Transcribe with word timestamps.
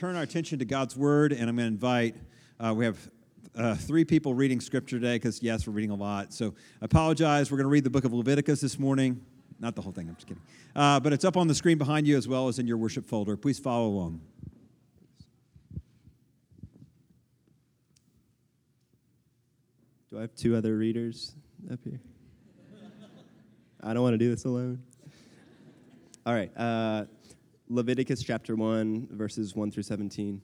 turn 0.00 0.16
our 0.16 0.22
attention 0.22 0.58
to 0.58 0.64
God's 0.64 0.96
Word, 0.96 1.30
and 1.30 1.42
I'm 1.42 1.56
going 1.56 1.68
to 1.68 1.74
invite, 1.74 2.16
uh, 2.58 2.72
we 2.74 2.86
have 2.86 3.10
uh, 3.54 3.74
three 3.74 4.02
people 4.02 4.32
reading 4.32 4.58
Scripture 4.58 4.98
today 4.98 5.16
because, 5.16 5.42
yes, 5.42 5.66
we're 5.66 5.74
reading 5.74 5.90
a 5.90 5.94
lot. 5.94 6.32
So 6.32 6.54
I 6.80 6.86
apologize. 6.86 7.50
We're 7.50 7.58
going 7.58 7.66
to 7.66 7.70
read 7.70 7.84
the 7.84 7.90
book 7.90 8.06
of 8.06 8.14
Leviticus 8.14 8.62
this 8.62 8.78
morning. 8.78 9.20
Not 9.58 9.74
the 9.76 9.82
whole 9.82 9.92
thing, 9.92 10.08
I'm 10.08 10.14
just 10.14 10.26
kidding. 10.26 10.42
Uh, 10.74 11.00
but 11.00 11.12
it's 11.12 11.26
up 11.26 11.36
on 11.36 11.48
the 11.48 11.54
screen 11.54 11.76
behind 11.76 12.06
you 12.06 12.16
as 12.16 12.26
well 12.26 12.48
as 12.48 12.58
in 12.58 12.66
your 12.66 12.78
worship 12.78 13.04
folder. 13.04 13.36
Please 13.36 13.58
follow 13.58 13.88
along. 13.88 14.22
Do 20.08 20.16
I 20.16 20.22
have 20.22 20.34
two 20.34 20.56
other 20.56 20.78
readers 20.78 21.34
up 21.70 21.80
here? 21.84 22.00
I 23.82 23.92
don't 23.92 24.02
want 24.02 24.14
to 24.14 24.18
do 24.18 24.30
this 24.30 24.46
alone. 24.46 24.82
All 26.24 26.32
right. 26.32 26.50
Leviticus 27.72 28.24
chapter 28.24 28.56
1, 28.56 29.10
verses 29.12 29.54
1 29.54 29.70
through 29.70 29.84
17. 29.84 30.42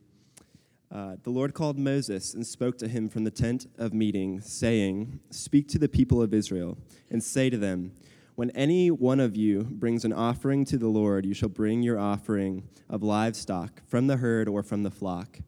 Uh, 0.95 1.17
the 1.25 1.31
Lord 1.31 1.55
called 1.55 1.77
Moses 1.77 2.35
and 2.35 2.47
spoke 2.47 2.79
to 2.79 2.87
him 2.87 3.09
from 3.09 3.25
the 3.25 3.33
tent 3.33 3.67
of 3.79 3.93
meeting, 3.93 4.41
saying, 4.41 5.19
Speak 5.31 5.67
to 5.71 5.79
the 5.81 5.89
people 5.89 6.23
of 6.23 6.33
Israel, 6.33 6.79
and 7.11 7.21
say 7.21 7.51
to 7.51 7.59
them, 7.59 7.91
When 8.37 8.51
any 8.51 8.93
one 8.93 9.19
of 9.19 9.37
you 9.37 9.65
brings 9.65 10.05
an 10.05 10.13
offering 10.13 10.65
to 10.67 10.79
the 10.79 10.87
Lord, 10.87 11.27
you 11.27 11.35
shall 11.35 11.49
bring 11.49 11.83
your 11.83 11.99
offering 11.99 12.69
of 12.89 13.03
livestock 13.03 13.83
from 13.89 14.07
the 14.07 14.19
herd 14.19 14.49
or 14.49 14.63
from 14.63 14.85
the 14.85 14.91
flock. 14.93 15.41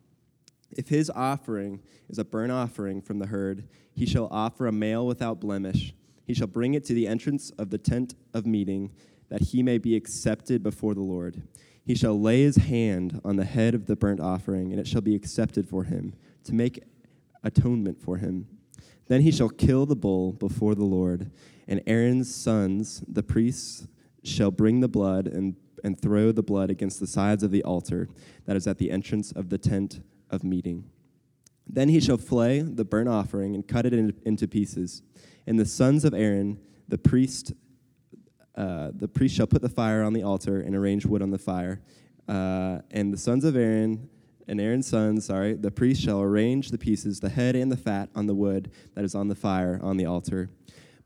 If 0.73 0.88
his 0.88 1.10
offering 1.10 1.80
is 2.09 2.19
a 2.19 2.24
burnt 2.24 2.51
offering 2.51 3.01
from 3.01 3.21
the 3.21 3.27
herd, 3.27 3.69
he 3.95 4.05
shall 4.05 4.27
offer 4.33 4.66
a 4.66 4.73
male 4.73 5.07
without 5.07 5.38
blemish. 5.38 5.95
He 6.24 6.35
shall 6.35 6.49
bring 6.49 6.74
it 6.74 6.83
to 6.87 6.93
the 6.93 7.07
entrance 7.07 7.51
of 7.51 7.71
the 7.71 7.79
tent 7.79 8.16
of 8.35 8.47
meeting, 8.47 8.91
that 9.29 9.43
he 9.43 9.63
may 9.63 9.79
be 9.79 9.95
accepted 9.95 10.63
before 10.63 10.95
the 10.95 11.02
Lord. 11.02 11.43
He 11.88 11.95
shall 11.95 12.20
lay 12.20 12.42
his 12.42 12.56
hand 12.56 13.19
on 13.24 13.37
the 13.37 13.47
head 13.47 13.74
of 13.74 13.87
the 13.87 13.96
burnt 13.96 14.20
offering, 14.20 14.73
and 14.73 14.79
it 14.79 14.87
shall 14.87 15.01
be 15.01 15.15
accepted 15.15 15.66
for 15.66 15.84
him, 15.84 16.12
to 16.45 16.55
make 16.55 16.84
atonement 17.42 17.99
for 17.99 18.18
him. 18.18 18.46
Then 19.07 19.23
he 19.23 19.32
shall 19.32 19.49
kill 19.49 19.87
the 19.87 19.96
bull 19.96 20.35
before 20.35 20.74
the 20.74 20.85
Lord, 20.85 21.30
and 21.66 21.80
Aaron's 21.87 22.32
sons, 22.32 23.02
the 23.09 23.23
priests, 23.23 23.88
shall 24.23 24.51
bring 24.51 24.80
the 24.80 24.87
blood 24.87 25.26
and, 25.26 25.57
and 25.82 25.98
throw 25.98 26.30
the 26.30 26.43
blood 26.43 26.68
against 26.68 27.01
the 27.01 27.07
sides 27.07 27.43
of 27.43 27.52
the 27.52 27.65
altar 27.65 28.10
that 28.45 28.54
is 28.54 28.66
at 28.66 28.76
the 28.76 28.91
entrance 28.91 29.32
of 29.32 29.48
the 29.48 29.57
tent 29.57 30.02
of 30.29 30.45
meeting. 30.45 30.91
Then 31.66 31.88
he 31.88 32.01
shall 32.01 32.18
flay 32.18 32.60
the 32.60 32.85
burnt 32.85 33.09
offering 33.09 33.54
and 33.54 33.66
cut 33.66 33.87
it 33.87 33.95
into 33.95 34.46
pieces. 34.46 35.01
And 35.46 35.59
the 35.59 35.65
sons 35.65 36.04
of 36.04 36.13
Aaron, 36.13 36.60
the 36.87 36.98
priest, 36.98 37.54
uh, 38.59 38.90
the 38.92 39.06
priest 39.06 39.37
shall 39.37 39.46
put 39.46 39.62
the 39.62 39.68
fire 39.68 40.02
on 40.02 40.12
the 40.12 40.23
altar 40.24 40.60
and 40.60 40.74
arrange 40.74 41.06
wood 41.06 41.23
on 41.23 41.30
the 41.30 41.38
fire. 41.38 41.80
Uh, 42.28 42.80
and 42.90 43.12
the 43.12 43.16
sons 43.16 43.45
of 43.45 43.56
Aaron 43.56 44.10
and 44.48 44.60
Aaron's 44.60 44.88
sons, 44.88 45.26
sorry, 45.26 45.54
the 45.54 45.70
priest 45.70 46.02
shall 46.02 46.20
arrange 46.20 46.70
the 46.70 46.79
pieces, 46.79 47.20
the 47.20 47.29
head 47.29 47.54
and 47.54 47.70
the 47.70 47.76
fat, 47.76 48.09
on 48.16 48.26
the 48.26 48.34
wood 48.34 48.73
that 48.95 49.04
is 49.04 49.14
on 49.14 49.29
the 49.29 49.34
fire 49.36 49.79
on 49.80 49.96
the 49.96 50.06
altar. 50.06 50.51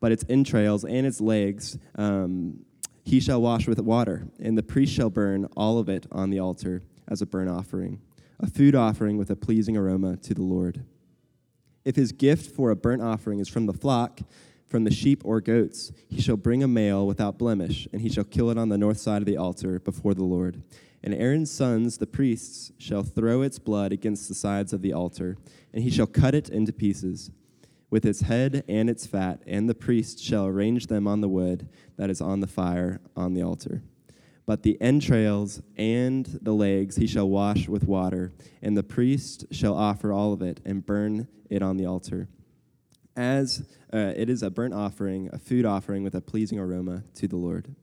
But 0.01 0.13
its 0.13 0.25
entrails 0.31 0.85
and 0.85 1.07
its 1.07 1.21
legs 1.21 1.77
um, 1.97 2.65
he 3.05 3.21
shall 3.21 3.43
wash 3.43 3.69
with 3.69 3.79
water, 3.81 4.29
and 4.41 4.57
the 4.57 4.63
priest 4.63 4.95
shall 4.95 5.11
burn 5.11 5.47
all 5.57 5.79
of 5.79 5.89
it 5.89 6.07
on 6.11 6.31
the 6.31 6.39
altar 6.39 6.83
as 7.09 7.21
a 7.21 7.27
burnt 7.27 7.51
offering, 7.51 8.01
a 8.41 8.47
food 8.47 8.75
offering 8.75 9.19
with 9.19 9.29
a 9.29 9.37
pleasing 9.37 9.77
aroma 9.77 10.17
to 10.17 10.33
the 10.33 10.43
Lord. 10.43 10.85
If 11.85 11.97
his 11.97 12.13
gift 12.13 12.55
for 12.55 12.71
a 12.71 12.77
burnt 12.77 13.03
offering 13.03 13.41
is 13.41 13.49
from 13.49 13.67
the 13.67 13.73
flock, 13.73 14.21
from 14.73 14.85
the 14.85 14.91
sheep 14.91 15.21
or 15.23 15.43
goats, 15.43 15.93
he 16.09 16.21
shall 16.21 16.39
bring 16.39 16.63
a 16.63 16.67
male 16.67 17.07
without 17.07 17.39
blemish, 17.39 17.87
and 17.93 18.01
he 18.01 18.09
shall 18.09 18.25
kill 18.25 18.49
it 18.51 18.57
on 18.57 18.71
the 18.71 18.79
north 18.79 18.97
side 18.97 19.21
of 19.21 19.27
the 19.27 19.37
altar 19.37 19.79
before 19.79 20.15
the 20.15 20.25
Lord. 20.25 20.63
And 21.05 21.13
Aaron's 21.13 21.51
sons, 21.51 21.99
the 21.99 22.07
priests, 22.07 22.73
shall 22.79 23.03
throw 23.03 23.43
its 23.43 23.59
blood 23.59 23.93
against 23.93 24.29
the 24.29 24.35
sides 24.35 24.73
of 24.73 24.81
the 24.81 24.95
altar, 24.95 25.37
and 25.75 25.85
he 25.85 25.91
shall 25.91 26.07
cut 26.07 26.35
it 26.35 26.49
into 26.49 26.73
pieces, 26.73 27.31
with 27.91 28.07
its 28.07 28.23
head 28.23 28.65
and 28.67 28.89
its 28.89 29.07
fat, 29.07 29.43
and 29.47 29.69
the 29.69 29.75
priest 29.75 30.25
shall 30.25 30.47
arrange 30.47 30.87
them 30.87 31.07
on 31.07 31.21
the 31.21 31.29
wood 31.29 31.69
that 31.99 32.09
is 32.09 32.23
on 32.23 32.41
the 32.41 32.47
fire 32.47 32.99
on 33.15 33.35
the 33.35 33.43
altar. 33.43 33.83
But 34.47 34.63
the 34.63 34.81
entrails 34.81 35.61
and 35.77 36.25
the 36.41 36.55
legs 36.55 36.97
he 36.97 37.07
shall 37.07 37.29
wash 37.29 37.69
with 37.69 37.85
water, 37.85 38.33
and 38.63 38.75
the 38.75 38.83
priest 38.83 39.45
shall 39.51 39.75
offer 39.75 40.15
all 40.15 40.33
of 40.33 40.41
it 40.41 40.61
and 40.65 40.87
burn 40.87 41.29
it 41.51 41.63
on 41.63 41.77
the 41.77 41.85
altar 41.85 42.29
as 43.17 43.69
uh, 43.93 44.13
it 44.17 44.31
is 44.31 44.43
a 44.43 44.51
burnt 44.51 44.75
offering, 44.75 45.29
a 45.33 45.39
food 45.39 45.65
offering 45.65 46.03
with 46.03 46.15
a 46.15 46.21
pleasing 46.21 46.59
aroma 46.59 47.05
to 47.15 47.29
the 47.29 47.37
Lord. 47.37 47.75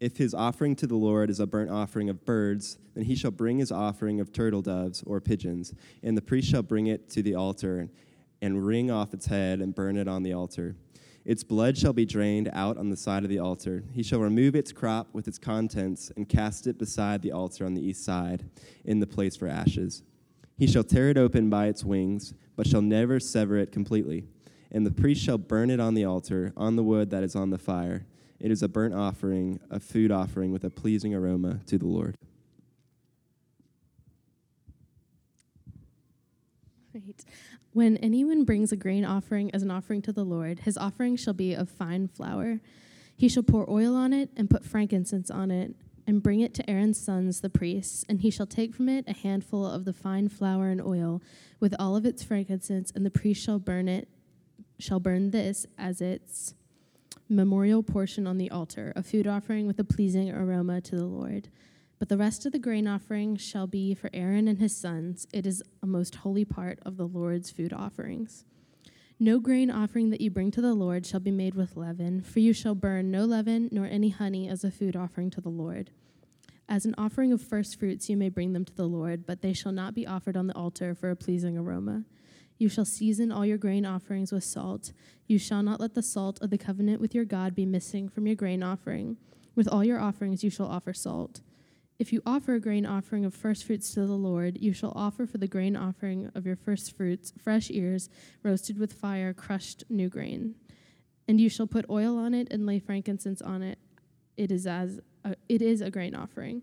If 0.00 0.16
his 0.18 0.34
offering 0.34 0.76
to 0.76 0.86
the 0.86 0.96
Lord 0.96 1.30
is 1.30 1.40
a 1.40 1.46
burnt 1.46 1.70
offering 1.70 2.10
of 2.10 2.24
birds, 2.24 2.78
then 2.94 3.04
he 3.04 3.14
shall 3.14 3.30
bring 3.30 3.58
his 3.58 3.72
offering 3.72 4.20
of 4.20 4.32
turtle 4.32 4.60
doves 4.60 5.02
or 5.06 5.20
pigeons, 5.20 5.72
and 6.02 6.16
the 6.16 6.22
priest 6.22 6.50
shall 6.50 6.62
bring 6.62 6.88
it 6.88 7.08
to 7.10 7.22
the 7.22 7.34
altar 7.34 7.88
and 8.42 8.66
wring 8.66 8.90
off 8.90 9.14
its 9.14 9.26
head 9.26 9.60
and 9.60 9.74
burn 9.74 9.96
it 9.96 10.08
on 10.08 10.22
the 10.22 10.32
altar. 10.32 10.76
Its 11.24 11.42
blood 11.42 11.78
shall 11.78 11.94
be 11.94 12.04
drained 12.04 12.50
out 12.52 12.76
on 12.76 12.90
the 12.90 12.96
side 12.96 13.22
of 13.22 13.30
the 13.30 13.38
altar. 13.38 13.82
He 13.92 14.02
shall 14.02 14.20
remove 14.20 14.54
its 14.54 14.72
crop 14.72 15.08
with 15.14 15.26
its 15.26 15.38
contents 15.38 16.12
and 16.16 16.28
cast 16.28 16.66
it 16.66 16.76
beside 16.76 17.22
the 17.22 17.32
altar 17.32 17.64
on 17.64 17.72
the 17.72 17.80
east 17.80 18.04
side, 18.04 18.44
in 18.84 19.00
the 19.00 19.06
place 19.06 19.36
for 19.36 19.48
ashes. 19.48 20.02
He 20.56 20.66
shall 20.66 20.84
tear 20.84 21.10
it 21.10 21.18
open 21.18 21.50
by 21.50 21.66
its 21.66 21.84
wings, 21.84 22.34
but 22.56 22.66
shall 22.66 22.82
never 22.82 23.18
sever 23.18 23.56
it 23.56 23.72
completely. 23.72 24.24
And 24.70 24.86
the 24.86 24.92
priest 24.92 25.22
shall 25.22 25.38
burn 25.38 25.70
it 25.70 25.80
on 25.80 25.94
the 25.94 26.04
altar, 26.04 26.52
on 26.56 26.76
the 26.76 26.82
wood 26.82 27.10
that 27.10 27.22
is 27.22 27.34
on 27.34 27.50
the 27.50 27.58
fire. 27.58 28.06
It 28.40 28.50
is 28.50 28.62
a 28.62 28.68
burnt 28.68 28.94
offering, 28.94 29.60
a 29.70 29.80
food 29.80 30.10
offering 30.10 30.52
with 30.52 30.64
a 30.64 30.70
pleasing 30.70 31.14
aroma 31.14 31.60
to 31.66 31.78
the 31.78 31.86
Lord. 31.86 32.16
Right. 36.92 37.24
When 37.72 37.96
anyone 37.96 38.44
brings 38.44 38.70
a 38.70 38.76
grain 38.76 39.04
offering 39.04 39.52
as 39.52 39.62
an 39.62 39.70
offering 39.70 40.02
to 40.02 40.12
the 40.12 40.24
Lord, 40.24 40.60
his 40.60 40.76
offering 40.76 41.16
shall 41.16 41.34
be 41.34 41.54
of 41.54 41.68
fine 41.68 42.06
flour. 42.06 42.60
He 43.16 43.28
shall 43.28 43.42
pour 43.42 43.68
oil 43.68 43.96
on 43.96 44.12
it 44.12 44.30
and 44.36 44.48
put 44.48 44.64
frankincense 44.64 45.30
on 45.30 45.50
it 45.50 45.74
and 46.06 46.22
bring 46.22 46.40
it 46.40 46.54
to 46.54 46.70
Aaron's 46.70 47.00
sons, 47.00 47.40
the 47.40 47.50
priests, 47.50 48.04
and 48.08 48.20
he 48.20 48.30
shall 48.30 48.46
take 48.46 48.74
from 48.74 48.88
it 48.88 49.04
a 49.08 49.14
handful 49.14 49.66
of 49.66 49.84
the 49.84 49.92
fine 49.92 50.28
flour 50.28 50.68
and 50.68 50.80
oil 50.80 51.22
with 51.60 51.74
all 51.78 51.96
of 51.96 52.04
its 52.04 52.22
frankincense, 52.22 52.90
and 52.94 53.06
the 53.06 53.10
priest 53.10 53.42
shall 53.42 53.58
burn 53.58 53.88
it, 53.88 54.08
shall 54.78 55.00
burn 55.00 55.30
this 55.30 55.66
as 55.78 56.00
its 56.00 56.54
memorial 57.28 57.82
portion 57.82 58.26
on 58.26 58.38
the 58.38 58.50
altar, 58.50 58.92
a 58.96 59.02
food 59.02 59.26
offering 59.26 59.66
with 59.66 59.78
a 59.78 59.84
pleasing 59.84 60.30
aroma 60.30 60.80
to 60.80 60.96
the 60.96 61.06
Lord. 61.06 61.48
But 61.98 62.08
the 62.08 62.18
rest 62.18 62.44
of 62.44 62.52
the 62.52 62.58
grain 62.58 62.86
offering 62.86 63.36
shall 63.36 63.66
be 63.66 63.94
for 63.94 64.10
Aaron 64.12 64.46
and 64.48 64.58
his 64.58 64.76
sons. 64.76 65.26
It 65.32 65.46
is 65.46 65.62
a 65.82 65.86
most 65.86 66.16
holy 66.16 66.44
part 66.44 66.78
of 66.84 66.96
the 66.96 67.06
Lord's 67.06 67.50
food 67.50 67.72
offerings. 67.72 68.44
No 69.24 69.40
grain 69.40 69.70
offering 69.70 70.10
that 70.10 70.20
you 70.20 70.30
bring 70.30 70.50
to 70.50 70.60
the 70.60 70.74
Lord 70.74 71.06
shall 71.06 71.18
be 71.18 71.30
made 71.30 71.54
with 71.54 71.78
leaven, 71.78 72.20
for 72.20 72.40
you 72.40 72.52
shall 72.52 72.74
burn 72.74 73.10
no 73.10 73.24
leaven 73.24 73.70
nor 73.72 73.86
any 73.86 74.10
honey 74.10 74.50
as 74.50 74.64
a 74.64 74.70
food 74.70 74.94
offering 74.94 75.30
to 75.30 75.40
the 75.40 75.48
Lord. 75.48 75.92
As 76.68 76.84
an 76.84 76.94
offering 76.98 77.32
of 77.32 77.40
first 77.40 77.80
fruits, 77.80 78.10
you 78.10 78.18
may 78.18 78.28
bring 78.28 78.52
them 78.52 78.66
to 78.66 78.76
the 78.76 78.86
Lord, 78.86 79.24
but 79.24 79.40
they 79.40 79.54
shall 79.54 79.72
not 79.72 79.94
be 79.94 80.06
offered 80.06 80.36
on 80.36 80.46
the 80.46 80.54
altar 80.54 80.94
for 80.94 81.08
a 81.08 81.16
pleasing 81.16 81.56
aroma. 81.56 82.04
You 82.58 82.68
shall 82.68 82.84
season 82.84 83.32
all 83.32 83.46
your 83.46 83.56
grain 83.56 83.86
offerings 83.86 84.30
with 84.30 84.44
salt. 84.44 84.92
You 85.26 85.38
shall 85.38 85.62
not 85.62 85.80
let 85.80 85.94
the 85.94 86.02
salt 86.02 86.38
of 86.42 86.50
the 86.50 86.58
covenant 86.58 87.00
with 87.00 87.14
your 87.14 87.24
God 87.24 87.54
be 87.54 87.64
missing 87.64 88.10
from 88.10 88.26
your 88.26 88.36
grain 88.36 88.62
offering. 88.62 89.16
With 89.54 89.68
all 89.68 89.84
your 89.84 90.00
offerings, 90.00 90.44
you 90.44 90.50
shall 90.50 90.66
offer 90.66 90.92
salt. 90.92 91.40
If 91.98 92.12
you 92.12 92.22
offer 92.26 92.54
a 92.54 92.60
grain 92.60 92.84
offering 92.84 93.24
of 93.24 93.34
first 93.34 93.64
fruits 93.64 93.94
to 93.94 94.00
the 94.00 94.14
Lord, 94.14 94.58
you 94.60 94.72
shall 94.72 94.92
offer 94.96 95.26
for 95.26 95.38
the 95.38 95.46
grain 95.46 95.76
offering 95.76 96.30
of 96.34 96.44
your 96.44 96.56
first 96.56 96.96
fruits 96.96 97.32
fresh 97.38 97.70
ears, 97.70 98.08
roasted 98.42 98.78
with 98.78 98.92
fire, 98.92 99.32
crushed 99.32 99.84
new 99.88 100.08
grain. 100.08 100.56
And 101.28 101.40
you 101.40 101.48
shall 101.48 101.68
put 101.68 101.88
oil 101.88 102.18
on 102.18 102.34
it 102.34 102.48
and 102.50 102.66
lay 102.66 102.80
frankincense 102.80 103.40
on 103.40 103.62
it. 103.62 103.78
It 104.36 104.50
is 104.50 104.66
as 104.66 105.00
a, 105.24 105.36
it 105.48 105.62
is 105.62 105.80
a 105.80 105.90
grain 105.90 106.16
offering. 106.16 106.62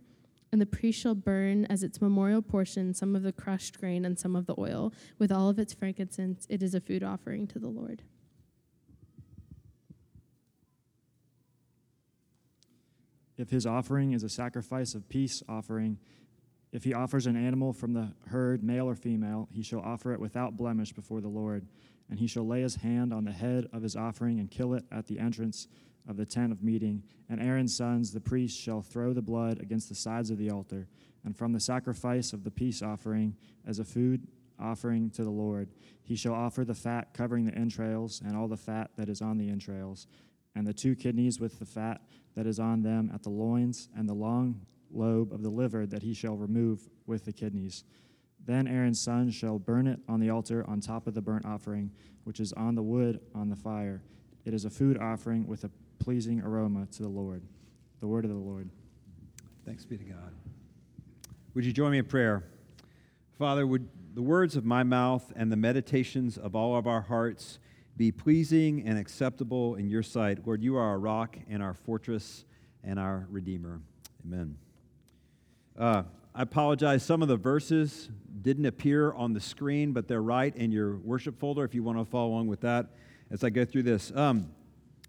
And 0.52 0.60
the 0.60 0.66
priest 0.66 1.00
shall 1.00 1.16
burn 1.16 1.66
as 1.68 1.82
its 1.82 2.02
memorial 2.02 2.42
portion 2.42 2.94
some 2.94 3.16
of 3.16 3.24
the 3.24 3.32
crushed 3.32 3.80
grain 3.80 4.04
and 4.04 4.20
some 4.20 4.36
of 4.36 4.48
the 4.48 4.56
oil, 4.60 4.94
with 5.18 5.32
all 5.32 5.48
of 5.48 5.58
its 5.60 5.74
frankincense. 5.74 6.46
It 6.50 6.62
is 6.62 6.76
a 6.76 6.82
food 6.82 7.04
offering 7.04 7.48
to 7.48 7.60
the 7.60 7.70
Lord. 7.70 8.02
If 13.42 13.50
his 13.50 13.66
offering 13.66 14.12
is 14.12 14.22
a 14.22 14.30
sacrifice 14.30 14.94
of 14.94 15.10
peace 15.10 15.42
offering, 15.50 15.98
if 16.72 16.84
he 16.84 16.94
offers 16.94 17.26
an 17.26 17.36
animal 17.36 17.74
from 17.74 17.94
the 17.94 18.14
herd, 18.28 18.64
male 18.64 18.86
or 18.86 18.94
female, 18.94 19.50
he 19.52 19.64
shall 19.64 19.80
offer 19.80 20.14
it 20.14 20.20
without 20.20 20.56
blemish 20.56 20.94
before 20.94 21.22
the 21.22 21.28
Lord. 21.28 21.66
And 22.08 22.20
he 22.20 22.28
shall 22.28 22.46
lay 22.46 22.62
his 22.62 22.76
hand 22.76 23.12
on 23.12 23.26
the 23.26 23.32
head 23.32 23.66
of 23.74 23.82
his 23.82 23.96
offering 23.96 24.40
and 24.40 24.52
kill 24.52 24.76
it 24.76 24.86
at 24.92 25.08
the 25.08 25.18
entrance 25.18 25.68
of 26.08 26.18
the 26.18 26.26
tent 26.26 26.52
of 26.52 26.62
meeting. 26.62 27.02
And 27.30 27.42
Aaron's 27.42 27.76
sons, 27.76 28.12
the 28.12 28.22
priests, 28.22 28.62
shall 28.62 28.84
throw 28.84 29.12
the 29.12 29.24
blood 29.24 29.60
against 29.60 29.90
the 29.90 29.96
sides 29.96 30.30
of 30.30 30.38
the 30.38 30.52
altar. 30.52 30.88
And 31.26 31.36
from 31.36 31.52
the 31.52 31.60
sacrifice 31.60 32.34
of 32.34 32.44
the 32.44 32.52
peace 32.52 32.84
offering, 32.84 33.36
as 33.66 33.80
a 33.80 33.84
food 33.84 34.28
offering 34.60 35.10
to 35.12 35.24
the 35.24 35.32
Lord, 35.32 35.70
he 36.04 36.16
shall 36.16 36.36
offer 36.36 36.64
the 36.64 36.76
fat 36.76 37.16
covering 37.16 37.46
the 37.46 37.56
entrails 37.56 38.22
and 38.24 38.38
all 38.38 38.48
the 38.48 38.56
fat 38.56 38.92
that 38.98 39.10
is 39.10 39.20
on 39.20 39.40
the 39.40 39.50
entrails 39.50 40.06
and 40.56 40.68
the 40.68 40.74
two 40.74 40.96
kidneys 40.96 41.40
with 41.40 41.60
the 41.60 41.66
fat 41.66 42.02
that 42.36 42.46
is 42.46 42.60
on 42.60 42.82
them 42.82 43.12
at 43.14 43.24
the 43.24 43.30
loins, 43.30 43.90
and 43.96 44.08
the 44.08 44.14
long 44.14 44.62
lobe 44.92 45.34
of 45.34 45.42
the 45.42 45.50
liver 45.50 45.86
that 45.86 46.04
he 46.04 46.14
shall 46.14 46.36
remove 46.36 46.88
with 47.06 47.26
the 47.26 47.34
kidneys. 47.34 47.84
Then 48.46 48.68
Aaron's 48.68 49.00
son 49.00 49.30
shall 49.30 49.60
burn 49.60 49.88
it 49.88 50.00
on 50.08 50.20
the 50.20 50.30
altar 50.30 50.66
on 50.68 50.82
top 50.82 51.08
of 51.08 51.14
the 51.14 51.22
burnt 51.22 51.46
offering, 51.46 51.92
which 52.24 52.40
is 52.40 52.54
on 52.54 52.76
the 52.76 52.82
wood 52.82 53.20
on 53.36 53.50
the 53.50 53.56
fire. 53.56 54.02
It 54.46 54.54
is 54.54 54.66
a 54.66 54.70
food 54.70 54.98
offering 54.98 55.46
with 55.46 55.64
a 55.64 55.72
pleasing 56.00 56.42
aroma 56.42 56.88
to 56.94 57.04
the 57.04 57.10
Lord. 57.10 57.44
The 58.00 58.08
word 58.08 58.26
of 58.26 58.32
the 58.32 58.38
Lord. 58.38 58.70
Thanks 59.66 59.86
be 59.86 59.98
to 59.98 60.04
God. 60.04 60.34
Would 61.54 61.66
you 61.66 61.72
join 61.72 61.92
me 61.92 62.00
in 62.00 62.06
prayer? 62.06 62.44
Father, 63.38 63.68
would 63.68 63.88
the 64.14 64.22
words 64.22 64.56
of 64.56 64.66
my 64.66 64.84
mouth 64.84 65.32
and 65.36 65.52
the 65.52 65.56
meditations 65.56 66.38
of 66.38 66.56
all 66.56 66.76
of 66.76 66.88
our 66.88 67.02
hearts 67.02 67.60
be 68.02 68.12
pleasing 68.12 68.82
and 68.88 68.98
acceptable 68.98 69.76
in 69.76 69.88
your 69.88 70.02
sight? 70.02 70.40
Lord, 70.44 70.64
you 70.64 70.76
are 70.76 70.82
our 70.82 70.98
rock 70.98 71.38
and 71.48 71.62
our 71.62 71.76
fortress 71.76 72.46
and 72.84 72.98
our 72.98 73.28
Redeemer. 73.30 73.80
Amen. 74.26 74.58
Uh, 75.78 76.02
I 76.34 76.42
apologize. 76.42 77.04
Some 77.04 77.22
of 77.22 77.28
the 77.28 77.38
verses 77.38 78.10
didn't 78.42 78.66
appear 78.66 79.14
on 79.14 79.34
the 79.34 79.40
screen, 79.40 79.94
but 79.94 80.08
they're 80.08 80.24
right 80.24 80.56
in 80.56 80.72
your 80.72 80.98
worship 80.98 81.40
folder 81.40 81.64
if 81.64 81.76
you 81.76 81.84
want 81.84 82.00
to 82.00 82.06
follow 82.06 82.30
along 82.30 82.48
with 82.48 82.62
that 82.62 82.88
as 83.30 83.44
I 83.44 83.52
go 83.52 83.66
through 83.66 83.84
this. 83.84 84.12
Um, 84.16 84.50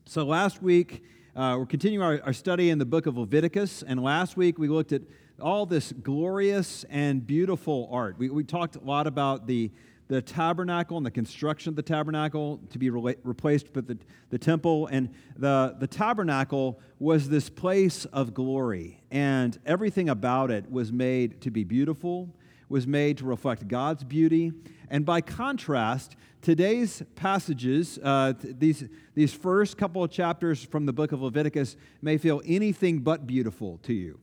so 0.04 0.26
last 0.26 0.60
week, 0.60 1.02
uh, 1.34 1.56
we're 1.58 1.64
continuing 1.64 2.04
our, 2.04 2.20
our 2.26 2.34
study 2.34 2.68
in 2.68 2.76
the 2.76 2.84
book 2.84 3.06
of 3.06 3.16
Leviticus, 3.16 3.82
and 3.82 4.02
last 4.02 4.36
week 4.36 4.58
we 4.58 4.68
looked 4.68 4.92
at 4.92 5.00
all 5.40 5.64
this 5.64 5.92
glorious 5.92 6.84
and 6.90 7.26
beautiful 7.26 7.88
art. 7.90 8.18
We, 8.18 8.28
we 8.28 8.44
talked 8.44 8.76
a 8.76 8.80
lot 8.80 9.06
about 9.06 9.46
the, 9.46 9.70
the 10.12 10.20
tabernacle 10.20 10.98
and 10.98 11.06
the 11.06 11.10
construction 11.10 11.70
of 11.70 11.76
the 11.76 11.82
tabernacle 11.82 12.60
to 12.68 12.78
be 12.78 12.90
rela- 12.90 13.16
replaced 13.24 13.74
with 13.74 13.86
the, 13.86 13.96
the 14.28 14.36
temple. 14.36 14.86
And 14.88 15.08
the, 15.38 15.74
the 15.78 15.86
tabernacle 15.86 16.78
was 16.98 17.30
this 17.30 17.48
place 17.48 18.04
of 18.04 18.34
glory, 18.34 19.00
and 19.10 19.58
everything 19.64 20.10
about 20.10 20.50
it 20.50 20.70
was 20.70 20.92
made 20.92 21.40
to 21.40 21.50
be 21.50 21.64
beautiful, 21.64 22.28
was 22.68 22.86
made 22.86 23.16
to 23.18 23.24
reflect 23.24 23.66
God's 23.68 24.04
beauty. 24.04 24.52
And 24.90 25.06
by 25.06 25.22
contrast, 25.22 26.16
today's 26.42 27.02
passages, 27.14 27.98
uh, 28.02 28.34
these, 28.38 28.84
these 29.14 29.32
first 29.32 29.78
couple 29.78 30.04
of 30.04 30.10
chapters 30.10 30.62
from 30.62 30.84
the 30.84 30.92
book 30.92 31.12
of 31.12 31.22
Leviticus, 31.22 31.74
may 32.02 32.18
feel 32.18 32.42
anything 32.44 32.98
but 32.98 33.26
beautiful 33.26 33.78
to 33.84 33.94
you. 33.94 34.20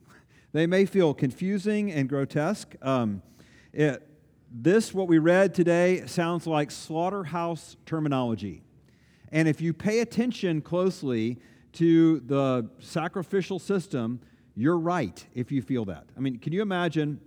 They 0.52 0.68
may 0.68 0.84
feel 0.84 1.14
confusing 1.14 1.90
and 1.90 2.08
grotesque. 2.08 2.76
Um, 2.80 3.22
it, 3.72 4.06
this, 4.50 4.92
what 4.92 5.06
we 5.06 5.18
read 5.18 5.54
today, 5.54 6.04
sounds 6.06 6.46
like 6.46 6.70
slaughterhouse 6.70 7.76
terminology. 7.86 8.62
And 9.30 9.46
if 9.46 9.60
you 9.60 9.72
pay 9.72 10.00
attention 10.00 10.60
closely 10.60 11.38
to 11.74 12.20
the 12.20 12.68
sacrificial 12.80 13.60
system, 13.60 14.20
you're 14.56 14.78
right 14.78 15.24
if 15.34 15.52
you 15.52 15.62
feel 15.62 15.84
that. 15.86 16.04
I 16.16 16.20
mean, 16.20 16.38
can 16.38 16.52
you 16.52 16.62
imagine 16.62 17.20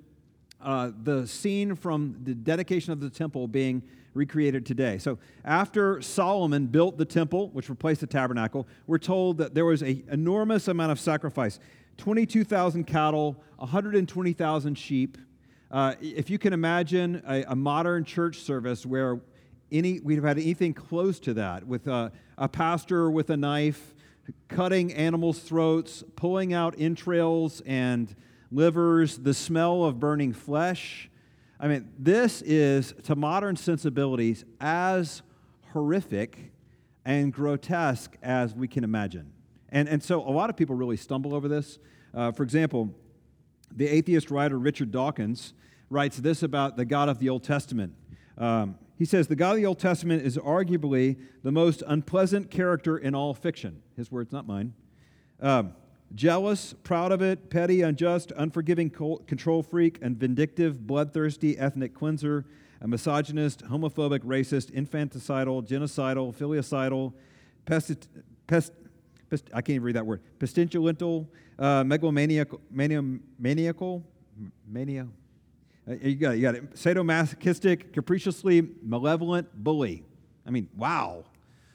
uh, 0.62 0.92
the 1.04 1.26
scene 1.26 1.76
from 1.76 2.18
the 2.24 2.34
dedication 2.34 2.92
of 2.92 3.00
the 3.00 3.10
temple 3.10 3.48
being 3.48 3.84
recreated 4.14 4.66
today? 4.66 4.98
So, 4.98 5.18
after 5.46 6.02
Solomon 6.02 6.68
built 6.68 6.98
the 6.98 7.06
temple, 7.06 7.50
which 7.50 7.70
replaced 7.70 8.02
the 8.02 8.08
tabernacle, 8.08 8.68
we're 8.86 8.98
told 8.98 9.38
that 9.38 9.54
there 9.54 9.66
was 9.66 9.82
an 9.82 10.04
enormous 10.12 10.68
amount 10.68 10.92
of 10.92 11.00
sacrifice 11.00 11.60
22,000 11.98 12.84
cattle, 12.84 13.42
120,000 13.58 14.76
sheep. 14.76 15.18
Uh, 15.74 15.96
if 16.02 16.30
you 16.30 16.38
can 16.38 16.54
imagine 16.54 17.24
a, 17.28 17.44
a, 17.48 17.56
modern 17.56 18.06
church 18.06 18.38
service 18.38 18.86
where 18.86 19.20
any, 19.72 20.00
we'd 20.02 20.18
have 20.18 20.24
had 20.24 20.38
anything 20.38 20.72
close 20.72 21.20
to 21.20 21.34
that, 21.34 21.66
with 21.66 21.88
a, 21.88 22.12
a 22.38 22.48
pastor 22.48 23.10
with 23.10 23.32
a 23.32 23.36
knife 23.36 23.96
cutting 24.50 24.94
animals' 24.94 25.40
throats, 25.40 26.04
pulling 26.16 26.54
out 26.54 26.76
entrails 26.78 27.60
and 27.66 28.16
livers, 28.52 29.18
the 29.18 29.34
smell 29.34 29.84
of 29.84 30.00
burning 30.00 30.32
flesh. 30.32 31.10
I 31.60 31.68
mean, 31.68 31.90
this 31.98 32.44
is, 32.44 32.94
to 33.06 33.16
modern 33.16 33.56
sensibilities, 33.56 34.46
as 34.62 35.24
horrific 35.72 36.52
and 37.04 37.34
grotesque 37.34 38.16
as 38.22 38.54
we 38.54 38.68
can 38.68 38.84
imagine. 38.84 39.34
And, 39.70 39.90
and 39.90 40.04
so 40.04 40.22
a 40.22 40.30
lot 40.30 40.52
of 40.52 40.56
people 40.56 40.76
really 40.76 40.98
stumble 40.98 41.34
over 41.34 41.48
this. 41.48 41.80
Uh, 42.14 42.32
for 42.32 42.44
example, 42.44 42.94
the 43.76 43.88
atheist 43.88 44.32
writer 44.32 44.58
Richard 44.58 44.92
Dawkins 44.92 45.54
writes 45.90 46.18
this 46.18 46.44
about 46.44 46.78
the 46.78 46.86
God 46.86 47.10
of 47.10 47.20
the 47.20 47.30
Old 47.30 47.44
Testament. 47.44 47.94
Um, 48.38 48.78
he 48.98 49.06
says, 49.06 49.28
The 49.28 49.36
God 49.36 49.52
of 49.52 49.58
the 49.58 49.66
Old 49.66 49.80
Testament 49.80 50.26
is 50.26 50.38
arguably 50.38 51.18
the 51.44 51.52
most 51.52 51.84
unpleasant 51.86 52.50
character 52.50 52.98
in 52.98 53.16
all 53.16 53.34
fiction. 53.34 53.82
His 53.98 54.12
words, 54.12 54.32
not 54.32 54.48
mine. 54.48 54.74
Um, 55.40 55.74
jealous, 56.16 56.74
proud 56.84 57.12
of 57.12 57.22
it, 57.22 57.50
petty, 57.50 57.82
unjust, 57.82 58.32
unforgiving 58.36 58.90
control 58.90 59.64
freak, 59.64 60.00
and 60.02 60.18
vindictive, 60.18 60.86
bloodthirsty 60.86 61.58
ethnic 61.58 61.94
cleanser, 61.94 62.46
a 62.82 62.88
misogynist, 62.88 63.66
homophobic, 63.66 64.20
racist, 64.20 64.72
infanticidal, 64.72 65.68
genocidal, 65.68 66.36
filicidal, 66.36 67.14
pest, 67.66 68.08
I 69.54 69.62
can't 69.62 69.72
even 69.72 69.84
read 69.84 69.96
that 69.96 70.06
word, 70.06 70.22
pestilential, 70.40 71.28
uh, 71.60 71.84
megalomaniacal, 71.84 72.60
maniacal, 72.72 74.04
mania. 74.68 75.08
Uh, 75.88 75.94
you 76.02 76.16
got 76.16 76.34
it, 76.34 76.38
you 76.38 76.42
got 76.42 76.56
it. 76.56 76.74
Sadomasochistic, 76.76 77.94
capriciously 77.94 78.68
malevolent 78.82 79.48
bully. 79.56 80.04
I 80.46 80.52
mean, 80.52 80.70
wow. 80.76 81.26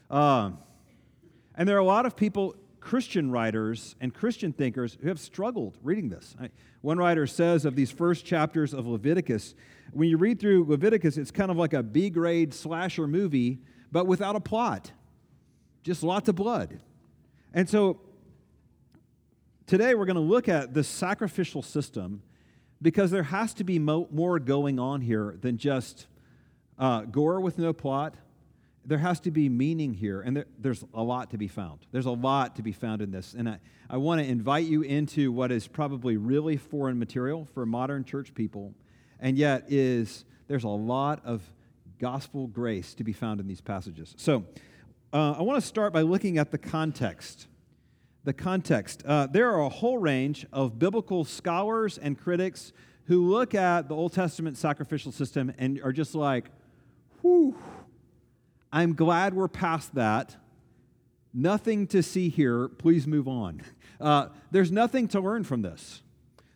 Uh, 0.09 0.51
and 1.55 1.67
there 1.67 1.75
are 1.75 1.79
a 1.79 1.85
lot 1.85 2.05
of 2.05 2.15
people 2.15 2.55
Christian 2.79 3.29
writers 3.29 3.95
and 3.99 4.13
Christian 4.13 4.53
thinkers 4.53 4.97
who 5.01 5.09
have 5.09 5.19
struggled 5.19 5.77
reading 5.83 6.09
this. 6.09 6.35
One 6.81 6.97
writer 6.97 7.27
says 7.27 7.65
of 7.65 7.75
these 7.75 7.91
first 7.91 8.25
chapters 8.25 8.73
of 8.73 8.87
Leviticus, 8.87 9.53
when 9.91 10.09
you 10.09 10.17
read 10.17 10.39
through 10.39 10.65
Leviticus, 10.65 11.17
it's 11.17 11.31
kind 11.31 11.51
of 11.51 11.57
like 11.57 11.73
a 11.73 11.83
B 11.83 12.09
grade 12.09 12.53
slasher 12.53 13.07
movie, 13.07 13.59
but 13.91 14.07
without 14.07 14.35
a 14.35 14.39
plot, 14.39 14.91
just 15.83 16.03
lots 16.03 16.29
of 16.29 16.35
blood. 16.35 16.79
And 17.53 17.69
so 17.69 17.99
today 19.65 19.95
we're 19.95 20.05
going 20.05 20.15
to 20.15 20.21
look 20.21 20.47
at 20.47 20.73
the 20.73 20.83
sacrificial 20.83 21.61
system 21.61 22.21
because 22.81 23.11
there 23.11 23.23
has 23.23 23.53
to 23.55 23.63
be 23.63 23.79
mo- 23.79 24.07
more 24.11 24.39
going 24.39 24.79
on 24.79 25.01
here 25.01 25.37
than 25.41 25.57
just 25.57 26.07
uh, 26.77 27.01
gore 27.01 27.41
with 27.41 27.57
no 27.57 27.73
plot 27.73 28.15
there 28.89 28.97
has 28.97 29.19
to 29.21 29.31
be 29.31 29.49
meaning 29.49 29.93
here, 29.93 30.21
and 30.21 30.35
there, 30.35 30.45
there's 30.57 30.83
a 30.95 31.03
lot 31.03 31.29
to 31.29 31.37
be 31.37 31.47
found. 31.47 31.79
There's 31.91 32.07
a 32.07 32.11
lot 32.11 32.55
to 32.55 32.63
be 32.63 32.71
found 32.71 33.03
in 33.03 33.11
this. 33.11 33.35
And 33.35 33.47
I, 33.47 33.59
I 33.87 33.97
want 33.97 34.19
to 34.19 34.27
invite 34.27 34.65
you 34.65 34.81
into 34.81 35.31
what 35.31 35.51
is 35.51 35.67
probably 35.67 36.17
really 36.17 36.57
foreign 36.57 36.97
material 36.97 37.45
for 37.53 37.65
modern 37.67 38.03
church 38.03 38.33
people, 38.33 38.73
and 39.19 39.37
yet 39.37 39.65
is 39.67 40.25
there's 40.47 40.63
a 40.63 40.69
lot 40.69 41.21
of 41.23 41.43
gospel 41.99 42.47
grace 42.47 42.95
to 42.95 43.03
be 43.03 43.13
found 43.13 43.39
in 43.39 43.47
these 43.47 43.61
passages. 43.61 44.15
So 44.17 44.45
uh, 45.11 45.35
I 45.37 45.41
want 45.41 45.61
to 45.61 45.67
start 45.67 45.93
by 45.93 46.01
looking 46.01 46.37
at 46.37 46.51
the 46.51 46.57
context. 46.57 47.47
The 48.23 48.33
context. 48.33 49.03
Uh, 49.05 49.27
there 49.27 49.49
are 49.51 49.61
a 49.61 49.69
whole 49.69 49.97
range 49.97 50.45
of 50.53 50.77
biblical 50.77 51.23
scholars 51.23 51.97
and 51.97 52.19
critics 52.19 52.73
who 53.05 53.27
look 53.27 53.55
at 53.55 53.89
the 53.89 53.95
Old 53.95 54.13
Testament 54.13 54.57
sacrificial 54.57 55.11
system 55.11 55.51
and 55.57 55.81
are 55.83 55.91
just 55.91 56.13
like, 56.13 56.45
whew 57.21 57.55
I'm 58.71 58.93
glad 58.93 59.33
we're 59.33 59.47
past 59.47 59.95
that. 59.95 60.35
Nothing 61.33 61.87
to 61.87 62.03
see 62.03 62.29
here. 62.29 62.67
Please 62.67 63.07
move 63.07 63.27
on. 63.27 63.61
Uh, 63.99 64.29
there's 64.49 64.71
nothing 64.71 65.09
to 65.09 65.19
learn 65.19 65.43
from 65.43 65.61
this. 65.61 66.01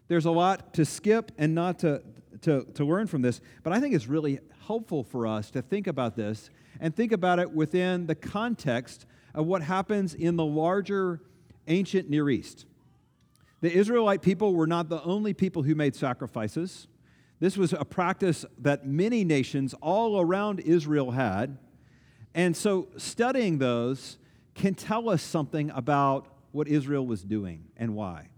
There's 0.07 0.23
a 0.23 0.31
lot 0.31 0.73
to 0.75 0.85
skip 0.85 1.29
and 1.37 1.53
not 1.53 1.79
to, 1.79 2.01
to, 2.43 2.65
to 2.75 2.85
learn 2.85 3.05
from 3.05 3.21
this, 3.21 3.41
but 3.63 3.73
I 3.73 3.81
think 3.81 3.93
it's 3.93 4.07
really 4.07 4.39
helpful 4.65 5.03
for 5.03 5.27
us 5.27 5.51
to 5.51 5.61
think 5.61 5.87
about 5.87 6.15
this 6.15 6.49
and 6.79 6.95
think 6.95 7.11
about 7.11 7.39
it 7.39 7.51
within 7.51 8.07
the 8.07 8.15
context 8.15 9.05
of 9.33 9.45
what 9.45 9.61
happens 9.61 10.13
in 10.13 10.35
the 10.35 10.45
larger 10.45 11.21
ancient 11.67 12.09
Near 12.09 12.29
East. 12.29 12.65
The 13.61 13.71
Israelite 13.73 14.21
people 14.21 14.53
were 14.53 14.67
not 14.67 14.89
the 14.89 15.01
only 15.03 15.33
people 15.33 15.63
who 15.63 15.73
made 15.75 15.95
sacrifices. 15.95 16.87
This 17.39 17.57
was 17.57 17.73
a 17.73 17.85
practice 17.85 18.45
that 18.59 18.85
many 18.85 19.23
nations 19.23 19.73
all 19.81 20.19
around 20.19 20.59
Israel 20.59 21.11
had. 21.11 21.57
And 22.35 22.55
so 22.55 22.89
studying 22.97 23.59
those 23.59 24.17
can 24.53 24.75
tell 24.75 25.09
us 25.09 25.21
something 25.21 25.69
about 25.71 26.27
what 26.51 26.67
Israel 26.67 27.05
was 27.05 27.23
doing 27.23 27.63
and 27.77 27.95
why. 27.95 28.29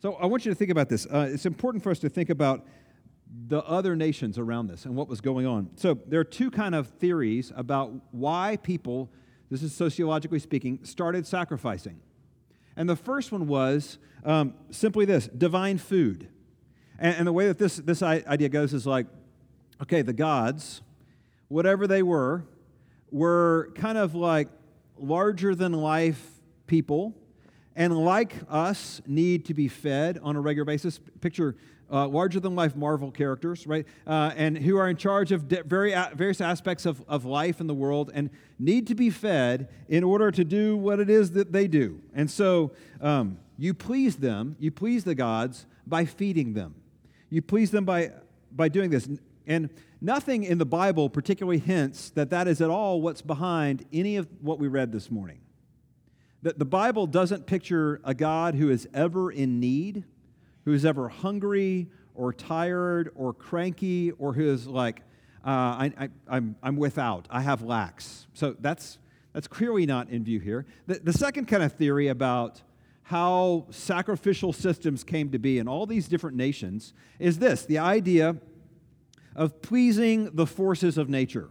So 0.00 0.14
I 0.14 0.26
want 0.26 0.44
you 0.44 0.52
to 0.52 0.54
think 0.54 0.70
about 0.70 0.88
this. 0.88 1.06
Uh, 1.06 1.28
it's 1.32 1.44
important 1.44 1.82
for 1.82 1.90
us 1.90 1.98
to 2.00 2.08
think 2.08 2.30
about 2.30 2.64
the 3.48 3.62
other 3.64 3.94
nations 3.94 4.38
around 4.38 4.68
this 4.68 4.84
and 4.84 4.96
what 4.96 5.08
was 5.08 5.20
going 5.20 5.46
on. 5.46 5.70
So 5.76 5.98
there 6.06 6.20
are 6.20 6.24
two 6.24 6.50
kind 6.50 6.74
of 6.74 6.88
theories 6.88 7.52
about 7.54 7.92
why 8.10 8.58
people, 8.62 9.10
this 9.50 9.62
is 9.62 9.74
sociologically 9.74 10.38
speaking, 10.38 10.80
started 10.82 11.26
sacrificing. 11.26 12.00
And 12.76 12.88
the 12.88 12.96
first 12.96 13.32
one 13.32 13.46
was 13.46 13.98
um, 14.24 14.54
simply 14.70 15.04
this 15.04 15.26
divine 15.26 15.78
food. 15.78 16.28
And, 16.98 17.16
and 17.16 17.26
the 17.26 17.32
way 17.32 17.48
that 17.48 17.58
this, 17.58 17.76
this 17.76 18.02
idea 18.02 18.48
goes 18.48 18.72
is 18.72 18.86
like, 18.86 19.06
okay, 19.82 20.02
the 20.02 20.12
gods, 20.12 20.82
whatever 21.48 21.86
they 21.86 22.02
were, 22.02 22.44
were 23.10 23.72
kind 23.74 23.98
of 23.98 24.14
like 24.14 24.48
larger 24.96 25.54
than 25.54 25.72
life 25.72 26.40
people, 26.66 27.14
and 27.74 27.96
like 27.96 28.34
us, 28.48 29.00
need 29.06 29.44
to 29.46 29.54
be 29.54 29.68
fed 29.68 30.18
on 30.22 30.34
a 30.34 30.40
regular 30.40 30.64
basis. 30.64 30.98
Picture 31.20 31.54
uh, 31.90 32.06
larger 32.06 32.40
than 32.40 32.54
life 32.54 32.76
Marvel 32.76 33.10
characters, 33.10 33.66
right? 33.66 33.86
Uh, 34.06 34.32
and 34.36 34.58
who 34.58 34.76
are 34.76 34.88
in 34.88 34.96
charge 34.96 35.32
of 35.32 35.42
very, 35.42 35.94
various 36.14 36.40
aspects 36.40 36.86
of, 36.86 37.02
of 37.08 37.24
life 37.24 37.60
in 37.60 37.66
the 37.66 37.74
world 37.74 38.10
and 38.14 38.30
need 38.58 38.86
to 38.86 38.94
be 38.94 39.10
fed 39.10 39.68
in 39.88 40.04
order 40.04 40.30
to 40.30 40.44
do 40.44 40.76
what 40.76 41.00
it 41.00 41.08
is 41.08 41.32
that 41.32 41.52
they 41.52 41.66
do. 41.66 42.00
And 42.14 42.30
so 42.30 42.72
um, 43.00 43.38
you 43.56 43.74
please 43.74 44.16
them, 44.16 44.56
you 44.58 44.70
please 44.70 45.04
the 45.04 45.14
gods 45.14 45.66
by 45.86 46.04
feeding 46.04 46.54
them. 46.54 46.74
You 47.30 47.42
please 47.42 47.70
them 47.70 47.84
by, 47.84 48.12
by 48.52 48.68
doing 48.68 48.90
this. 48.90 49.08
And 49.46 49.70
nothing 50.00 50.44
in 50.44 50.58
the 50.58 50.66
Bible 50.66 51.08
particularly 51.08 51.58
hints 51.58 52.10
that 52.10 52.30
that 52.30 52.46
is 52.48 52.60
at 52.60 52.70
all 52.70 53.00
what's 53.00 53.22
behind 53.22 53.84
any 53.92 54.16
of 54.16 54.28
what 54.40 54.58
we 54.58 54.68
read 54.68 54.92
this 54.92 55.10
morning. 55.10 55.40
That 56.42 56.58
the 56.58 56.64
Bible 56.64 57.06
doesn't 57.06 57.46
picture 57.46 58.00
a 58.04 58.14
God 58.14 58.54
who 58.54 58.70
is 58.70 58.86
ever 58.94 59.30
in 59.30 59.58
need 59.58 60.04
who 60.68 60.74
is 60.74 60.84
ever 60.84 61.08
hungry 61.08 61.88
or 62.14 62.30
tired 62.30 63.10
or 63.14 63.32
cranky 63.32 64.10
or 64.18 64.34
who 64.34 64.52
is 64.52 64.66
like, 64.66 65.00
uh, 65.42 65.48
I, 65.48 65.92
I, 65.98 66.08
I'm, 66.28 66.56
I'm 66.62 66.76
without, 66.76 67.26
I 67.30 67.40
have 67.40 67.62
lacks. 67.62 68.26
So 68.34 68.54
that's, 68.60 68.98
that's 69.32 69.48
clearly 69.48 69.86
not 69.86 70.10
in 70.10 70.24
view 70.24 70.40
here. 70.40 70.66
The, 70.86 71.00
the 71.02 71.12
second 71.14 71.46
kind 71.46 71.62
of 71.62 71.72
theory 71.72 72.08
about 72.08 72.60
how 73.04 73.64
sacrificial 73.70 74.52
systems 74.52 75.04
came 75.04 75.30
to 75.30 75.38
be 75.38 75.58
in 75.58 75.68
all 75.68 75.86
these 75.86 76.06
different 76.06 76.36
nations 76.36 76.92
is 77.18 77.38
this 77.38 77.64
the 77.64 77.78
idea 77.78 78.36
of 79.34 79.62
pleasing 79.62 80.28
the 80.34 80.46
forces 80.46 80.98
of 80.98 81.08
nature. 81.08 81.48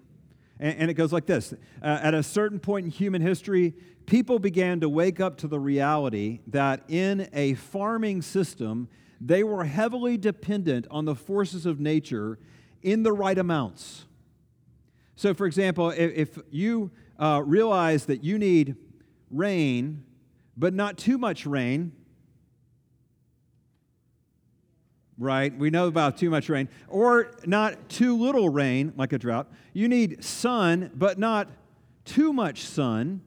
And, 0.59 0.77
and 0.77 0.91
it 0.91 0.93
goes 0.93 1.11
like 1.11 1.25
this 1.25 1.53
uh, 1.81 1.87
At 2.03 2.13
a 2.13 2.21
certain 2.21 2.59
point 2.59 2.85
in 2.85 2.91
human 2.91 3.23
history, 3.23 3.73
people 4.05 4.37
began 4.37 4.79
to 4.81 4.89
wake 4.89 5.19
up 5.19 5.37
to 5.37 5.47
the 5.47 5.59
reality 5.59 6.41
that 6.45 6.83
in 6.87 7.27
a 7.33 7.55
farming 7.55 8.21
system, 8.21 8.89
they 9.19 9.43
were 9.43 9.63
heavily 9.63 10.17
dependent 10.17 10.87
on 10.91 11.05
the 11.05 11.15
forces 11.15 11.65
of 11.65 11.79
nature 11.79 12.37
in 12.81 13.03
the 13.03 13.11
right 13.11 13.37
amounts. 13.37 14.05
So, 15.15 15.33
for 15.33 15.47
example, 15.47 15.89
if, 15.89 16.37
if 16.37 16.39
you 16.51 16.91
uh, 17.17 17.41
realize 17.45 18.05
that 18.05 18.23
you 18.23 18.37
need 18.37 18.75
rain, 19.31 20.03
but 20.55 20.73
not 20.73 20.97
too 20.97 21.17
much 21.17 21.45
rain, 21.45 21.91
right? 25.17 25.57
We 25.57 25.69
know 25.69 25.87
about 25.87 26.17
too 26.17 26.29
much 26.29 26.49
rain, 26.49 26.69
or 26.87 27.31
not 27.45 27.89
too 27.89 28.17
little 28.17 28.49
rain, 28.49 28.93
like 28.95 29.13
a 29.13 29.17
drought. 29.17 29.51
You 29.73 29.87
need 29.87 30.23
sun, 30.23 30.91
but 30.93 31.17
not 31.17 31.49
too 32.05 32.31
much 32.31 32.63
sun 32.63 33.21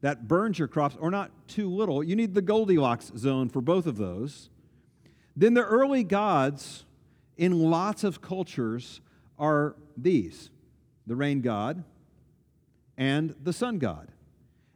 that 0.00 0.28
burns 0.28 0.58
your 0.58 0.68
crops, 0.68 0.96
or 1.00 1.10
not 1.10 1.30
too 1.48 1.68
little. 1.68 2.02
You 2.02 2.14
need 2.14 2.34
the 2.34 2.42
Goldilocks 2.42 3.10
zone 3.16 3.48
for 3.48 3.60
both 3.60 3.86
of 3.86 3.96
those. 3.96 4.48
Then 5.38 5.54
the 5.54 5.62
early 5.62 6.02
gods 6.02 6.84
in 7.36 7.70
lots 7.70 8.02
of 8.02 8.20
cultures 8.20 9.00
are 9.38 9.76
these 9.96 10.50
the 11.06 11.14
rain 11.14 11.40
god 11.40 11.84
and 12.96 13.36
the 13.40 13.52
sun 13.52 13.78
god. 13.78 14.08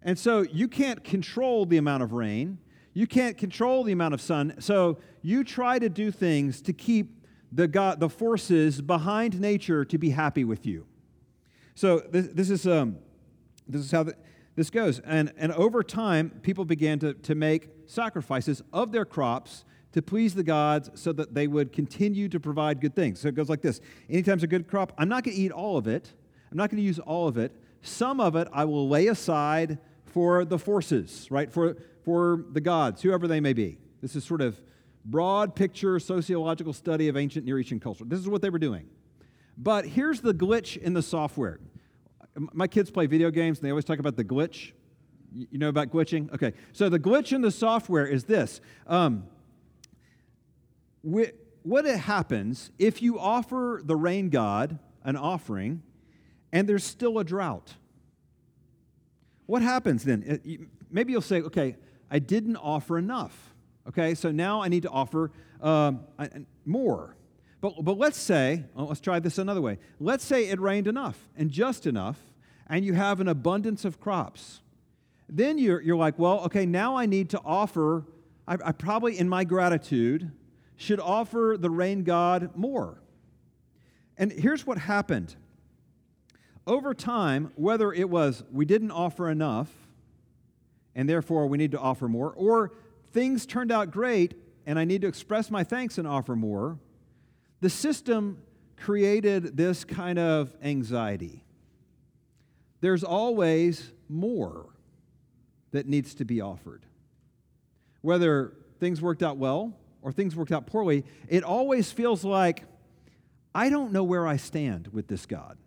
And 0.02 0.16
so 0.16 0.42
you 0.42 0.69
can't 0.69 1.02
control 1.02 1.66
the 1.66 1.78
amount 1.78 2.04
of 2.04 2.12
rain, 2.12 2.59
you 2.95 3.09
can't 3.09 3.37
control 3.37 3.83
the 3.83 3.90
amount 3.90 4.14
of 4.14 4.21
sun. 4.21 4.54
So 4.61 4.99
you 5.21 5.42
try 5.42 5.81
to 5.81 5.88
do 5.88 6.12
things 6.12 6.62
to 6.62 6.73
keep 6.73 7.26
the, 7.50 7.66
God, 7.66 7.99
the 7.99 8.09
forces 8.09 8.81
behind 8.81 9.40
nature 9.40 9.85
to 9.85 9.99
be 9.99 10.11
happy 10.11 10.45
with 10.45 10.64
you. 10.64 10.87
So 11.75 11.99
this, 11.99 12.28
this 12.28 12.50
is, 12.50 12.69
um, 12.69 12.99
this 13.66 13.81
is 13.83 13.90
how 13.90 14.04
the, 14.04 14.14
this 14.54 14.71
goes. 14.71 15.00
And, 15.00 15.33
and 15.37 15.50
over 15.52 15.83
time, 15.83 16.31
people 16.42 16.64
began 16.64 17.00
to, 17.00 17.14
to 17.14 17.35
make 17.35 17.69
sacrifices 17.87 18.62
of 18.73 18.92
their 18.92 19.04
crops 19.04 19.64
to 19.93 20.03
please 20.03 20.35
the 20.35 20.43
gods 20.43 20.91
so 20.95 21.13
that 21.13 21.35
they 21.35 21.47
would 21.47 21.73
continue 21.73 22.29
to 22.29 22.41
provide 22.41 22.81
good 22.81 22.95
things. 22.95 23.21
So 23.21 23.29
it 23.29 23.35
goes 23.35 23.49
like 23.49 23.63
this 23.63 23.81
Anytime 24.09 24.37
there's 24.37 24.45
a 24.45 24.49
good 24.49 24.67
crop, 24.67 24.93
I'm 24.99 25.09
not 25.09 25.25
going 25.25 25.37
to 25.37 25.43
eat 25.43 25.53
all 25.53 25.77
of 25.77 25.87
it, 25.87 26.13
I'm 26.51 26.57
not 26.57 26.71
going 26.71 26.79
to 26.79 26.87
use 26.87 26.99
all 26.99 27.29
of 27.29 27.37
it. 27.39 27.53
Some 27.83 28.21
of 28.21 28.37
it 28.37 28.49
I 28.53 28.65
will 28.65 28.89
lay 28.89 29.09
aside 29.09 29.79
for 30.07 30.45
the 30.45 30.59
forces, 30.59 31.29
right? 31.31 31.51
For, 31.51 31.77
for 32.05 32.45
the 32.53 32.61
gods, 32.61 33.03
whoever 33.03 33.27
they 33.27 33.41
may 33.41 33.53
be. 33.53 33.79
This 34.01 34.15
is 34.15 34.25
sort 34.25 34.41
of 34.41 34.61
broad 35.05 35.55
picture 35.55 35.99
sociological 35.99 36.73
study 36.73 37.09
of 37.09 37.17
ancient 37.17 37.45
Near 37.45 37.59
Eastern 37.59 37.81
culture. 37.81 38.05
This 38.05 38.21
is 38.21 38.29
what 38.29 38.43
they 38.43 38.51
were 38.51 38.59
doing. 38.59 38.89
But 39.57 39.87
here's 39.87 40.21
the 40.21 40.35
glitch 40.35 40.77
in 40.77 40.95
the 40.95 41.03
software. 41.03 41.61
My 42.37 42.67
kids 42.67 42.91
play 42.91 43.07
video 43.07 43.31
games 43.31 43.59
and 43.59 43.67
they 43.67 43.71
always 43.71 43.85
talk 43.85 43.99
about 43.99 44.17
the 44.17 44.25
glitch. 44.25 44.73
You 45.35 45.59
know 45.59 45.69
about 45.69 45.91
glitching? 45.91 46.33
Okay. 46.35 46.53
So 46.73 46.89
the 46.89 46.99
glitch 46.99 47.33
in 47.33 47.41
the 47.41 47.51
software 47.51 48.07
is 48.07 48.25
this. 48.25 48.61
Um, 48.87 49.25
what 51.03 51.85
happens 51.85 52.71
if 52.79 53.03
you 53.03 53.19
offer 53.19 53.81
the 53.85 53.97
rain 53.97 54.31
god 54.31 54.79
an 55.05 55.17
offering 55.17 55.83
and 56.53 56.69
there's 56.69 56.85
still 56.85 57.19
a 57.19 57.25
drought? 57.25 57.75
What 59.47 59.63
happens 59.63 60.05
then? 60.05 60.69
Maybe 60.91 61.13
you'll 61.13 61.21
say, 61.21 61.43
okay, 61.43 61.77
I 62.11 62.19
didn't 62.19 62.57
offer 62.57 62.99
enough. 62.99 63.55
Okay, 63.89 64.15
so 64.15 64.31
now 64.31 64.63
I 64.63 64.69
need 64.69 64.85
to 64.85 64.91
offer 64.91 65.33
um, 65.61 66.01
more. 66.65 67.17
But, 67.61 67.85
but 67.85 67.97
let's 67.97 68.19
say, 68.19 68.65
well, 68.75 68.87
let's 68.87 69.01
try 69.01 69.19
this 69.19 69.39
another 69.39 69.61
way. 69.61 69.79
Let's 70.01 70.25
say 70.25 70.49
it 70.49 70.61
rained 70.61 70.87
enough 70.87 71.29
and 71.37 71.51
just 71.51 71.87
enough, 71.87 72.19
and 72.69 72.85
you 72.85 72.95
have 72.95 73.21
an 73.21 73.29
abundance 73.29 73.85
of 73.85 74.01
crops. 74.01 74.61
Then 75.29 75.59
you're, 75.59 75.81
you're 75.81 75.97
like, 75.97 76.19
well, 76.19 76.41
okay, 76.45 76.67
now 76.67 76.97
I 76.97 77.07
need 77.07 77.31
to 77.31 77.41
offer, 77.45 78.05
I, 78.47 78.59
I 78.65 78.73
probably 78.73 79.19
in 79.19 79.29
my 79.29 79.45
gratitude, 79.45 80.31
should 80.83 80.99
offer 80.99 81.57
the 81.59 81.71
rain 81.71 82.03
god 82.03 82.51
more. 82.57 83.01
And 84.19 84.33
here's 84.33 84.67
what 84.67 84.79
happened. 84.79 85.37
Over 86.67 86.93
time, 86.93 87.53
whether 87.55 87.93
it 87.93 88.11
was 88.11 88.43
we 88.53 88.65
didn't 88.65 88.91
offer 88.91 89.31
enough 89.31 89.71
and 90.95 91.09
therefore 91.09 91.47
we 91.47 91.57
need 91.57 91.71
to 91.71 91.79
offer 91.79 92.09
more, 92.09 92.33
or 92.33 92.73
things 93.12 93.47
turned 93.47 93.71
out 93.71 93.91
great 93.93 94.35
and 94.67 94.79
I 94.79 94.85
need 94.85 95.03
to 95.03 95.09
express 95.09 95.51
my 95.51 95.65
thanks 95.65 95.99
and 95.99 96.07
offer 96.07 96.35
more, 96.35 96.79
the 97.61 97.71
system 97.71 98.39
created 98.77 99.57
this 99.57 99.85
kind 99.85 100.19
of 100.19 100.55
anxiety. 100.62 101.45
There's 102.81 103.05
always 103.05 103.93
more 104.09 104.67
that 105.71 105.87
needs 105.87 106.17
to 106.17 106.25
be 106.25 106.41
offered. 106.41 106.85
Whether 108.01 108.53
things 108.81 109.01
worked 109.01 109.23
out 109.23 109.37
well 109.37 109.75
or 110.03 110.13
things 110.13 110.37
worked 110.37 110.53
out 110.53 110.67
poorly, 110.67 111.05
it 111.29 111.45
always 111.45 111.91
feels 111.91 112.25
like 112.25 112.65
I 113.55 113.71
don't 113.71 113.93
know 113.93 114.05
where 114.05 114.27
I 114.27 114.37
stand 114.37 114.89
with 114.89 115.09
this 115.09 115.27
God. 115.27 115.59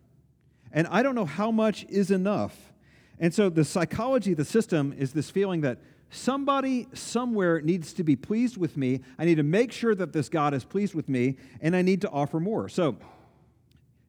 And 0.72 0.86
I 0.88 1.02
don't 1.02 1.14
know 1.14 1.24
how 1.24 1.50
much 1.50 1.84
is 1.88 2.10
enough. 2.10 2.72
And 3.18 3.32
so 3.32 3.48
the 3.48 3.64
psychology 3.64 4.32
of 4.32 4.38
the 4.38 4.44
system 4.44 4.94
is 4.96 5.12
this 5.12 5.30
feeling 5.30 5.62
that 5.62 5.78
somebody 6.10 6.88
somewhere 6.92 7.60
needs 7.60 7.92
to 7.94 8.04
be 8.04 8.16
pleased 8.16 8.56
with 8.56 8.76
me. 8.76 9.00
I 9.18 9.24
need 9.24 9.36
to 9.36 9.42
make 9.42 9.72
sure 9.72 9.94
that 9.94 10.12
this 10.12 10.28
God 10.28 10.54
is 10.54 10.64
pleased 10.64 10.94
with 10.94 11.08
me, 11.08 11.36
and 11.60 11.74
I 11.74 11.82
need 11.82 12.02
to 12.02 12.10
offer 12.10 12.40
more. 12.40 12.68
So 12.68 12.96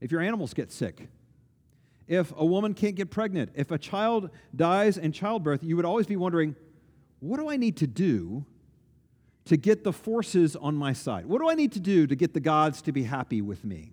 if 0.02 0.12
your 0.12 0.22
animals 0.22 0.54
get 0.54 0.72
sick, 0.72 1.08
if 2.08 2.34
a 2.38 2.46
woman 2.46 2.74
can't 2.74 2.96
get 2.96 3.12
pregnant, 3.12 3.52
if 3.56 3.72
a 3.72 3.78
child 3.78 4.30
dies 4.56 4.98
in 4.98 5.12
childbirth, 5.12 5.64
you 5.64 5.76
would 5.76 5.86
always 5.86 6.08
be 6.08 6.16
wondering, 6.16 6.56
what 7.20 7.38
do 7.38 7.50
I 7.50 7.58
need 7.58 7.78
to 7.78 7.88
do 7.88 8.46
to 9.48 9.58
get 9.58 9.84
the 9.84 9.94
forces 9.94 10.56
on 10.56 10.75
my 10.75 10.94
side? 10.94 11.25
What 11.25 11.42
do 11.42 11.50
I 11.50 11.56
need 11.56 11.72
to 11.74 11.80
do 11.80 12.08
to 12.08 12.16
get 12.16 12.34
the 12.34 12.39
gods 12.39 12.82
to 12.84 12.92
be 12.92 13.04
happy 13.04 13.42
with 13.42 13.63
me? 13.63 13.92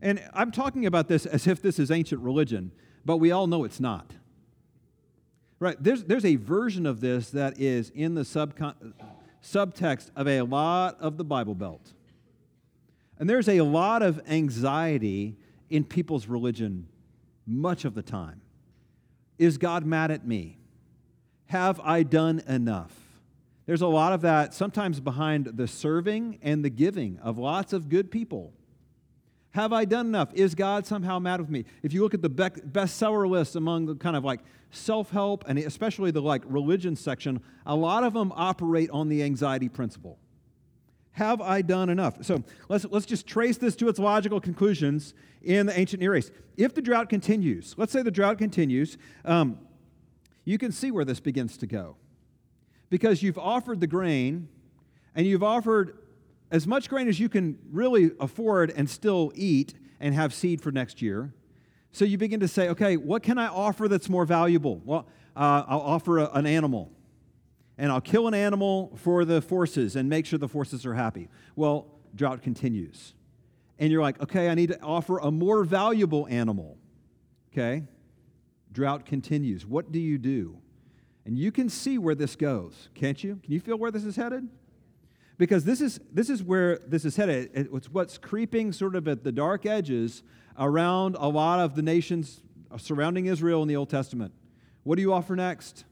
And 0.00 0.22
I'm 0.34 0.50
talking 0.50 0.86
about 0.86 1.08
this 1.08 1.26
as 1.26 1.46
if 1.46 1.62
this 1.62 1.78
is 1.78 1.90
ancient 1.90 2.22
religion, 2.22 2.72
but 3.04 3.18
we 3.18 3.30
all 3.30 3.46
know 3.46 3.64
it's 3.64 3.80
not. 3.80 4.12
Right? 5.60 5.76
There's, 5.80 6.02
there's 6.04 6.24
a 6.24 6.36
version 6.36 6.86
of 6.86 7.00
this 7.00 7.30
that 7.30 7.60
is 7.60 7.90
in 7.90 8.14
the 8.14 8.22
subcon- 8.22 8.94
subtext 9.42 10.10
of 10.16 10.26
a 10.26 10.42
lot 10.42 11.00
of 11.00 11.16
the 11.18 11.24
Bible 11.24 11.54
Belt. 11.54 11.92
And 13.18 13.30
there's 13.30 13.48
a 13.48 13.60
lot 13.60 14.02
of 14.02 14.20
anxiety 14.28 15.36
in 15.70 15.84
people's 15.84 16.26
religion 16.26 16.88
much 17.46 17.84
of 17.84 17.94
the 17.94 18.02
time. 18.02 18.40
Is 19.38 19.58
God 19.58 19.84
mad 19.84 20.10
at 20.10 20.26
me? 20.26 20.58
Have 21.46 21.80
I 21.80 22.02
done 22.02 22.42
enough? 22.48 23.01
There's 23.66 23.82
a 23.82 23.86
lot 23.86 24.12
of 24.12 24.22
that 24.22 24.54
sometimes 24.54 25.00
behind 25.00 25.46
the 25.46 25.68
serving 25.68 26.38
and 26.42 26.64
the 26.64 26.70
giving 26.70 27.18
of 27.20 27.38
lots 27.38 27.72
of 27.72 27.88
good 27.88 28.10
people. 28.10 28.52
Have 29.52 29.72
I 29.72 29.84
done 29.84 30.06
enough? 30.06 30.32
Is 30.34 30.54
God 30.54 30.86
somehow 30.86 31.18
mad 31.18 31.40
with 31.40 31.50
me? 31.50 31.66
If 31.82 31.92
you 31.92 32.02
look 32.02 32.14
at 32.14 32.22
the 32.22 32.30
bestseller 32.30 33.28
list 33.28 33.54
among 33.54 33.86
the 33.86 33.94
kind 33.94 34.16
of 34.16 34.24
like 34.24 34.40
self 34.70 35.10
help 35.10 35.44
and 35.46 35.58
especially 35.58 36.10
the 36.10 36.22
like 36.22 36.42
religion 36.46 36.96
section, 36.96 37.40
a 37.66 37.76
lot 37.76 38.02
of 38.02 38.14
them 38.14 38.32
operate 38.34 38.90
on 38.90 39.08
the 39.08 39.22
anxiety 39.22 39.68
principle. 39.68 40.18
Have 41.12 41.42
I 41.42 41.60
done 41.60 41.90
enough? 41.90 42.24
So 42.24 42.42
let's, 42.70 42.86
let's 42.86 43.04
just 43.04 43.26
trace 43.26 43.58
this 43.58 43.76
to 43.76 43.88
its 43.88 43.98
logical 43.98 44.40
conclusions 44.40 45.12
in 45.42 45.66
the 45.66 45.78
ancient 45.78 46.00
Near 46.00 46.16
East. 46.16 46.32
If 46.56 46.74
the 46.74 46.80
drought 46.80 47.10
continues, 47.10 47.74
let's 47.76 47.92
say 47.92 48.02
the 48.02 48.10
drought 48.10 48.38
continues, 48.38 48.96
um, 49.26 49.58
you 50.44 50.56
can 50.56 50.72
see 50.72 50.90
where 50.90 51.04
this 51.04 51.20
begins 51.20 51.58
to 51.58 51.66
go. 51.66 51.96
Because 52.92 53.22
you've 53.22 53.38
offered 53.38 53.80
the 53.80 53.86
grain, 53.86 54.48
and 55.14 55.26
you've 55.26 55.42
offered 55.42 55.96
as 56.50 56.66
much 56.66 56.90
grain 56.90 57.08
as 57.08 57.18
you 57.18 57.30
can 57.30 57.58
really 57.70 58.10
afford 58.20 58.70
and 58.70 58.88
still 58.88 59.32
eat 59.34 59.72
and 59.98 60.14
have 60.14 60.34
seed 60.34 60.60
for 60.60 60.70
next 60.70 61.00
year. 61.00 61.32
So 61.92 62.04
you 62.04 62.18
begin 62.18 62.40
to 62.40 62.48
say, 62.48 62.68
okay, 62.68 62.98
what 62.98 63.22
can 63.22 63.38
I 63.38 63.46
offer 63.46 63.88
that's 63.88 64.10
more 64.10 64.26
valuable? 64.26 64.82
Well, 64.84 65.06
uh, 65.34 65.64
I'll 65.66 65.80
offer 65.80 66.18
a, 66.18 66.30
an 66.34 66.44
animal, 66.44 66.92
and 67.78 67.90
I'll 67.90 68.02
kill 68.02 68.28
an 68.28 68.34
animal 68.34 68.92
for 68.96 69.24
the 69.24 69.40
forces 69.40 69.96
and 69.96 70.10
make 70.10 70.26
sure 70.26 70.38
the 70.38 70.46
forces 70.46 70.84
are 70.84 70.92
happy. 70.92 71.30
Well, 71.56 71.86
drought 72.14 72.42
continues. 72.42 73.14
And 73.78 73.90
you're 73.90 74.02
like, 74.02 74.20
okay, 74.22 74.50
I 74.50 74.54
need 74.54 74.68
to 74.68 74.78
offer 74.82 75.16
a 75.16 75.30
more 75.30 75.64
valuable 75.64 76.26
animal. 76.28 76.76
Okay? 77.54 77.84
Drought 78.70 79.06
continues. 79.06 79.64
What 79.64 79.92
do 79.92 79.98
you 79.98 80.18
do? 80.18 80.58
And 81.24 81.38
you 81.38 81.52
can 81.52 81.68
see 81.68 81.98
where 81.98 82.14
this 82.14 82.34
goes, 82.36 82.88
can't 82.94 83.22
you? 83.22 83.38
Can 83.42 83.52
you 83.52 83.60
feel 83.60 83.76
where 83.76 83.90
this 83.90 84.04
is 84.04 84.16
headed? 84.16 84.48
Because 85.38 85.64
this 85.64 85.80
is, 85.80 86.00
this 86.12 86.28
is 86.28 86.42
where 86.42 86.78
this 86.86 87.04
is 87.04 87.16
headed. 87.16 87.50
It's 87.54 87.90
what's 87.90 88.18
creeping 88.18 88.72
sort 88.72 88.96
of 88.96 89.08
at 89.08 89.24
the 89.24 89.32
dark 89.32 89.66
edges 89.66 90.22
around 90.58 91.16
a 91.18 91.28
lot 91.28 91.60
of 91.60 91.74
the 91.74 91.82
nations 91.82 92.42
surrounding 92.76 93.26
Israel 93.26 93.62
in 93.62 93.68
the 93.68 93.76
Old 93.76 93.88
Testament. 93.88 94.32
What 94.84 94.96
do 94.96 95.02
you 95.02 95.12
offer 95.12 95.36
next? 95.36 95.84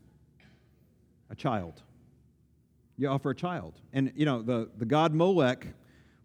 A 1.30 1.34
child. 1.34 1.82
You 2.96 3.08
offer 3.08 3.30
a 3.30 3.34
child. 3.34 3.74
And, 3.92 4.12
you 4.14 4.26
know, 4.26 4.42
the, 4.42 4.68
the 4.76 4.84
god 4.84 5.14
Molech, 5.14 5.66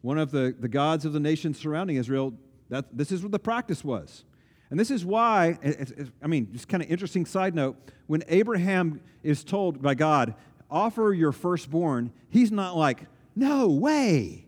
one 0.01 0.17
of 0.17 0.31
the, 0.31 0.55
the 0.59 0.67
gods 0.67 1.05
of 1.05 1.13
the 1.13 1.19
nations 1.19 1.59
surrounding 1.59 1.95
Israel, 1.95 2.33
that, 2.69 2.85
this 2.95 3.11
is 3.11 3.21
what 3.21 3.31
the 3.31 3.39
practice 3.39 3.83
was. 3.83 4.25
And 4.69 4.79
this 4.79 4.89
is 4.91 5.05
why, 5.05 5.59
it's, 5.61 5.91
it's, 5.91 6.11
I 6.21 6.27
mean, 6.27 6.49
just 6.51 6.67
kind 6.67 6.81
of 6.81 6.89
interesting 6.89 7.25
side 7.25 7.53
note, 7.53 7.77
when 8.07 8.23
Abraham 8.27 9.01
is 9.23 9.43
told 9.43 9.81
by 9.81 9.95
God, 9.95 10.35
offer 10.69 11.13
your 11.13 11.31
firstborn, 11.31 12.11
he's 12.29 12.51
not 12.51 12.75
like, 12.75 13.05
no 13.35 13.67
way. 13.67 14.47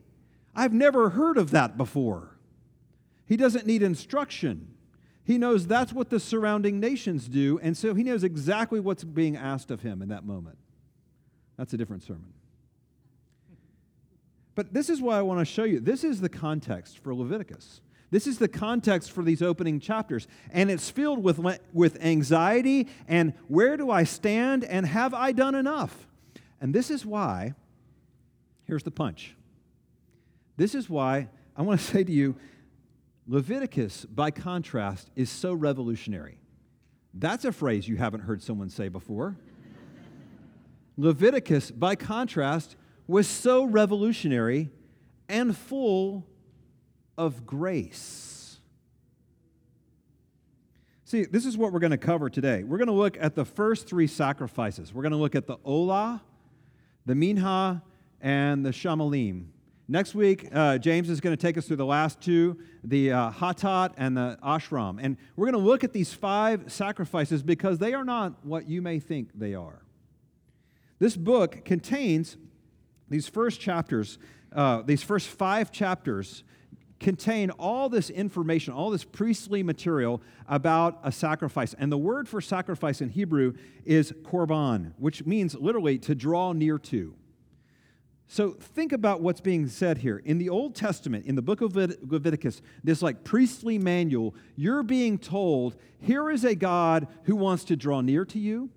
I've 0.56 0.74
never 0.74 1.10
heard 1.10 1.38
of 1.38 1.52
that 1.52 1.78
before. 1.78 2.38
He 3.28 3.38
doesn't 3.38 3.68
need 3.68 3.84
instruction. 3.84 4.74
He 5.24 5.38
knows 5.38 5.68
that's 5.68 5.94
what 5.94 6.10
the 6.10 6.20
surrounding 6.20 6.80
nations 6.80 7.28
do, 7.28 7.60
and 7.62 7.76
so 7.76 7.94
he 7.94 8.04
knows 8.04 8.24
exactly 8.24 8.80
what's 8.80 9.04
being 9.04 9.36
asked 9.36 9.72
of 9.72 9.82
him 9.82 10.02
in 10.02 10.10
that 10.10 10.24
moment. 10.24 10.58
That's 11.58 11.74
a 11.74 11.78
different 11.78 12.04
sermon. 12.04 12.34
But 14.56 14.74
this 14.74 14.90
is 14.90 15.02
why 15.02 15.20
I 15.20 15.22
want 15.22 15.40
to 15.40 15.46
show 15.46 15.66
you. 15.66 15.80
This 15.80 16.04
is 16.04 16.22
the 16.22 16.30
context 16.30 16.98
for 17.00 17.14
Leviticus. 17.14 17.82
This 18.10 18.26
is 18.26 18.38
the 18.38 18.48
context 18.48 19.12
for 19.12 19.24
these 19.24 19.42
opening 19.42 19.80
chapters. 19.80 20.28
And 20.52 20.72
it's 20.72 20.90
filled 20.90 21.24
with, 21.24 21.40
with 21.74 22.02
anxiety 22.02 22.88
and 23.08 23.34
where 23.48 23.76
do 23.76 23.92
I 23.92 24.04
stand 24.06 24.64
and 24.64 24.86
have 24.86 25.14
I 25.14 25.32
done 25.32 25.56
enough? 25.56 26.08
And 26.62 26.74
this 26.74 26.90
is 26.90 27.06
why, 27.06 27.54
here's 28.66 28.84
the 28.84 28.92
punch. 28.92 29.36
This 30.56 30.74
is 30.74 30.90
why 30.90 31.28
I 31.56 31.62
want 31.62 31.80
to 31.80 31.86
say 31.92 32.04
to 32.04 32.12
you 32.12 32.36
Leviticus, 33.30 34.06
by 34.06 34.32
contrast, 34.32 35.10
is 35.18 35.30
so 35.30 35.54
revolutionary. 35.54 36.40
That's 37.14 37.44
a 37.44 37.52
phrase 37.52 37.88
you 37.88 37.98
haven't 37.98 38.22
heard 38.22 38.42
someone 38.42 38.70
say 38.70 38.88
before. 38.88 39.36
Leviticus, 40.98 41.72
by 41.72 41.96
contrast, 41.96 42.78
was 43.06 43.28
so 43.28 43.66
revolutionary 43.66 44.70
and 45.28 45.58
full 45.58 46.26
of 47.18 47.46
grace. 47.46 48.60
See, 51.06 51.24
this 51.24 51.46
is 51.46 51.58
what 51.58 51.72
we're 51.72 51.80
going 51.80 51.92
to 51.92 51.98
cover 51.98 52.30
today. 52.30 52.64
We're 52.64 52.78
going 52.78 52.88
to 52.88 52.94
look 52.94 53.18
at 53.20 53.34
the 53.34 53.46
first 53.46 53.88
three 53.88 54.08
sacrifices. 54.08 54.94
We're 54.94 55.04
going 55.04 55.14
to 55.14 55.18
look 55.18 55.36
at 55.36 55.48
the 55.48 55.58
Olah, 55.60 56.20
the 57.06 57.16
Minha, 57.16 57.82
and 58.20 58.66
the 58.66 58.72
Shelamim. 58.72 59.46
Next 59.88 60.14
week, 60.14 60.50
uh, 60.52 60.78
James 60.80 61.10
is 61.10 61.22
going 61.22 61.36
to 61.36 61.42
take 61.42 61.58
us 61.58 61.66
through 61.66 61.78
the 61.78 61.86
last 61.86 62.20
two, 62.20 62.60
the 62.84 63.14
uh, 63.14 63.32
Hatat 63.32 63.94
and 63.96 64.18
the 64.18 64.38
Asham. 64.44 65.00
And 65.02 65.16
we're 65.38 65.50
going 65.50 65.64
to 65.64 65.66
look 65.66 65.86
at 65.86 65.94
these 65.94 66.12
five 66.12 66.70
sacrifices 66.70 67.42
because 67.42 67.78
they 67.78 67.94
are 67.94 68.04
not 68.04 68.46
what 68.46 68.68
you 68.68 68.82
may 68.82 69.00
think 69.00 69.30
they 69.34 69.54
are. 69.54 69.84
This 71.00 71.16
book 71.16 71.64
contains 71.64 72.36
these 73.08 73.30
first 73.30 73.62
chapters, 73.62 74.18
uh, 74.54 74.82
these 74.82 75.04
first 75.04 75.30
five 75.30 75.72
chapters 75.72 76.44
contain 77.00 77.52
all 77.52 77.90
this 77.90 78.10
information, 78.10 78.74
all 78.74 78.90
this 78.90 79.04
priestly 79.04 79.64
material 79.64 80.22
about 80.48 81.00
a 81.04 81.12
sacrifice. 81.12 81.76
And 81.78 81.92
the 81.92 81.98
word 81.98 82.28
for 82.28 82.42
sacrifice 82.42 83.02
in 83.02 83.10
Hebrew 83.10 83.54
is 83.86 84.12
korban, 84.24 84.94
which 84.98 85.26
means 85.26 85.56
literally 85.56 85.98
to 86.00 86.16
draw 86.16 86.54
near 86.54 86.78
to. 86.80 87.16
So 88.30 88.52
think 88.52 88.92
about 88.92 89.22
what's 89.22 89.40
being 89.40 89.68
said 89.68 90.00
here. 90.00 90.18
In 90.18 90.38
the 90.38 90.50
Old 90.50 90.76
Testament, 90.76 91.26
in 91.26 91.36
the 91.36 91.42
book 91.42 91.62
of 91.62 91.76
Leviticus, 91.76 92.62
this 92.84 93.02
like 93.02 93.24
priestly 93.24 93.80
manual, 93.80 94.36
you're 94.56 94.84
being 94.84 95.18
told 95.18 95.78
here 96.02 96.30
is 96.30 96.44
a 96.44 96.54
God 96.54 97.08
who 97.24 97.36
wants 97.36 97.64
to 97.66 97.78
draw 97.78 98.02
near 98.02 98.26
to 98.26 98.38
you. 98.38 98.70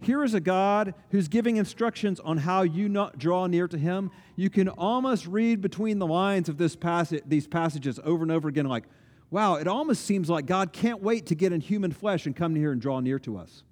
Here 0.00 0.22
is 0.22 0.32
a 0.32 0.40
God 0.40 0.94
who's 1.10 1.26
giving 1.26 1.56
instructions 1.56 2.20
on 2.20 2.38
how 2.38 2.62
you 2.62 2.88
not 2.88 3.18
draw 3.18 3.46
near 3.46 3.66
to 3.66 3.76
him. 3.76 4.10
You 4.36 4.48
can 4.48 4.68
almost 4.68 5.26
read 5.26 5.60
between 5.60 5.98
the 5.98 6.06
lines 6.06 6.48
of 6.48 6.56
this 6.56 6.76
passage, 6.76 7.24
these 7.26 7.48
passages 7.48 7.98
over 8.04 8.22
and 8.22 8.30
over 8.30 8.48
again, 8.48 8.66
like, 8.66 8.84
wow, 9.30 9.54
it 9.56 9.66
almost 9.66 10.04
seems 10.04 10.30
like 10.30 10.46
God 10.46 10.72
can't 10.72 11.02
wait 11.02 11.26
to 11.26 11.34
get 11.34 11.52
in 11.52 11.60
human 11.60 11.92
flesh 11.92 12.26
and 12.26 12.36
come 12.36 12.54
here 12.54 12.70
and 12.70 12.80
draw 12.80 13.00
near 13.00 13.18
to 13.20 13.36
us. 13.36 13.64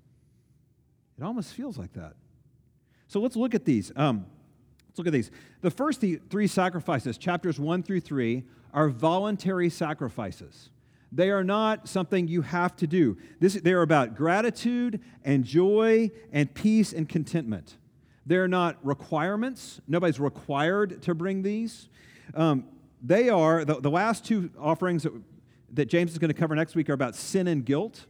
It 1.16 1.24
almost 1.24 1.54
feels 1.54 1.78
like 1.78 1.92
that. 1.92 2.14
So 3.06 3.20
let's 3.20 3.36
look 3.36 3.54
at 3.54 3.64
these. 3.64 3.92
Um, 3.94 4.26
let's 4.88 4.98
look 4.98 5.06
at 5.06 5.12
these. 5.12 5.30
The 5.60 5.70
first 5.70 6.02
three 6.28 6.46
sacrifices, 6.48 7.18
chapters 7.18 7.60
one 7.60 7.84
through 7.84 8.00
three, 8.00 8.44
are 8.74 8.88
voluntary 8.88 9.70
sacrifices. 9.70 10.70
They 11.12 11.30
are 11.30 11.44
not 11.44 11.88
something 11.88 12.28
you 12.28 12.42
have 12.42 12.76
to 12.76 12.86
do. 12.86 13.16
This, 13.40 13.54
they're 13.54 13.82
about 13.82 14.16
gratitude 14.16 15.00
and 15.24 15.44
joy 15.44 16.10
and 16.32 16.52
peace 16.52 16.92
and 16.92 17.08
contentment. 17.08 17.76
They're 18.26 18.48
not 18.48 18.84
requirements. 18.84 19.80
Nobody's 19.86 20.18
required 20.18 21.02
to 21.02 21.14
bring 21.14 21.42
these. 21.42 21.88
Um, 22.34 22.64
they 23.02 23.28
are, 23.28 23.64
the, 23.64 23.80
the 23.80 23.90
last 23.90 24.24
two 24.24 24.50
offerings 24.58 25.04
that, 25.04 25.12
that 25.74 25.86
James 25.86 26.12
is 26.12 26.18
going 26.18 26.28
to 26.28 26.34
cover 26.34 26.54
next 26.54 26.74
week 26.74 26.90
are 26.90 26.94
about 26.94 27.14
sin 27.14 27.46
and 27.46 27.64
guilt. 27.64 28.06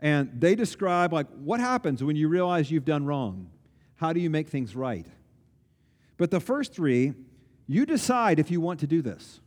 And 0.00 0.30
they 0.40 0.54
describe, 0.54 1.12
like, 1.12 1.28
what 1.44 1.60
happens 1.60 2.02
when 2.02 2.16
you 2.16 2.28
realize 2.28 2.70
you've 2.70 2.84
done 2.84 3.04
wrong? 3.04 3.50
How 3.96 4.12
do 4.12 4.20
you 4.20 4.30
make 4.30 4.48
things 4.48 4.74
right? 4.74 5.06
But 6.16 6.30
the 6.30 6.40
first 6.40 6.74
three, 6.74 7.12
you 7.66 7.86
decide 7.86 8.38
if 8.38 8.50
you 8.50 8.60
want 8.60 8.80
to 8.80 8.86
do 8.86 9.02
this. 9.02 9.40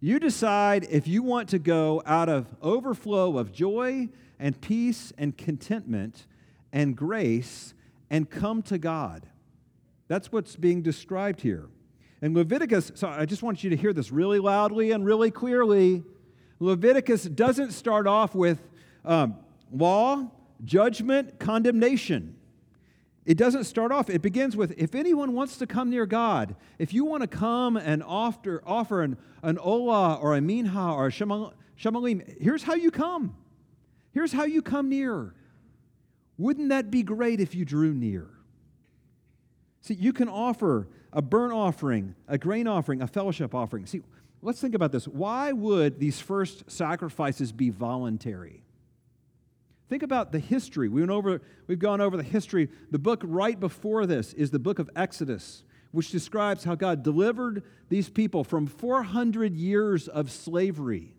You 0.00 0.20
decide 0.20 0.86
if 0.90 1.08
you 1.08 1.24
want 1.24 1.48
to 1.48 1.58
go 1.58 2.02
out 2.06 2.28
of 2.28 2.46
overflow 2.62 3.36
of 3.36 3.52
joy 3.52 4.08
and 4.38 4.60
peace 4.60 5.12
and 5.18 5.36
contentment 5.36 6.26
and 6.72 6.96
grace 6.96 7.74
and 8.08 8.30
come 8.30 8.62
to 8.62 8.78
God. 8.78 9.26
That's 10.06 10.30
what's 10.30 10.54
being 10.54 10.82
described 10.82 11.40
here. 11.40 11.68
And 12.22 12.34
Leviticus, 12.34 12.92
so 12.94 13.08
I 13.08 13.26
just 13.26 13.42
want 13.42 13.64
you 13.64 13.70
to 13.70 13.76
hear 13.76 13.92
this 13.92 14.12
really 14.12 14.38
loudly 14.38 14.92
and 14.92 15.04
really 15.04 15.32
clearly. 15.32 16.04
Leviticus 16.60 17.24
doesn't 17.24 17.72
start 17.72 18.06
off 18.06 18.34
with 18.36 18.58
um, 19.04 19.36
law, 19.72 20.30
judgment, 20.64 21.40
condemnation. 21.40 22.36
It 23.28 23.36
doesn't 23.36 23.64
start 23.64 23.92
off, 23.92 24.08
it 24.08 24.22
begins 24.22 24.56
with 24.56 24.72
if 24.78 24.94
anyone 24.94 25.34
wants 25.34 25.58
to 25.58 25.66
come 25.66 25.90
near 25.90 26.06
God, 26.06 26.56
if 26.78 26.94
you 26.94 27.04
want 27.04 27.20
to 27.20 27.26
come 27.26 27.76
and 27.76 28.02
offer, 28.02 28.62
offer 28.64 29.02
an, 29.02 29.18
an 29.42 29.58
olah 29.58 30.18
or 30.22 30.34
a 30.34 30.40
minha 30.40 30.94
or 30.94 31.08
a 31.08 31.10
shelamim, 31.10 32.40
here's 32.40 32.62
how 32.62 32.72
you 32.72 32.90
come. 32.90 33.36
Here's 34.12 34.32
how 34.32 34.44
you 34.44 34.62
come 34.62 34.88
near. 34.88 35.34
Wouldn't 36.38 36.70
that 36.70 36.90
be 36.90 37.02
great 37.02 37.38
if 37.38 37.54
you 37.54 37.66
drew 37.66 37.92
near? 37.92 38.30
See, 39.82 39.92
you 39.92 40.14
can 40.14 40.30
offer 40.30 40.88
a 41.12 41.20
burnt 41.20 41.52
offering, 41.52 42.14
a 42.28 42.38
grain 42.38 42.66
offering, 42.66 43.02
a 43.02 43.06
fellowship 43.06 43.54
offering. 43.54 43.84
See, 43.84 44.00
let's 44.40 44.58
think 44.58 44.74
about 44.74 44.90
this. 44.90 45.06
Why 45.06 45.52
would 45.52 46.00
these 46.00 46.18
first 46.18 46.70
sacrifices 46.70 47.52
be 47.52 47.68
voluntary? 47.68 48.62
Think 49.88 50.02
about 50.02 50.32
the 50.32 50.38
history. 50.38 50.88
We 50.88 51.00
went 51.00 51.10
over, 51.10 51.40
we've 51.66 51.78
gone 51.78 52.00
over 52.00 52.16
the 52.16 52.22
history. 52.22 52.68
The 52.90 52.98
book 52.98 53.22
right 53.24 53.58
before 53.58 54.04
this 54.06 54.34
is 54.34 54.50
the 54.50 54.58
book 54.58 54.78
of 54.78 54.90
Exodus, 54.94 55.64
which 55.92 56.10
describes 56.10 56.64
how 56.64 56.74
God 56.74 57.02
delivered 57.02 57.62
these 57.88 58.10
people 58.10 58.44
from 58.44 58.66
400 58.66 59.56
years 59.56 60.06
of 60.06 60.30
slavery. 60.30 61.14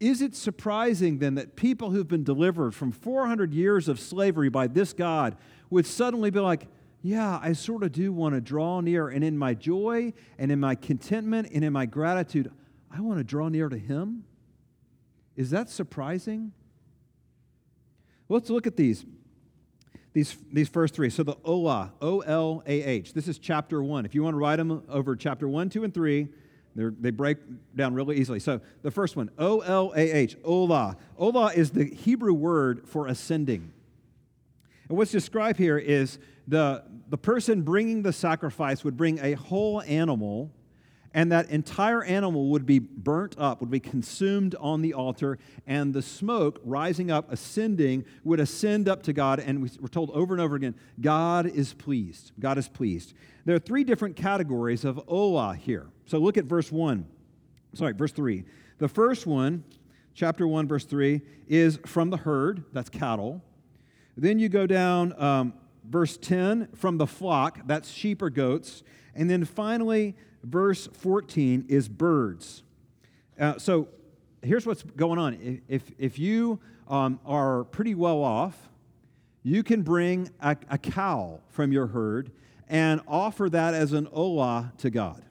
Is 0.00 0.22
it 0.22 0.34
surprising 0.34 1.18
then 1.18 1.34
that 1.34 1.54
people 1.56 1.90
who've 1.90 2.08
been 2.08 2.24
delivered 2.24 2.74
from 2.74 2.90
400 2.90 3.52
years 3.52 3.86
of 3.86 4.00
slavery 4.00 4.48
by 4.48 4.66
this 4.66 4.92
God 4.92 5.36
would 5.68 5.86
suddenly 5.86 6.30
be 6.30 6.40
like, 6.40 6.66
yeah, 7.02 7.38
I 7.40 7.52
sort 7.52 7.82
of 7.82 7.92
do 7.92 8.12
want 8.12 8.34
to 8.34 8.40
draw 8.40 8.80
near, 8.80 9.08
and 9.08 9.22
in 9.22 9.38
my 9.38 9.54
joy 9.54 10.12
and 10.38 10.50
in 10.50 10.58
my 10.58 10.74
contentment 10.74 11.48
and 11.54 11.64
in 11.64 11.72
my 11.72 11.86
gratitude, 11.86 12.50
I 12.90 13.00
want 13.00 13.18
to 13.18 13.24
draw 13.24 13.48
near 13.48 13.68
to 13.68 13.78
Him? 13.78 14.24
Is 15.36 15.50
that 15.50 15.70
surprising? 15.70 16.52
Let's 18.30 18.48
look 18.48 18.66
at 18.66 18.76
these. 18.76 19.04
these, 20.12 20.36
these 20.52 20.68
first 20.68 20.94
three. 20.94 21.10
So 21.10 21.22
the 21.22 21.34
Olah, 21.36 21.90
O 22.00 22.20
L 22.20 22.62
A 22.66 22.82
H, 22.82 23.12
this 23.12 23.28
is 23.28 23.38
chapter 23.38 23.82
one. 23.82 24.04
If 24.04 24.14
you 24.14 24.22
want 24.22 24.34
to 24.34 24.38
write 24.38 24.56
them 24.56 24.82
over 24.88 25.16
chapter 25.16 25.48
one, 25.48 25.68
two, 25.68 25.84
and 25.84 25.92
three, 25.92 26.28
they 26.76 27.10
break 27.10 27.38
down 27.74 27.94
really 27.94 28.16
easily. 28.16 28.38
So 28.38 28.60
the 28.82 28.90
first 28.92 29.16
one, 29.16 29.30
O 29.38 29.60
L 29.60 29.92
A 29.96 30.10
H, 30.12 30.36
Olah. 30.42 30.96
Olah 31.18 31.54
is 31.54 31.70
the 31.70 31.84
Hebrew 31.84 32.32
word 32.32 32.88
for 32.88 33.08
ascending. 33.08 33.72
And 34.88 34.96
what's 34.96 35.10
described 35.10 35.58
here 35.58 35.78
is 35.78 36.18
the, 36.46 36.84
the 37.08 37.18
person 37.18 37.62
bringing 37.62 38.02
the 38.02 38.12
sacrifice 38.12 38.84
would 38.84 38.96
bring 38.96 39.18
a 39.18 39.32
whole 39.32 39.82
animal 39.82 40.52
and 41.12 41.32
that 41.32 41.50
entire 41.50 42.04
animal 42.04 42.48
would 42.50 42.66
be 42.66 42.78
burnt 42.78 43.34
up, 43.38 43.60
would 43.60 43.70
be 43.70 43.80
consumed 43.80 44.54
on 44.60 44.80
the 44.80 44.94
altar, 44.94 45.38
and 45.66 45.92
the 45.92 46.02
smoke 46.02 46.60
rising 46.64 47.10
up, 47.10 47.32
ascending, 47.32 48.04
would 48.22 48.38
ascend 48.38 48.88
up 48.88 49.02
to 49.02 49.12
God. 49.12 49.40
And 49.40 49.62
we're 49.80 49.88
told 49.88 50.10
over 50.10 50.34
and 50.34 50.40
over 50.40 50.56
again, 50.56 50.74
God 51.00 51.46
is 51.46 51.72
pleased. 51.72 52.30
God 52.38 52.58
is 52.58 52.68
pleased. 52.68 53.14
There 53.44 53.56
are 53.56 53.60
three 53.60 53.82
different 53.82 54.14
categories 54.14 54.84
of 54.84 54.96
Olah 55.08 55.56
here. 55.56 55.88
So 56.06 56.18
look 56.18 56.36
at 56.36 56.44
verse 56.44 56.70
1. 56.70 57.06
Sorry, 57.74 57.92
verse 57.92 58.12
3. 58.12 58.44
The 58.78 58.88
first 58.88 59.26
one, 59.26 59.64
chapter 60.14 60.46
1, 60.46 60.68
verse 60.68 60.84
3, 60.84 61.22
is 61.48 61.78
from 61.86 62.10
the 62.10 62.16
herd, 62.18 62.64
that's 62.72 62.88
cattle. 62.88 63.42
Then 64.16 64.38
you 64.38 64.48
go 64.48 64.66
down, 64.66 65.20
um, 65.20 65.54
verse 65.88 66.16
10, 66.16 66.68
from 66.74 66.98
the 66.98 67.06
flock, 67.06 67.60
that's 67.66 67.90
sheep 67.90 68.22
or 68.22 68.30
goats. 68.30 68.82
And 69.14 69.28
then 69.28 69.44
finally, 69.44 70.14
verse 70.42 70.88
14 70.88 71.66
is 71.68 71.88
birds. 71.88 72.62
Uh, 73.38 73.58
so 73.58 73.88
here's 74.42 74.66
what's 74.66 74.82
going 74.82 75.18
on. 75.18 75.60
If, 75.68 75.82
if 75.98 76.18
you 76.18 76.58
um, 76.88 77.20
are 77.24 77.64
pretty 77.64 77.94
well 77.94 78.22
off, 78.22 78.68
you 79.42 79.62
can 79.62 79.82
bring 79.82 80.30
a, 80.40 80.56
a 80.68 80.78
cow 80.78 81.40
from 81.48 81.72
your 81.72 81.86
herd 81.86 82.30
and 82.68 83.00
offer 83.08 83.48
that 83.50 83.74
as 83.74 83.92
an 83.92 84.06
olah 84.06 84.76
to 84.78 84.90
God. 84.90 85.22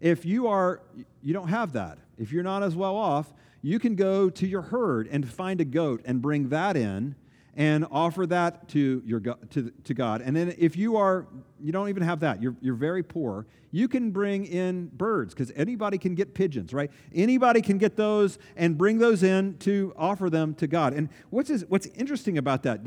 If 0.00 0.24
you 0.24 0.46
are 0.46 0.82
you 1.22 1.32
don't 1.32 1.48
have 1.48 1.72
that, 1.72 1.98
if 2.18 2.32
you're 2.32 2.42
not 2.42 2.62
as 2.62 2.74
well 2.74 2.96
off, 2.96 3.32
you 3.62 3.78
can 3.78 3.96
go 3.96 4.28
to 4.30 4.46
your 4.46 4.62
herd 4.62 5.08
and 5.08 5.28
find 5.28 5.60
a 5.60 5.64
goat 5.64 6.02
and 6.04 6.20
bring 6.20 6.50
that 6.50 6.76
in 6.76 7.16
and 7.56 7.86
offer 7.90 8.26
that 8.26 8.68
to, 8.68 9.02
your, 9.06 9.20
to, 9.20 9.72
to 9.84 9.94
God. 9.94 10.20
And 10.20 10.36
then 10.36 10.54
if 10.58 10.76
you 10.76 10.96
are, 10.96 11.26
you 11.58 11.72
don't 11.72 11.88
even 11.88 12.02
have 12.02 12.20
that, 12.20 12.42
you're, 12.42 12.54
you're 12.60 12.74
very 12.74 13.02
poor, 13.02 13.46
you 13.70 13.88
can 13.88 14.10
bring 14.10 14.44
in 14.44 14.88
birds 14.88 15.34
because 15.34 15.50
anybody 15.56 15.96
can 15.96 16.14
get 16.14 16.34
pigeons, 16.34 16.74
right? 16.74 16.90
Anybody 17.14 17.62
can 17.62 17.78
get 17.78 17.96
those 17.96 18.38
and 18.56 18.76
bring 18.76 18.98
those 18.98 19.22
in 19.22 19.56
to 19.58 19.94
offer 19.96 20.28
them 20.28 20.54
to 20.56 20.66
God. 20.66 20.92
And 20.92 21.08
what's, 21.30 21.48
this, 21.48 21.64
what's 21.68 21.86
interesting 21.88 22.36
about 22.36 22.62
that? 22.64 22.80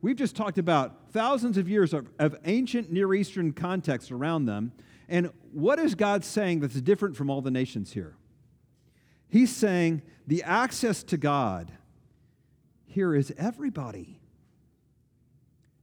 We've 0.00 0.16
just 0.16 0.36
talked 0.36 0.58
about 0.58 1.12
thousands 1.12 1.58
of 1.58 1.68
years 1.68 1.92
of, 1.92 2.08
of 2.18 2.36
ancient 2.46 2.90
Near 2.90 3.14
Eastern 3.14 3.52
context 3.52 4.10
around 4.10 4.46
them. 4.46 4.72
And 5.08 5.30
what 5.52 5.78
is 5.78 5.94
God 5.94 6.24
saying 6.24 6.60
that's 6.60 6.80
different 6.80 7.16
from 7.16 7.28
all 7.28 7.42
the 7.42 7.50
nations 7.50 7.92
here? 7.92 8.16
He's 9.28 9.54
saying 9.54 10.02
the 10.26 10.42
access 10.42 11.02
to 11.04 11.16
God 11.16 11.72
here 12.94 13.12
is 13.12 13.34
everybody. 13.36 14.20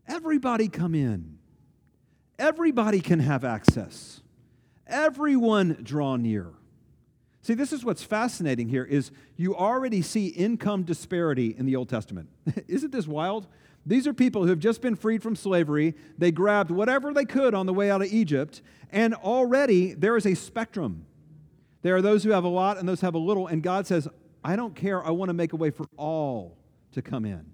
Everybody 0.08 0.70
come 0.70 0.96
in. 0.96 1.40
Everybody 2.40 3.02
can 3.02 3.20
have 3.20 3.44
access. 3.44 4.22
Everyone 4.88 5.78
draw 5.84 6.16
near. 6.16 6.54
See, 7.42 7.54
this 7.54 7.74
is 7.74 7.84
what's 7.84 8.02
fascinating 8.02 8.70
here 8.70 8.86
is 8.86 9.12
you 9.36 9.54
already 9.56 10.02
see 10.02 10.28
income 10.28 10.84
disparity 10.84 11.54
in 11.58 11.66
the 11.66 11.76
Old 11.76 11.90
Testament. 11.90 12.30
Isn't 12.70 12.94
this 12.94 13.08
wild? 13.08 13.46
These 13.86 14.08
are 14.08 14.14
people 14.14 14.44
who 14.44 14.50
have 14.50 14.60
just 14.60 14.82
been 14.82 14.96
freed 14.96 15.22
from 15.22 15.36
slavery. 15.36 15.96
They 16.18 16.32
grabbed 16.32 16.72
whatever 16.72 17.14
they 17.14 17.26
could 17.26 17.54
on 17.54 17.66
the 17.66 17.74
way 17.74 17.92
out 17.92 18.02
of 18.02 18.08
Egypt, 18.08 18.62
and 18.90 19.16
already 19.16 19.94
there 19.94 20.16
is 20.16 20.26
a 20.26 20.36
spectrum. 20.36 21.06
There 21.82 21.96
are 21.96 22.02
those 22.02 22.24
who 22.24 22.30
have 22.30 22.46
a 22.46 22.50
lot 22.50 22.78
and 22.78 22.88
those 22.88 23.02
who 23.02 23.08
have 23.08 23.16
a 23.16 23.20
little, 23.20 23.48
and 23.48 23.62
God 23.62 23.86
says, 23.86 24.08
I 24.46 24.56
don't 24.56 24.76
care. 24.76 25.06
I 25.06 25.10
want 25.10 25.28
to 25.28 25.34
make 25.34 25.52
a 25.52 25.58
way 25.58 25.72
for 25.72 25.86
all 25.98 26.61
to 26.94 27.02
come 27.02 27.26
in. 27.26 27.46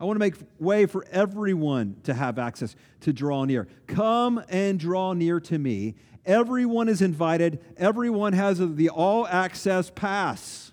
I 0.00 0.04
want 0.04 0.16
to 0.16 0.20
make 0.20 0.34
way 0.58 0.86
for 0.86 1.04
everyone 1.10 1.96
to 2.04 2.14
have 2.14 2.38
access 2.38 2.74
to 3.00 3.12
draw 3.12 3.44
near. 3.44 3.68
Come 3.86 4.42
and 4.48 4.80
draw 4.80 5.12
near 5.12 5.40
to 5.40 5.58
me. 5.58 5.94
Everyone 6.24 6.88
is 6.88 7.02
invited. 7.02 7.62
Everyone 7.76 8.32
has 8.32 8.58
the 8.58 8.88
all 8.88 9.26
access 9.26 9.90
pass. 9.90 10.72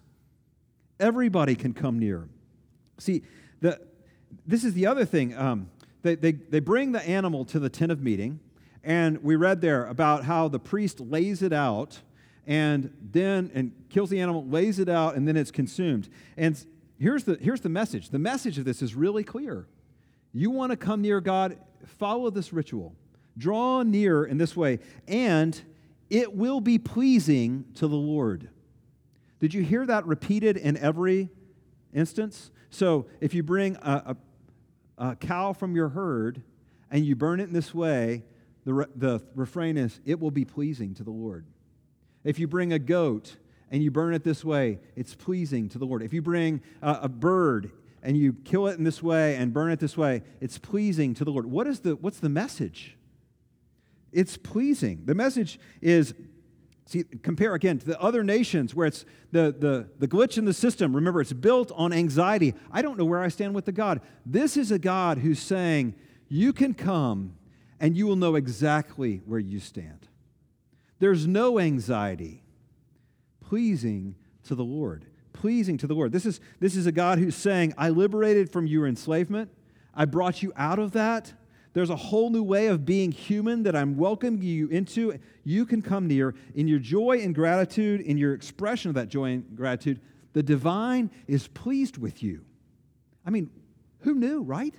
Everybody 1.00 1.56
can 1.56 1.74
come 1.74 2.00
near. 2.00 2.30
See, 3.00 3.24
the, 3.60 3.80
this 4.46 4.64
is 4.64 4.74
the 4.74 4.88
other 4.88 5.04
thing. 5.04 5.38
Um, 5.38 5.70
they, 6.04 6.16
they, 6.16 6.32
they 6.32 6.60
bring 6.60 6.94
the 6.94 7.02
animal 7.02 7.44
to 7.46 7.60
the 7.60 7.70
tent 7.70 7.92
of 7.92 8.02
meeting, 8.02 8.40
and 8.84 9.22
we 9.22 9.36
read 9.36 9.60
there 9.60 9.86
about 9.88 10.24
how 10.24 10.48
the 10.48 10.60
priest 10.60 11.02
lays 11.02 11.42
it 11.42 11.52
out 11.52 12.00
and 12.46 12.94
then 13.12 13.52
and 13.54 13.74
kills 13.90 14.10
the 14.10 14.22
animal, 14.22 14.46
lays 14.46 14.80
it 14.80 14.88
out, 14.88 15.16
and 15.16 15.28
then 15.28 15.36
it's 15.36 15.52
consumed. 15.52 16.08
And 16.38 16.66
here's 17.00 17.24
the, 17.24 17.38
here's 17.42 17.62
the 17.62 17.70
message 17.70 18.10
the 18.10 18.20
message 18.20 18.58
of 18.58 18.66
this 18.66 18.82
is 18.82 18.96
really 18.96 19.24
clear. 19.24 19.68
You 20.34 20.52
want 20.52 20.72
to 20.72 20.78
come 20.78 21.02
near 21.02 21.22
God, 21.22 21.58
follow 21.86 22.30
this 22.30 22.54
ritual. 22.54 22.96
Draw 23.38 23.84
near 23.84 24.26
in 24.26 24.38
this 24.38 24.56
way, 24.56 24.80
and 25.08 25.60
it 26.10 26.34
will 26.34 26.60
be 26.60 26.78
pleasing 26.78 27.66
to 27.76 27.88
the 27.88 27.96
Lord. 27.96 28.50
Did 29.40 29.54
you 29.54 29.64
hear 29.64 29.86
that 29.86 30.06
repeated 30.06 30.58
in 30.58 30.78
every 30.78 31.30
instance? 31.94 32.52
So 32.70 33.06
if 33.22 33.34
you 33.34 33.44
bring 33.44 33.76
a, 33.78 34.16
a, 34.98 35.10
a 35.10 35.16
cow 35.16 35.54
from 35.54 35.76
your 35.76 35.90
herd 35.90 36.42
and 36.90 37.06
you 37.06 37.16
burn 37.16 37.40
it 37.40 37.44
in 37.44 37.54
this 37.54 37.74
way, 37.74 38.24
the, 38.66 38.74
re, 38.74 38.86
the 38.96 39.22
refrain 39.36 39.78
is, 39.78 40.00
it 40.06 40.20
will 40.20 40.32
be 40.32 40.46
pleasing 40.46 40.94
to 40.96 41.04
the 41.04 41.12
Lord. 41.12 41.46
If 42.24 42.40
you 42.40 42.48
bring 42.48 42.74
a 42.74 42.80
goat 42.80 43.38
and 43.72 43.84
you 43.84 43.92
burn 43.92 44.14
it 44.14 44.24
this 44.24 44.46
way, 44.46 44.80
it's 44.96 45.16
pleasing 45.16 45.70
to 45.70 45.78
the 45.78 45.86
Lord. 45.86 46.02
If 46.02 46.14
you 46.14 46.22
bring 46.22 46.62
a, 46.82 47.10
bird 47.10 47.72
and 48.02 48.18
you 48.18 48.34
kill 48.34 48.68
it 48.68 48.78
in 48.78 48.84
this 48.84 49.04
way 49.04 49.36
and 49.36 49.54
burn 49.54 49.72
it 49.72 49.80
this 49.80 49.98
way, 49.98 50.24
it's 50.40 50.58
pleasing 50.58 51.14
to 51.16 51.26
the 51.26 51.32
Lord. 51.32 51.46
What 51.46 51.68
is 51.68 51.82
the, 51.82 51.96
what's 51.96 52.20
the 52.20 52.30
message? 52.30 52.98
It's 54.12 54.38
pleasing. 54.38 55.04
The 55.06 55.16
message 55.16 55.60
is 55.82 56.14
See, 56.88 57.04
compare 57.04 57.54
again 57.54 57.80
to 57.80 57.86
the 57.86 58.00
other 58.00 58.24
nations 58.24 58.74
where 58.74 58.88
it's 58.88 59.04
the, 59.34 59.54
the, 59.60 59.90
the 60.00 60.08
glitch 60.08 60.38
in 60.38 60.46
the 60.46 60.54
system. 60.54 60.96
Remember, 60.96 61.20
it's 61.20 61.34
built 61.34 61.70
on 61.76 61.92
anxiety. 61.92 62.54
I 62.72 62.82
don't 62.82 62.98
know 62.98 63.04
where 63.04 63.22
I 63.22 63.28
stand 63.28 63.54
with 63.54 63.66
the 63.66 63.74
God. 63.74 64.00
This 64.26 64.56
is 64.56 64.72
a 64.72 64.80
God 64.80 65.18
who's 65.18 65.40
saying, 65.40 65.96
You 66.30 66.54
can 66.54 66.74
come 66.74 67.36
and 67.82 67.98
you 67.98 68.08
will 68.08 68.16
know 68.16 68.36
exactly 68.36 69.22
where 69.26 69.40
you 69.40 69.60
stand. 69.60 70.08
There's 71.00 71.28
no 71.28 71.60
anxiety 71.60 72.42
pleasing 73.48 74.16
to 74.44 74.56
the 74.56 74.64
Lord. 74.64 75.06
Pleasing 75.32 75.78
to 75.78 75.88
the 75.88 75.94
Lord. 75.94 76.12
This 76.12 76.26
is, 76.26 76.42
this 76.60 76.76
is 76.76 76.86
a 76.86 76.92
God 76.92 77.18
who's 77.18 77.36
saying, 77.36 77.74
I 77.78 77.90
liberated 77.90 78.52
from 78.52 78.68
your 78.68 78.88
enslavement. 78.88 79.50
I 79.94 80.06
brought 80.06 80.44
you 80.44 80.52
out 80.56 80.80
of 80.80 80.92
that. 80.92 81.34
There's 81.74 81.90
a 81.90 81.96
whole 81.96 82.30
new 82.30 82.44
way 82.44 82.68
of 82.68 82.86
being 82.86 83.12
human 83.12 83.64
that 83.64 83.76
I'm 83.76 83.98
welcoming 83.98 84.42
you 84.42 84.68
into. 84.68 85.18
You 85.44 85.66
can 85.66 85.82
come 85.82 86.08
near 86.08 86.36
in 86.56 86.68
your 86.68 86.80
joy 86.80 87.22
and 87.22 87.34
gratitude, 87.34 88.02
in 88.02 88.18
your 88.18 88.34
expression 88.34 88.90
of 88.90 88.96
that 88.96 89.10
joy 89.10 89.32
and 89.32 89.56
gratitude. 89.56 90.02
The 90.34 90.44
divine 90.44 91.10
is 91.28 91.48
pleased 91.48 91.98
with 91.98 92.22
you. 92.22 92.44
I 93.26 93.30
mean, 93.30 93.50
who 94.00 94.16
knew, 94.16 94.42
right? 94.42 94.74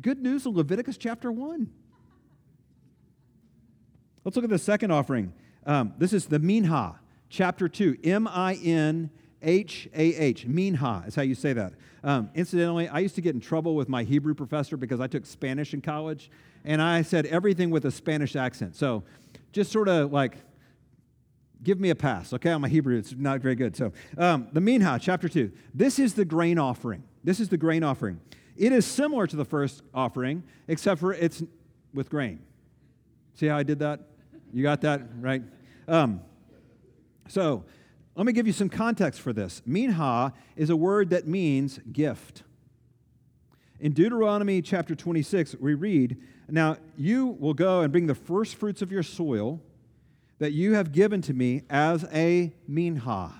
Good 0.00 0.22
news 0.22 0.46
in 0.46 0.54
Leviticus 0.54 0.96
chapter 0.96 1.30
1. 1.30 1.70
Let's 4.24 4.36
look 4.36 4.44
at 4.44 4.50
the 4.50 4.58
second 4.58 4.92
offering. 4.92 5.34
Um, 5.66 5.94
this 5.98 6.12
is 6.12 6.26
the 6.26 6.38
minha 6.38 6.98
chapter 7.32 7.66
2, 7.66 7.98
M 8.04 8.28
I 8.28 8.54
N 8.54 9.10
H 9.40 9.88
A 9.94 10.14
H, 10.14 10.46
Minha 10.46 11.04
is 11.06 11.16
how 11.16 11.22
you 11.22 11.34
say 11.34 11.52
that. 11.54 11.72
Um, 12.04 12.30
incidentally, 12.34 12.88
I 12.88 13.00
used 13.00 13.16
to 13.16 13.20
get 13.20 13.34
in 13.34 13.40
trouble 13.40 13.74
with 13.74 13.88
my 13.88 14.04
Hebrew 14.04 14.34
professor 14.34 14.76
because 14.76 15.00
I 15.00 15.08
took 15.08 15.26
Spanish 15.26 15.74
in 15.74 15.80
college, 15.80 16.30
and 16.64 16.80
I 16.80 17.02
said 17.02 17.26
everything 17.26 17.70
with 17.70 17.86
a 17.86 17.90
Spanish 17.90 18.36
accent. 18.36 18.76
So 18.76 19.02
just 19.50 19.72
sort 19.72 19.88
of 19.88 20.12
like, 20.12 20.36
give 21.62 21.80
me 21.80 21.90
a 21.90 21.94
pass, 21.94 22.32
okay? 22.34 22.50
On 22.50 22.60
my 22.60 22.68
Hebrew, 22.68 22.96
it's 22.96 23.14
not 23.16 23.40
very 23.40 23.54
good. 23.54 23.76
So 23.76 23.92
um, 24.18 24.48
the 24.52 24.60
Minha, 24.60 24.98
chapter 25.00 25.28
2, 25.28 25.50
this 25.74 25.98
is 25.98 26.14
the 26.14 26.24
grain 26.24 26.58
offering. 26.58 27.02
This 27.24 27.40
is 27.40 27.48
the 27.48 27.56
grain 27.56 27.82
offering. 27.82 28.20
It 28.56 28.72
is 28.72 28.84
similar 28.84 29.26
to 29.26 29.36
the 29.36 29.44
first 29.44 29.82
offering, 29.94 30.44
except 30.68 31.00
for 31.00 31.14
it's 31.14 31.42
with 31.94 32.10
grain. 32.10 32.40
See 33.34 33.46
how 33.46 33.56
I 33.56 33.62
did 33.62 33.78
that? 33.78 34.00
You 34.52 34.62
got 34.62 34.82
that, 34.82 35.02
right? 35.18 35.42
Um, 35.88 36.20
so, 37.28 37.64
let 38.14 38.26
me 38.26 38.32
give 38.32 38.46
you 38.46 38.52
some 38.52 38.68
context 38.68 39.20
for 39.20 39.32
this. 39.32 39.62
Minha 39.64 40.32
is 40.54 40.68
a 40.68 40.76
word 40.76 41.10
that 41.10 41.26
means 41.26 41.80
gift. 41.92 42.42
In 43.80 43.92
Deuteronomy 43.92 44.60
chapter 44.62 44.94
26, 44.94 45.56
we 45.58 45.74
read, 45.74 46.18
Now 46.48 46.76
you 46.96 47.26
will 47.26 47.54
go 47.54 47.80
and 47.80 47.90
bring 47.90 48.06
the 48.06 48.14
first 48.14 48.56
fruits 48.56 48.82
of 48.82 48.92
your 48.92 49.02
soil 49.02 49.60
that 50.38 50.52
you 50.52 50.74
have 50.74 50.92
given 50.92 51.22
to 51.22 51.32
me 51.32 51.62
as 51.70 52.04
a 52.12 52.52
minha. 52.68 53.32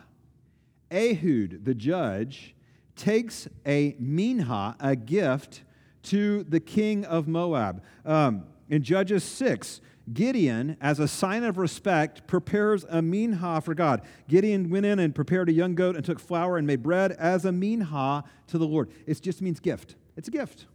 Ehud, 0.91 1.65
the 1.65 1.75
judge, 1.75 2.55
takes 2.97 3.49
a 3.67 3.95
minha, 3.99 4.77
a 4.81 4.97
gift, 4.97 5.63
to 6.05 6.45
the 6.45 6.61
king 6.61 7.05
of 7.05 7.29
Moab. 7.29 7.83
Um, 8.05 8.45
in 8.69 8.83
Judges 8.83 9.25
6, 9.25 9.81
Gideon, 10.13 10.77
as 10.81 10.99
a 10.99 11.07
sign 11.07 11.45
of 11.45 11.59
respect, 11.59 12.27
prepares 12.27 12.85
a 12.89 13.01
minha 13.01 13.61
for 13.61 13.75
God. 13.75 14.03
Gideon 14.29 14.69
went 14.69 14.85
in 14.85 14.99
and 14.99 15.15
prepared 15.15 15.49
a 15.49 15.53
young 15.53 15.75
goat 15.75 15.95
and 15.95 16.05
took 16.05 16.19
flour 16.19 16.57
and 16.59 16.67
made 16.67 16.83
bread 16.83 17.13
as 17.13 17.45
a 17.45 17.53
minha 17.53 18.25
to 18.49 18.59
the 18.59 18.67
Lord. 18.67 18.91
It 19.07 19.21
just 19.21 19.41
means 19.41 19.61
gift. 19.61 19.95
It's 20.17 20.29
a 20.29 20.33
gift. 20.33 20.67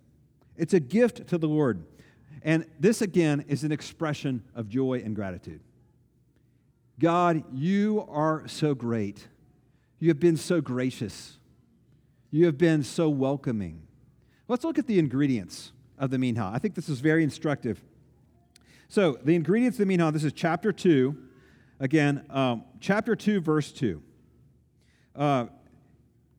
It's 0.56 0.74
a 0.74 0.80
gift 0.80 1.28
to 1.28 1.38
the 1.38 1.48
Lord. 1.48 1.86
And 2.42 2.66
this, 2.80 3.02
again, 3.02 3.44
is 3.48 3.64
an 3.64 3.72
expression 3.72 4.44
of 4.56 4.70
joy 4.70 5.02
and 5.04 5.14
gratitude. 5.14 5.60
God, 7.00 7.44
you 7.54 8.06
are 8.10 8.48
so 8.48 8.74
great. 8.74 9.28
You 10.00 10.08
have 10.08 10.20
been 10.20 10.38
so 10.38 10.62
gracious. 10.62 11.38
You 12.32 12.46
have 12.46 12.58
been 12.58 12.84
so 12.84 13.10
welcoming. 13.10 13.82
Let's 14.48 14.64
look 14.64 14.80
at 14.80 14.88
the 14.88 15.00
ingredients 15.00 15.74
of 15.98 16.12
the 16.12 16.18
minha. 16.18 16.50
I 16.54 16.60
think 16.60 16.76
this 16.76 16.88
is 16.88 17.02
very 17.02 17.24
instructive. 17.24 17.84
So, 18.90 19.18
the 19.22 19.36
ingredients 19.36 19.76
of 19.76 19.80
the 19.80 19.86
minha, 19.86 20.12
this 20.14 20.24
is 20.24 20.32
chapter 20.32 20.72
2. 20.72 21.16
Again, 21.82 22.26
um, 22.30 22.64
chapter 22.80 23.18
2, 23.18 23.42
verse 23.42 23.72
2. 23.74 24.02
Uh, 25.14 25.48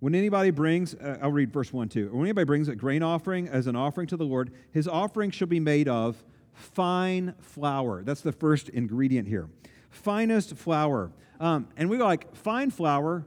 when 0.00 0.14
anybody 0.14 0.50
brings, 0.50 0.94
uh, 0.94 1.18
I'll 1.20 1.30
read 1.30 1.52
verse 1.52 1.72
1 1.72 1.88
too. 1.88 2.08
When 2.10 2.22
anybody 2.22 2.44
brings 2.44 2.68
a 2.68 2.74
grain 2.74 3.02
offering 3.02 3.48
as 3.48 3.66
an 3.66 3.76
offering 3.76 4.06
to 4.08 4.16
the 4.16 4.24
Lord, 4.24 4.52
his 4.72 4.88
offering 4.88 5.30
shall 5.30 5.48
be 5.48 5.60
made 5.60 5.88
of 5.88 6.24
fine 6.54 7.34
flour. 7.40 8.02
That's 8.02 8.20
the 8.22 8.32
first 8.32 8.68
ingredient 8.70 9.28
here. 9.28 9.50
Finest 9.90 10.56
flour. 10.56 11.12
Um, 11.40 11.68
and 11.76 11.90
we 11.90 11.98
go 11.98 12.04
like, 12.04 12.34
fine 12.34 12.70
flour. 12.70 13.26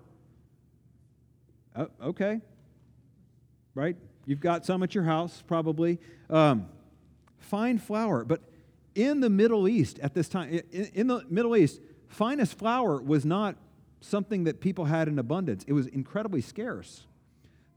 Oh, 1.75 1.89
okay. 2.01 2.41
Right? 3.75 3.97
You've 4.25 4.39
got 4.39 4.65
some 4.65 4.81
at 4.81 4.95
your 4.95 5.03
house, 5.03 5.43
probably. 5.45 5.99
Um, 6.29 6.69
fine 7.38 7.77
flour. 7.77 8.23
But 8.23 8.41
in 8.95 9.19
the 9.19 9.30
Middle 9.30 9.67
East 9.67 9.99
at 9.99 10.13
this 10.13 10.27
time, 10.27 10.62
in, 10.71 11.08
the 11.08 11.25
Middle 11.30 11.56
East, 11.56 11.80
finest 12.08 12.58
flour 12.58 13.01
was 13.01 13.25
not 13.25 13.56
something 14.01 14.45
that 14.45 14.60
people 14.60 14.86
had 14.86 15.08
in 15.08 15.19
abundance. 15.19 15.63
It 15.67 15.73
was 15.73 15.88
incredibly 15.88 16.41
scarce. 16.41 17.06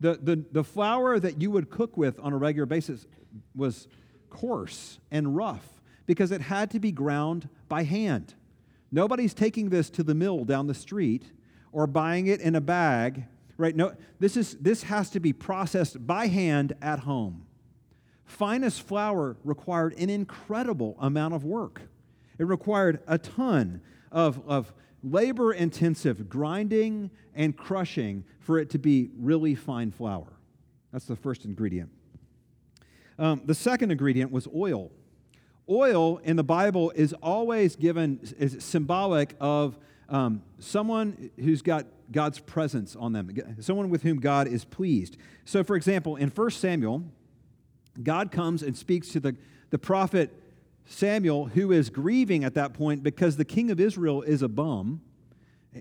The, 0.00 0.18
the, 0.20 0.44
the 0.50 0.64
flour 0.64 1.18
that 1.20 1.40
you 1.40 1.50
would 1.50 1.70
cook 1.70 1.96
with 1.96 2.18
on 2.20 2.32
a 2.32 2.36
regular 2.36 2.66
basis 2.66 3.06
was 3.54 3.86
coarse 4.30 4.98
and 5.10 5.36
rough 5.36 5.80
because 6.06 6.32
it 6.32 6.40
had 6.40 6.70
to 6.72 6.80
be 6.80 6.92
ground 6.92 7.48
by 7.68 7.84
hand. 7.84 8.34
Nobody's 8.90 9.34
taking 9.34 9.70
this 9.70 9.90
to 9.90 10.02
the 10.02 10.14
mill 10.14 10.44
down 10.44 10.66
the 10.66 10.74
street 10.74 11.24
or 11.72 11.86
buying 11.86 12.26
it 12.26 12.40
in 12.40 12.54
a 12.54 12.60
bag, 12.60 13.24
right? 13.56 13.74
No, 13.74 13.94
this, 14.18 14.36
is, 14.36 14.56
this 14.58 14.84
has 14.84 15.10
to 15.10 15.20
be 15.20 15.32
processed 15.32 16.06
by 16.06 16.26
hand 16.26 16.74
at 16.82 17.00
home. 17.00 17.43
Finest 18.24 18.82
flour 18.82 19.36
required 19.44 19.94
an 19.94 20.10
incredible 20.10 20.96
amount 20.98 21.34
of 21.34 21.44
work. 21.44 21.82
It 22.38 22.44
required 22.44 23.00
a 23.06 23.18
ton 23.18 23.80
of, 24.10 24.40
of 24.46 24.72
labor 25.02 25.52
intensive 25.52 26.28
grinding 26.28 27.10
and 27.34 27.56
crushing 27.56 28.24
for 28.40 28.58
it 28.58 28.70
to 28.70 28.78
be 28.78 29.10
really 29.18 29.54
fine 29.54 29.90
flour. 29.90 30.32
That's 30.92 31.04
the 31.06 31.16
first 31.16 31.44
ingredient. 31.44 31.90
Um, 33.18 33.42
the 33.44 33.54
second 33.54 33.90
ingredient 33.90 34.32
was 34.32 34.48
oil. 34.54 34.90
Oil 35.68 36.18
in 36.18 36.36
the 36.36 36.44
Bible 36.44 36.92
is 36.94 37.12
always 37.14 37.76
given, 37.76 38.20
is 38.38 38.62
symbolic 38.62 39.34
of 39.40 39.78
um, 40.08 40.42
someone 40.58 41.30
who's 41.36 41.62
got 41.62 41.86
God's 42.10 42.38
presence 42.38 42.94
on 42.96 43.12
them, 43.12 43.30
someone 43.60 43.88
with 43.88 44.02
whom 44.02 44.20
God 44.20 44.46
is 44.46 44.64
pleased. 44.64 45.16
So, 45.44 45.64
for 45.64 45.76
example, 45.76 46.16
in 46.16 46.28
1 46.28 46.50
Samuel, 46.50 47.04
God 48.02 48.30
comes 48.30 48.62
and 48.62 48.76
speaks 48.76 49.08
to 49.10 49.20
the, 49.20 49.36
the 49.70 49.78
prophet 49.78 50.30
Samuel, 50.86 51.46
who 51.46 51.72
is 51.72 51.90
grieving 51.90 52.44
at 52.44 52.54
that 52.54 52.74
point 52.74 53.02
because 53.02 53.36
the 53.36 53.44
king 53.44 53.70
of 53.70 53.80
Israel 53.80 54.22
is 54.22 54.42
a 54.42 54.48
bum 54.48 55.00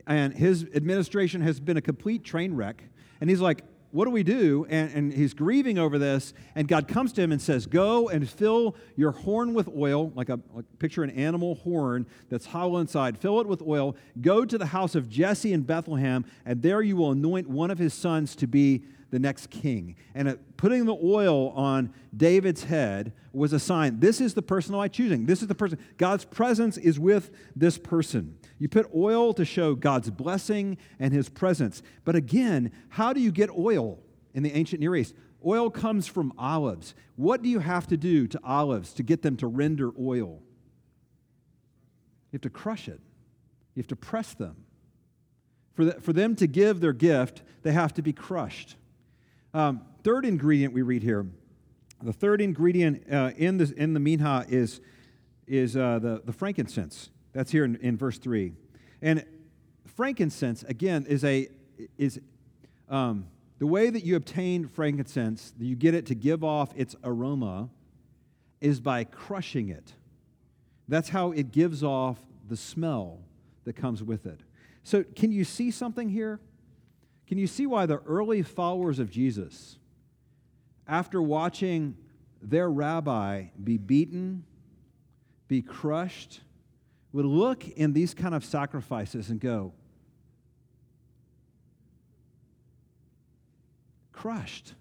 and 0.08 0.34
his 0.34 0.66
administration 0.74 1.42
has 1.42 1.60
been 1.60 1.78
a 1.78 1.82
complete 1.82 2.24
train 2.24 2.56
wreck. 2.56 2.84
And 3.22 3.30
he's 3.30 3.42
like, 3.42 3.64
What 3.94 4.06
do 4.06 4.12
we 4.12 4.24
do? 4.24 4.66
And, 4.72 4.92
and 4.92 5.14
he's 5.14 5.36
grieving 5.36 5.78
over 5.78 6.00
this. 6.00 6.34
And 6.56 6.68
God 6.68 6.88
comes 6.88 7.14
to 7.14 7.22
him 7.22 7.32
and 7.32 7.40
says, 7.40 7.68
Go 7.68 8.10
and 8.10 8.28
fill 8.28 8.76
your 8.96 9.12
horn 9.12 9.54
with 9.54 9.70
oil, 9.70 10.12
like 10.16 10.30
a 10.30 10.40
like 10.52 10.66
picture 10.80 11.04
an 11.04 11.12
animal 11.12 11.56
horn 11.56 12.08
that's 12.28 12.48
hollow 12.48 12.80
inside. 12.80 13.20
Fill 13.20 13.40
it 13.40 13.46
with 13.46 13.62
oil. 13.62 13.96
Go 14.20 14.46
to 14.46 14.58
the 14.58 14.66
house 14.66 14.96
of 14.96 15.10
Jesse 15.10 15.54
in 15.54 15.62
Bethlehem, 15.62 16.26
and 16.44 16.64
there 16.64 16.82
you 16.82 16.96
will 16.96 17.12
anoint 17.12 17.48
one 17.48 17.70
of 17.70 17.78
his 17.78 17.94
sons 17.94 18.36
to 18.38 18.48
be 18.48 18.84
the 19.12 19.20
next 19.20 19.52
king. 19.52 19.96
And 20.16 20.28
uh, 20.28 20.36
putting 20.58 20.86
the 20.86 20.96
oil 20.96 21.50
on 21.52 21.94
David's 22.18 22.64
head 22.64 23.14
was 23.32 23.54
a 23.54 23.60
sign 23.60 24.00
this 24.00 24.20
is 24.20 24.34
the 24.34 24.42
person 24.42 24.74
I'm 24.74 24.90
choosing. 24.90 25.28
This 25.28 25.44
is 25.44 25.48
the 25.48 25.54
person. 25.54 25.78
God's 25.98 26.26
presence 26.26 26.78
is 26.80 27.00
with 27.00 27.30
this 27.56 27.78
person. 27.78 28.40
You 28.64 28.70
put 28.70 28.90
oil 28.96 29.34
to 29.34 29.44
show 29.44 29.76
God's 29.76 30.10
blessing 30.10 30.78
and 30.98 31.14
his 31.14 31.28
presence. 31.28 31.84
But 32.06 32.16
again, 32.16 32.72
how 32.88 33.12
do 33.12 33.20
you 33.20 33.30
get 33.30 33.50
oil 33.50 34.00
in 34.34 34.42
the 34.42 34.54
ancient 34.54 34.80
Near 34.80 34.96
East? 34.96 35.16
Oil 35.46 35.70
comes 35.70 36.08
from 36.08 36.32
olives. 36.38 36.96
What 37.18 37.42
do 37.42 37.50
you 37.50 37.60
have 37.60 37.88
to 37.88 37.98
do 37.98 38.26
to 38.26 38.40
olives 38.42 38.94
to 38.94 39.04
get 39.04 39.22
them 39.22 39.36
to 39.36 39.48
render 39.48 39.92
oil? 40.00 40.42
You 42.32 42.38
have 42.38 42.42
to 42.44 42.50
crush 42.50 42.88
it, 42.88 43.02
you 43.76 43.82
have 43.82 43.88
to 43.88 43.98
press 43.98 44.34
them. 44.34 44.56
For, 45.74 45.84
the, 45.84 46.00
for 46.00 46.14
them 46.14 46.34
to 46.38 46.48
give 46.48 46.80
their 46.80 46.94
gift, 46.94 47.44
they 47.64 47.74
have 47.74 47.94
to 47.96 48.02
be 48.02 48.14
crushed. 48.14 48.78
Um, 49.54 49.82
third 50.06 50.24
ingredient 50.24 50.74
we 50.74 50.84
read 50.84 51.04
here. 51.04 51.26
The 52.02 52.14
third 52.14 52.40
ingredient 52.40 53.12
uh, 53.12 53.32
in, 53.36 53.58
the, 53.58 53.74
in 53.76 53.94
the 53.94 54.00
minha 54.00 54.46
is, 54.48 54.80
is 55.48 55.76
uh, 55.76 56.00
the, 56.00 56.22
the 56.24 56.32
frankincense. 56.32 57.10
That's 57.34 57.52
here 57.52 57.66
in, 57.66 57.76
in 57.78 57.98
verse 57.98 58.18
3. 58.18 58.54
And 59.02 59.26
frankincense, 59.96 60.64
again, 60.64 61.06
is 61.08 61.24
a 61.24 61.50
is 61.98 62.20
um, 62.90 63.26
the 63.60 63.68
way 63.68 63.90
that 63.90 64.04
you 64.04 64.16
obtain 64.16 64.68
frankincense, 64.68 65.54
you 65.60 65.76
get 65.76 65.94
it 65.94 66.06
to 66.08 66.16
give 66.16 66.44
off 66.44 66.72
its 66.76 66.96
aroma, 67.04 67.70
is 68.62 68.80
by 68.80 69.04
crushing 69.04 69.70
it. 69.70 69.94
That's 70.88 71.10
how 71.10 71.32
it 71.32 71.52
gives 71.52 71.84
off 71.84 72.20
the 72.48 72.58
smell 72.58 73.20
that 73.64 73.74
comes 73.74 74.04
with 74.04 74.26
it. 74.26 74.42
So, 74.84 75.04
can 75.04 75.32
you 75.32 75.44
see 75.44 75.72
something 75.72 76.10
here? 76.10 76.40
Can 77.26 77.38
you 77.38 77.48
see 77.48 77.66
why 77.66 77.86
the 77.86 78.00
early 78.00 78.42
followers 78.42 79.00
of 79.00 79.10
Jesus, 79.10 79.78
after 80.88 81.22
watching 81.22 81.96
their 82.42 82.70
rabbi 82.70 83.46
be 83.64 83.78
beaten, 83.78 84.44
be 85.48 85.62
crushed, 85.62 86.42
would 87.14 87.26
look 87.26 87.68
in 87.70 87.94
these 87.94 88.14
kind 88.14 88.36
of 88.36 88.44
sacrifices 88.44 89.30
and 89.30 89.40
go, 89.40 89.72
crushed. 94.12 94.74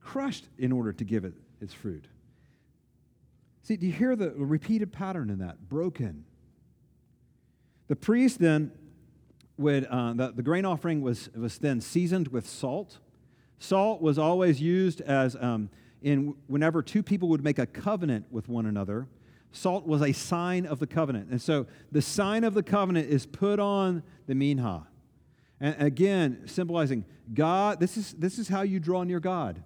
Crushed 0.00 0.48
in 0.58 0.72
order 0.72 0.92
to 0.92 1.04
give 1.04 1.24
it 1.24 1.34
its 1.60 1.74
fruit. 1.74 2.06
See, 3.62 3.76
do 3.76 3.86
you 3.86 3.92
hear 3.92 4.16
the 4.16 4.30
repeated 4.30 4.90
pattern 4.90 5.30
in 5.30 5.38
that? 5.38 5.68
Broken. 5.68 6.24
The 7.88 7.96
priest 7.96 8.38
then 8.38 8.72
would, 9.58 9.84
uh, 9.84 10.14
the, 10.14 10.32
the 10.32 10.42
grain 10.42 10.64
offering 10.64 11.02
was, 11.02 11.28
was 11.36 11.58
then 11.58 11.80
seasoned 11.80 12.28
with 12.28 12.48
salt. 12.48 12.98
Salt 13.58 14.00
was 14.00 14.18
always 14.18 14.60
used 14.60 15.02
as 15.02 15.36
um, 15.36 15.68
in 16.00 16.34
whenever 16.46 16.82
two 16.82 17.02
people 17.02 17.28
would 17.28 17.44
make 17.44 17.58
a 17.58 17.66
covenant 17.66 18.26
with 18.30 18.48
one 18.48 18.64
another. 18.64 19.06
Salt 19.52 19.86
was 19.86 20.02
a 20.02 20.12
sign 20.12 20.66
of 20.66 20.78
the 20.78 20.86
covenant. 20.86 21.30
And 21.30 21.40
so 21.40 21.66
the 21.90 22.02
sign 22.02 22.44
of 22.44 22.54
the 22.54 22.62
covenant 22.62 23.08
is 23.10 23.26
put 23.26 23.58
on 23.58 24.02
the 24.26 24.34
minha. 24.34 24.86
And 25.60 25.76
again, 25.82 26.42
symbolizing 26.46 27.04
God, 27.34 27.80
this 27.80 27.96
is, 27.96 28.12
this 28.12 28.38
is 28.38 28.48
how 28.48 28.62
you 28.62 28.80
draw 28.80 29.02
near 29.02 29.20
God. 29.20 29.62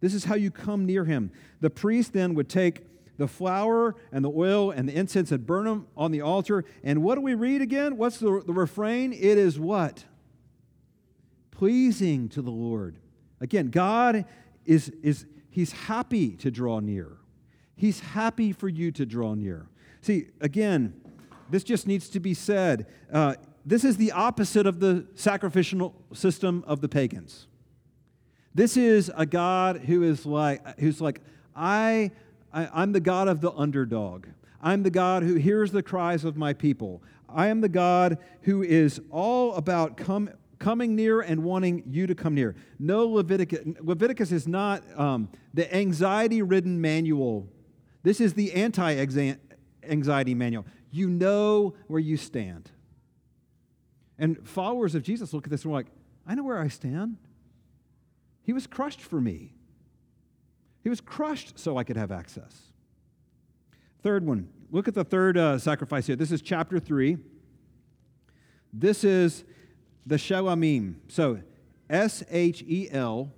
This 0.00 0.14
is 0.14 0.24
how 0.24 0.34
you 0.34 0.50
come 0.50 0.84
near 0.84 1.04
Him. 1.04 1.30
The 1.60 1.70
priest 1.70 2.12
then 2.12 2.34
would 2.34 2.48
take 2.48 2.82
the 3.18 3.28
flour 3.28 3.94
and 4.10 4.24
the 4.24 4.30
oil 4.30 4.70
and 4.72 4.88
the 4.88 4.94
incense 4.94 5.30
and 5.30 5.46
burn 5.46 5.64
them 5.64 5.86
on 5.96 6.10
the 6.10 6.20
altar. 6.20 6.64
And 6.82 7.02
what 7.02 7.14
do 7.14 7.20
we 7.20 7.34
read 7.34 7.62
again? 7.62 7.96
What's 7.96 8.18
the, 8.18 8.42
the 8.44 8.52
refrain? 8.52 9.12
It 9.12 9.38
is 9.38 9.60
what? 9.60 10.04
Pleasing 11.52 12.28
to 12.30 12.42
the 12.42 12.50
Lord. 12.50 12.98
Again, 13.40 13.70
God 13.70 14.24
is, 14.64 14.88
is 15.02 15.26
He's 15.50 15.72
happy 15.72 16.30
to 16.36 16.50
draw 16.50 16.80
near. 16.80 17.18
He's 17.76 18.00
happy 18.00 18.52
for 18.52 18.68
you 18.68 18.92
to 18.92 19.06
draw 19.06 19.34
near. 19.34 19.66
See, 20.00 20.28
again, 20.40 21.00
this 21.50 21.64
just 21.64 21.86
needs 21.86 22.08
to 22.10 22.20
be 22.20 22.34
said. 22.34 22.86
Uh, 23.12 23.34
this 23.64 23.84
is 23.84 23.96
the 23.96 24.12
opposite 24.12 24.66
of 24.66 24.80
the 24.80 25.06
sacrificial 25.14 25.94
system 26.12 26.64
of 26.66 26.80
the 26.80 26.88
pagans. 26.88 27.46
This 28.54 28.76
is 28.76 29.10
a 29.16 29.24
God 29.24 29.82
who 29.82 30.02
is 30.02 30.26
like, 30.26 30.78
who's 30.78 31.00
like, 31.00 31.20
I 31.54 32.10
I, 32.52 32.82
am 32.82 32.92
the 32.92 33.00
God 33.00 33.28
of 33.28 33.40
the 33.40 33.50
underdog. 33.52 34.26
I'm 34.60 34.82
the 34.82 34.90
God 34.90 35.22
who 35.22 35.34
hears 35.34 35.72
the 35.72 35.82
cries 35.82 36.24
of 36.24 36.36
my 36.36 36.52
people. 36.52 37.02
I 37.28 37.46
am 37.48 37.60
the 37.60 37.68
God 37.68 38.18
who 38.42 38.62
is 38.62 39.00
all 39.10 39.54
about 39.54 39.96
come, 39.96 40.30
coming 40.58 40.94
near 40.94 41.22
and 41.22 41.42
wanting 41.42 41.82
you 41.86 42.06
to 42.06 42.14
come 42.14 42.34
near. 42.34 42.54
No 42.78 43.06
Leviticus. 43.06 43.60
Leviticus 43.80 44.32
is 44.32 44.46
not 44.46 44.82
um, 44.98 45.28
the 45.54 45.74
anxiety 45.74 46.42
ridden 46.42 46.80
manual. 46.80 47.48
This 48.02 48.20
is 48.20 48.34
the 48.34 48.52
anti 48.52 49.34
anxiety 49.82 50.34
manual. 50.34 50.66
You 50.90 51.08
know 51.08 51.74
where 51.86 52.00
you 52.00 52.16
stand. 52.16 52.70
And 54.18 54.46
followers 54.46 54.94
of 54.94 55.02
Jesus 55.02 55.32
look 55.32 55.44
at 55.44 55.50
this 55.50 55.64
and 55.64 55.72
are 55.72 55.76
like, 55.76 55.86
I 56.26 56.34
know 56.34 56.44
where 56.44 56.60
I 56.60 56.68
stand. 56.68 57.16
He 58.42 58.52
was 58.52 58.66
crushed 58.66 59.00
for 59.00 59.20
me. 59.20 59.54
He 60.82 60.88
was 60.88 61.00
crushed 61.00 61.58
so 61.58 61.76
I 61.76 61.84
could 61.84 61.96
have 61.96 62.10
access. 62.10 62.72
Third 64.02 64.26
one, 64.26 64.48
look 64.70 64.88
at 64.88 64.94
the 64.94 65.04
third 65.04 65.38
uh, 65.38 65.58
sacrifice 65.58 66.06
here. 66.06 66.16
This 66.16 66.32
is 66.32 66.42
chapter 66.42 66.80
3. 66.80 67.18
This 68.72 69.04
is 69.04 69.44
the 70.06 70.16
Shelamim. 70.16 70.96
So 71.08 71.40
S 71.88 72.24
H 72.30 72.64
E 72.66 72.88
L 72.90 73.32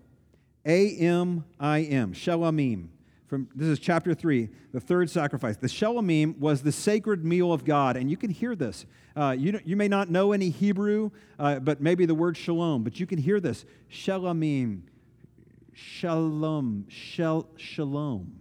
A 0.64 0.96
M 0.96 1.44
I 1.61 1.83
M. 1.83 2.12
Shelamim. 2.12 2.88
From, 3.35 3.49
this 3.53 3.66
is 3.66 3.81
chapter 3.81 4.14
3, 4.14 4.49
the 4.70 4.79
third 4.79 5.11
sacrifice. 5.11 5.57
The 5.57 5.66
Shelamim 5.66 6.38
was 6.38 6.62
the 6.62 6.70
sacred 6.70 7.25
meal 7.25 7.53
of 7.53 7.64
God, 7.64 7.97
and 7.97 8.09
you 8.09 8.16
can 8.16 8.31
hear 8.31 8.55
this. 8.55 8.87
Uh, 9.16 9.35
you, 9.37 9.59
you 9.64 9.75
may 9.75 9.88
not 9.88 10.09
know 10.09 10.31
any 10.31 10.51
Hebrew, 10.51 11.11
uh, 11.37 11.59
but 11.59 11.81
maybe 11.81 12.07
the 12.07 12.14
word 12.14 12.37
shalom, 12.37 12.85
but 12.85 13.01
you 13.01 13.09
can 13.09 13.18
hear 13.18 13.40
this. 13.40 13.64
Shelamim, 13.90 14.83
shalom, 15.73 16.87
shal, 16.88 17.49
shalom, 17.57 18.40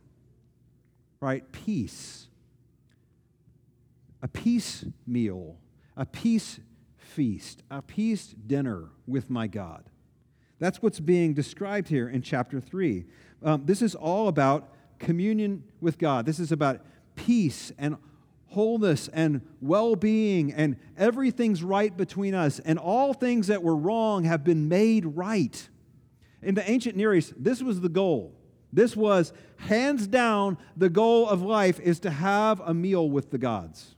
right? 1.19 1.51
Peace. 1.51 2.27
A 4.21 4.27
peace 4.27 4.85
meal, 5.07 5.57
a 5.97 6.05
peace 6.05 6.59
feast, 6.97 7.63
a 7.71 7.81
peace 7.81 8.27
dinner 8.27 8.89
with 9.07 9.31
my 9.31 9.47
God. 9.47 9.89
That's 10.59 10.83
what's 10.83 10.99
being 10.99 11.33
described 11.33 11.87
here 11.87 12.07
in 12.07 12.21
chapter 12.21 12.61
3. 12.61 13.05
Um, 13.41 13.65
this 13.65 13.81
is 13.81 13.95
all 13.95 14.27
about 14.27 14.69
communion 15.03 15.63
with 15.79 15.97
God. 15.97 16.25
This 16.25 16.39
is 16.39 16.51
about 16.51 16.81
peace 17.15 17.71
and 17.77 17.97
wholeness 18.47 19.07
and 19.09 19.41
well 19.61 19.95
being, 19.95 20.51
and 20.53 20.77
everything's 20.97 21.63
right 21.63 21.95
between 21.95 22.33
us, 22.33 22.59
and 22.59 22.79
all 22.79 23.13
things 23.13 23.47
that 23.47 23.61
were 23.61 23.75
wrong 23.75 24.23
have 24.23 24.43
been 24.43 24.67
made 24.67 25.05
right. 25.05 25.69
In 26.41 26.55
the 26.55 26.69
ancient 26.69 26.95
Near 26.95 27.13
East, 27.13 27.33
this 27.37 27.61
was 27.61 27.81
the 27.81 27.89
goal. 27.89 28.33
This 28.71 28.95
was 28.95 29.33
hands 29.57 30.07
down 30.07 30.57
the 30.75 30.89
goal 30.89 31.29
of 31.29 31.41
life 31.41 31.79
is 31.79 31.99
to 32.01 32.09
have 32.09 32.59
a 32.61 32.73
meal 32.73 33.09
with 33.09 33.29
the 33.29 33.37
gods. 33.37 33.95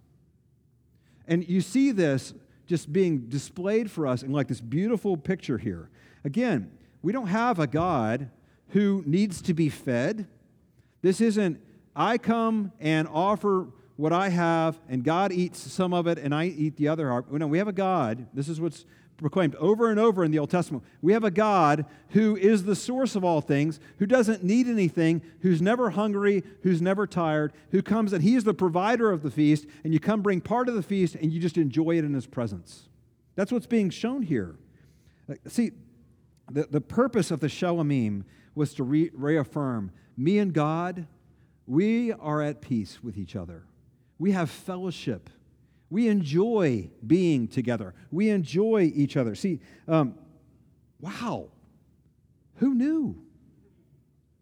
And 1.28 1.48
you 1.48 1.62
see 1.62 1.92
this 1.92 2.34
just 2.68 2.92
being 2.92 3.28
displayed 3.28 3.90
for 3.90 4.06
us 4.06 4.22
in 4.22 4.32
like 4.32 4.48
this 4.48 4.62
beautiful 4.62 5.18
picture 5.18 5.58
here. 5.58 5.90
Again, 6.24 6.72
we 7.02 7.14
don't 7.14 7.28
have 7.28 7.60
a 7.60 7.68
God 7.68 8.30
who 8.70 9.04
needs 9.06 9.42
to 9.44 9.54
be 9.54 9.70
fed. 9.70 10.28
This 11.06 11.22
isn't, 11.22 11.62
I 11.96 12.18
come 12.18 12.72
and 12.80 13.08
offer 13.08 13.68
what 13.96 14.12
I 14.12 14.30
have, 14.30 14.80
and 14.90 15.04
God 15.04 15.32
eats 15.32 15.60
some 15.60 15.94
of 15.94 16.08
it, 16.08 16.18
and 16.18 16.34
I 16.34 16.46
eat 16.46 16.78
the 16.78 16.88
other. 16.88 17.24
No, 17.30 17.46
we 17.46 17.60
have 17.60 17.68
a 17.68 17.74
God. 17.74 18.26
This 18.34 18.50
is 18.50 18.60
what's 18.60 18.88
proclaimed 19.18 19.54
over 19.58 19.92
and 19.92 20.00
over 20.00 20.24
in 20.24 20.32
the 20.32 20.40
Old 20.40 20.50
Testament. 20.50 20.84
We 21.04 21.14
have 21.14 21.24
a 21.24 21.30
God 21.30 21.86
who 22.10 22.36
is 22.36 22.64
the 22.64 22.76
source 22.76 23.16
of 23.16 23.24
all 23.24 23.40
things, 23.40 23.80
who 24.00 24.08
doesn't 24.08 24.44
need 24.44 24.68
anything, 24.68 25.22
who's 25.42 25.62
never 25.62 25.92
hungry, 25.92 26.44
who's 26.64 26.82
never 26.82 27.06
tired, 27.06 27.54
who 27.70 27.84
comes 27.84 28.12
and 28.12 28.24
He 28.24 28.34
is 28.34 28.44
the 28.44 28.56
provider 28.56 29.12
of 29.12 29.22
the 29.22 29.30
feast, 29.30 29.68
and 29.84 29.94
you 29.94 30.00
come 30.00 30.24
bring 30.24 30.42
part 30.42 30.68
of 30.70 30.74
the 30.74 30.82
feast 30.82 31.14
and 31.14 31.32
you 31.32 31.40
just 31.40 31.58
enjoy 31.58 32.00
it 32.00 32.04
in 32.04 32.16
His 32.16 32.26
presence. 32.26 32.90
That's 33.36 33.52
what's 33.52 33.68
being 33.68 33.92
shown 33.92 34.24
here. 34.24 34.56
Uh, 35.30 35.36
see, 35.48 35.74
the, 36.52 36.64
the 36.64 36.82
purpose 36.82 37.30
of 37.30 37.42
the 37.42 37.48
Shelamim 37.48 38.24
was 38.56 38.74
to 38.76 38.84
re- 38.84 39.12
reaffirm 39.14 39.92
me 40.18 40.40
and 40.40 40.54
God, 40.54 41.08
we 41.68 42.14
are 42.14 42.42
at 42.42 42.62
peace 42.62 43.04
with 43.04 43.18
each 43.18 43.36
other. 43.36 43.66
We 44.18 44.32
have 44.32 44.50
fellowship 44.50 45.30
we 45.90 46.08
enjoy 46.08 46.90
being 47.06 47.48
together. 47.48 47.94
We 48.12 48.30
enjoy 48.30 48.92
each 48.94 49.18
other. 49.18 49.36
See, 49.36 49.60
um, 49.88 50.16
wow, 51.00 51.50
who 52.56 52.74
knew? 52.74 53.22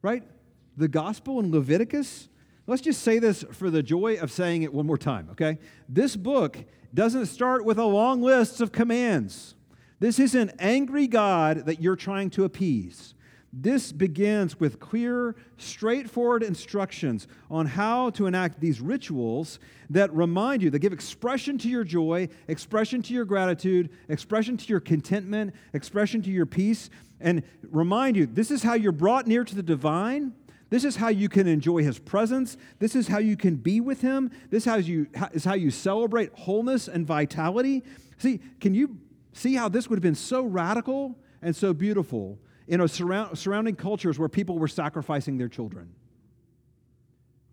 Right? 0.02 0.24
The 0.78 0.88
gospel 0.88 1.40
in 1.40 1.52
Leviticus, 1.52 2.30
let's 2.66 2.82
just 2.82 3.02
say 3.02 3.20
this 3.20 3.44
for 3.52 3.70
the 3.70 3.84
joy 3.84 4.16
of 4.16 4.32
saying 4.32 4.64
it 4.64 4.74
one 4.74 4.86
more 4.86 4.98
time, 4.98 5.28
okay? 5.32 5.60
This 5.90 6.16
book 6.16 6.58
doesn't 6.94 7.28
start 7.28 7.66
with 7.66 7.78
a 7.78 7.86
long 7.86 8.22
list 8.22 8.62
of 8.62 8.72
commands. 8.72 9.56
This 10.00 10.20
is 10.20 10.36
an 10.36 10.52
angry 10.60 11.08
God 11.08 11.66
that 11.66 11.82
you're 11.82 11.96
trying 11.96 12.30
to 12.32 12.46
appease. 12.46 13.14
This 13.56 13.92
begins 13.92 14.60
with 14.60 14.80
clear, 14.80 15.36
straightforward 15.58 16.42
instructions 16.42 17.28
on 17.52 17.68
how 17.68 18.10
to 18.12 18.26
enact 18.26 18.60
these 18.60 18.82
rituals 18.82 19.60
that 19.92 20.12
remind 20.12 20.64
you, 20.64 20.72
that 20.72 20.80
give 20.80 20.92
expression 20.92 21.60
to 21.60 21.70
your 21.70 21.84
joy, 21.84 22.30
expression 22.48 23.04
to 23.04 23.14
your 23.14 23.26
gratitude, 23.26 23.92
expression 24.10 24.58
to 24.58 24.66
your 24.66 24.80
contentment, 24.80 25.54
expression 25.74 26.24
to 26.24 26.32
your 26.32 26.48
peace, 26.48 26.90
and 27.22 27.44
remind 27.70 28.18
you 28.18 28.26
this 28.26 28.50
is 28.50 28.64
how 28.64 28.74
you're 28.74 28.92
brought 28.92 29.28
near 29.28 29.44
to 29.44 29.54
the 29.54 29.62
divine. 29.62 30.34
This 30.72 30.84
is 30.84 30.96
how 30.96 31.10
you 31.10 31.30
can 31.30 31.46
enjoy 31.46 31.84
his 31.84 32.00
presence. 32.00 32.58
This 32.80 32.96
is 32.96 33.08
how 33.08 33.20
you 33.20 33.38
can 33.38 33.58
be 33.58 33.80
with 33.80 34.02
him. 34.02 34.32
This 34.50 34.64
is 34.64 34.66
how 34.66 34.78
you, 34.78 35.06
is 35.32 35.46
how 35.46 35.54
you 35.54 35.70
celebrate 35.70 36.34
wholeness 36.34 36.88
and 36.88 37.06
vitality. 37.06 37.84
See, 38.18 38.40
can 38.60 38.74
you 38.74 38.98
see 39.32 39.54
how 39.54 39.70
this 39.70 39.88
would 39.88 39.98
have 39.98 40.04
been 40.04 40.16
so 40.16 40.42
radical 40.44 41.20
and 41.44 41.56
so 41.56 41.72
beautiful 41.72 42.40
in 42.68 42.82
a 42.82 42.88
surround, 42.88 43.38
surrounding 43.38 43.76
cultures 43.76 44.18
where 44.18 44.30
people 44.30 44.58
were 44.58 44.68
sacrificing 44.68 45.38
their 45.38 45.50
children. 45.50 45.94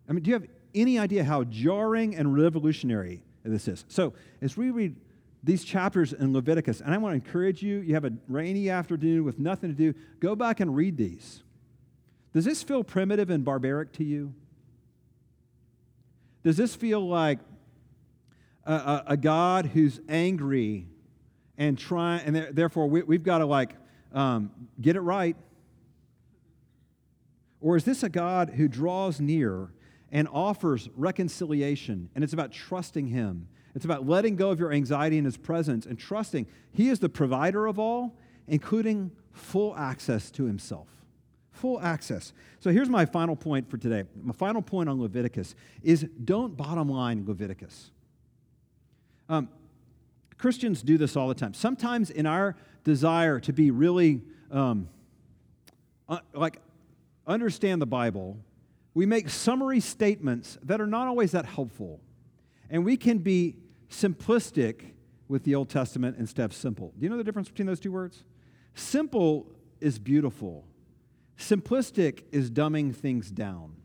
I 0.08 0.12
mean, 0.12 0.22
do 0.22 0.30
you 0.30 0.34
have 0.34 0.46
any 0.74 0.98
idea 0.98 1.24
how 1.24 1.44
jarring 1.44 2.16
and 2.16 2.34
revolutionary 2.34 3.22
this 3.44 3.68
is? 3.68 3.84
So, 3.88 4.12
as 4.40 4.56
we 4.56 4.70
read 4.70 4.96
these 5.42 5.64
chapters 5.64 6.12
in 6.12 6.32
Leviticus, 6.32 6.80
and 6.80 6.92
I 6.92 6.98
want 6.98 7.12
to 7.12 7.26
encourage 7.26 7.62
you, 7.62 7.78
you 7.78 7.94
have 7.94 8.04
a 8.04 8.12
rainy 8.28 8.70
afternoon 8.70 9.24
with 9.24 9.38
nothing 9.38 9.70
to 9.70 9.76
do, 9.76 9.98
go 10.20 10.36
back 10.36 10.60
and 10.60 10.74
read 10.76 10.96
these. 10.96 11.42
Does 12.32 12.44
this 12.44 12.62
feel 12.62 12.84
primitive 12.84 13.30
and 13.30 13.44
barbaric 13.44 13.92
to 13.94 14.04
you? 14.04 14.34
Does 16.42 16.56
this 16.56 16.74
feel 16.74 17.06
like 17.06 17.38
a, 18.64 18.72
a, 18.72 19.04
a 19.08 19.16
God 19.16 19.66
who's 19.66 20.00
angry 20.08 20.86
and 21.58 21.78
trying, 21.78 22.22
and 22.24 22.56
therefore 22.56 22.88
we, 22.88 23.02
we've 23.02 23.22
got 23.22 23.38
to 23.38 23.46
like 23.46 23.74
um, 24.12 24.50
get 24.80 24.96
it 24.96 25.00
right? 25.00 25.36
Or 27.60 27.76
is 27.76 27.84
this 27.84 28.02
a 28.02 28.08
God 28.08 28.50
who 28.50 28.68
draws 28.68 29.20
near 29.20 29.70
and 30.10 30.26
offers 30.32 30.88
reconciliation? 30.96 32.10
And 32.14 32.24
it's 32.24 32.32
about 32.32 32.52
trusting 32.52 33.08
Him. 33.08 33.48
It's 33.74 33.84
about 33.84 34.06
letting 34.06 34.36
go 34.36 34.50
of 34.50 34.58
your 34.58 34.72
anxiety 34.72 35.18
in 35.18 35.24
His 35.24 35.36
presence 35.36 35.86
and 35.86 35.98
trusting 35.98 36.46
He 36.72 36.88
is 36.88 36.98
the 36.98 37.08
provider 37.08 37.66
of 37.66 37.78
all, 37.78 38.16
including 38.48 39.12
full 39.32 39.76
access 39.76 40.30
to 40.32 40.44
Himself. 40.44 40.88
Full 41.52 41.80
access. 41.80 42.32
So 42.60 42.70
here's 42.70 42.88
my 42.88 43.04
final 43.04 43.36
point 43.36 43.70
for 43.70 43.76
today. 43.76 44.04
My 44.22 44.32
final 44.32 44.62
point 44.62 44.88
on 44.88 45.00
Leviticus 45.00 45.54
is 45.82 46.06
don't 46.24 46.56
bottom 46.56 46.88
line 46.88 47.24
Leviticus. 47.26 47.90
Um, 49.28 49.48
Christians 50.38 50.82
do 50.82 50.96
this 50.96 51.16
all 51.16 51.28
the 51.28 51.34
time. 51.34 51.52
Sometimes 51.52 52.08
in 52.10 52.24
our 52.24 52.56
desire 52.84 53.40
to 53.40 53.52
be 53.52 53.70
really 53.70 54.22
um, 54.50 54.88
uh, 56.08 56.18
like 56.34 56.60
understand 57.26 57.80
the 57.80 57.86
Bible, 57.86 58.38
we 58.94 59.06
make 59.06 59.30
summary 59.30 59.80
statements 59.80 60.58
that 60.62 60.80
are 60.80 60.86
not 60.86 61.06
always 61.06 61.32
that 61.32 61.46
helpful. 61.46 62.00
And 62.68 62.84
we 62.84 62.96
can 62.96 63.18
be 63.18 63.56
simplistic 63.88 64.92
with 65.28 65.44
the 65.44 65.54
Old 65.54 65.68
Testament 65.68 66.16
instead 66.18 66.44
of 66.44 66.52
simple. 66.52 66.92
Do 66.98 67.04
you 67.04 67.10
know 67.10 67.16
the 67.16 67.24
difference 67.24 67.48
between 67.48 67.66
those 67.66 67.80
two 67.80 67.92
words? 67.92 68.24
Simple 68.74 69.46
is 69.80 69.98
beautiful, 69.98 70.64
simplistic 71.38 72.24
is 72.32 72.50
dumbing 72.50 72.94
things 72.94 73.30
down. 73.30 73.76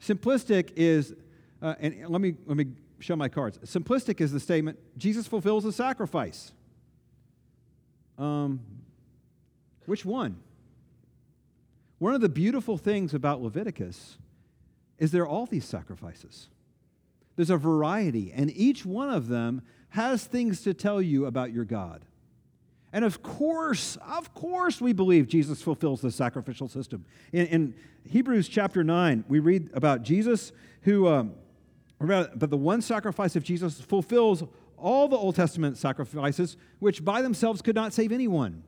Simplistic 0.00 0.72
is, 0.76 1.14
uh, 1.60 1.74
and 1.78 2.06
let 2.08 2.20
me, 2.20 2.34
let 2.46 2.56
me 2.56 2.66
show 3.00 3.16
my 3.16 3.28
cards. 3.28 3.58
Simplistic 3.58 4.20
is 4.20 4.32
the 4.32 4.40
statement 4.40 4.78
Jesus 4.96 5.26
fulfills 5.26 5.64
the 5.64 5.72
sacrifice. 5.72 6.52
Um, 8.20 8.60
which 9.86 10.04
one? 10.04 10.36
One 11.98 12.14
of 12.14 12.20
the 12.20 12.28
beautiful 12.28 12.76
things 12.76 13.14
about 13.14 13.42
Leviticus 13.42 14.18
is 14.98 15.10
there 15.10 15.22
are 15.22 15.28
all 15.28 15.46
these 15.46 15.64
sacrifices. 15.64 16.48
There's 17.36 17.50
a 17.50 17.56
variety, 17.56 18.32
and 18.32 18.50
each 18.54 18.84
one 18.84 19.08
of 19.08 19.28
them 19.28 19.62
has 19.90 20.24
things 20.24 20.60
to 20.62 20.74
tell 20.74 21.00
you 21.00 21.24
about 21.24 21.52
your 21.52 21.64
God. 21.64 22.04
And 22.92 23.04
of 23.04 23.22
course, 23.22 23.96
of 24.06 24.34
course, 24.34 24.80
we 24.80 24.92
believe 24.92 25.26
Jesus 25.26 25.62
fulfills 25.62 26.00
the 26.00 26.10
sacrificial 26.10 26.68
system. 26.68 27.06
In, 27.32 27.46
in 27.46 27.74
Hebrews 28.08 28.48
chapter 28.48 28.84
9, 28.84 29.24
we 29.28 29.38
read 29.38 29.70
about 29.72 30.02
Jesus 30.02 30.52
who, 30.82 31.08
um, 31.08 31.34
but 31.98 32.50
the 32.50 32.56
one 32.56 32.82
sacrifice 32.82 33.36
of 33.36 33.44
Jesus 33.44 33.80
fulfills 33.80 34.42
all 34.80 35.08
the 35.08 35.16
Old 35.16 35.36
Testament 35.36 35.76
sacrifices, 35.76 36.56
which 36.78 37.04
by 37.04 37.22
themselves 37.22 37.62
could 37.62 37.74
not 37.74 37.92
save 37.92 38.12
anyone. 38.12 38.64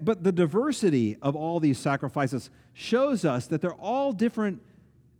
But 0.00 0.24
the 0.24 0.32
diversity 0.32 1.16
of 1.22 1.34
all 1.34 1.58
these 1.58 1.78
sacrifices 1.78 2.50
shows 2.72 3.24
us 3.24 3.46
that 3.46 3.60
they're 3.60 3.72
all 3.72 4.12
different 4.12 4.62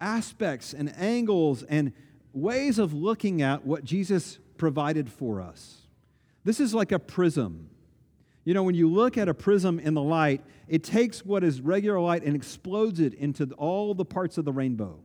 aspects 0.00 0.72
and 0.72 0.94
angles 0.98 1.62
and 1.62 1.92
ways 2.32 2.78
of 2.78 2.92
looking 2.92 3.42
at 3.42 3.66
what 3.66 3.84
Jesus 3.84 4.38
provided 4.56 5.10
for 5.10 5.40
us. 5.40 5.78
This 6.44 6.60
is 6.60 6.74
like 6.74 6.92
a 6.92 6.98
prism. 6.98 7.70
You 8.44 8.54
know, 8.54 8.62
when 8.62 8.74
you 8.74 8.88
look 8.90 9.18
at 9.18 9.28
a 9.28 9.34
prism 9.34 9.78
in 9.78 9.94
the 9.94 10.02
light, 10.02 10.42
it 10.68 10.84
takes 10.84 11.24
what 11.24 11.42
is 11.44 11.60
regular 11.60 12.00
light 12.00 12.22
and 12.22 12.36
explodes 12.36 13.00
it 13.00 13.14
into 13.14 13.44
all 13.54 13.94
the 13.94 14.04
parts 14.04 14.38
of 14.38 14.44
the 14.44 14.52
rainbow. 14.52 15.00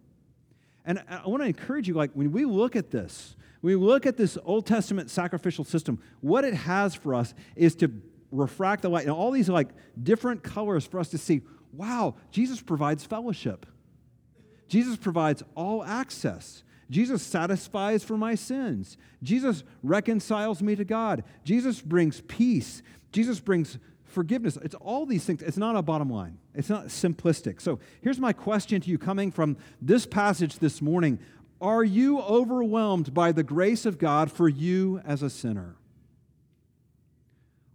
And 0.86 1.04
I 1.10 1.28
want 1.28 1.42
to 1.42 1.48
encourage 1.48 1.88
you, 1.88 1.94
like, 1.94 2.12
when 2.14 2.32
we 2.32 2.46
look 2.46 2.76
at 2.76 2.92
this, 2.92 3.36
we 3.66 3.76
look 3.76 4.06
at 4.06 4.16
this 4.16 4.38
Old 4.46 4.68
Testament 4.68 5.10
sacrificial 5.10 5.64
system, 5.64 6.00
what 6.22 6.46
it 6.46 6.54
has 6.54 6.94
for 6.94 7.16
us 7.16 7.34
is 7.56 7.76
to 7.78 7.92
refract 8.32 8.84
the 8.84 8.90
light. 8.90 9.06
And 9.06 9.12
all 9.12 9.32
these 9.32 9.50
like 9.50 9.70
different 10.02 10.44
colors 10.44 10.86
for 10.86 11.00
us 11.00 11.10
to 11.10 11.18
see 11.18 11.42
wow 11.74 12.16
jesus 12.32 12.62
provides 12.62 13.04
fellowship. 13.04 13.66
Jesus 14.68 14.98
provides 14.98 15.44
all 15.56 15.84
access. 15.84 16.64
Jesus 16.90 17.22
satisfies 17.24 18.04
for 18.04 18.18
my 18.18 18.36
sins. 18.36 18.98
Jesus 19.24 19.64
reconciles 19.82 20.62
me 20.62 20.76
to 20.76 20.86
god. 20.86 21.24
Jesus 21.44 21.82
brings 21.82 22.22
peace. 22.22 22.84
Jesus 23.12 23.40
brings 23.40 23.80
forgiveness. 24.04 24.58
It's 24.62 24.76
all 24.76 25.06
these 25.06 25.26
things. 25.26 25.42
It's 25.42 25.58
not 25.58 25.76
a 25.76 25.82
bottom 25.82 26.10
line. 26.10 26.38
It's 26.54 26.70
not 26.70 26.88
simplistic. 26.88 27.62
So 27.62 27.80
here's 28.02 28.20
my 28.20 28.34
question 28.34 28.82
to 28.82 28.90
you 28.90 28.98
coming 28.98 29.32
from 29.32 29.58
this 29.82 30.06
passage 30.06 30.60
this 30.60 30.82
morning 30.82 31.20
are 31.66 31.84
you 31.84 32.20
overwhelmed 32.22 33.14
by 33.14 33.32
the 33.32 33.44
grace 33.44 33.86
of 33.86 33.98
god 33.98 34.32
for 34.32 34.48
you 34.48 35.02
as 35.06 35.22
a 35.22 35.30
sinner 35.30 35.76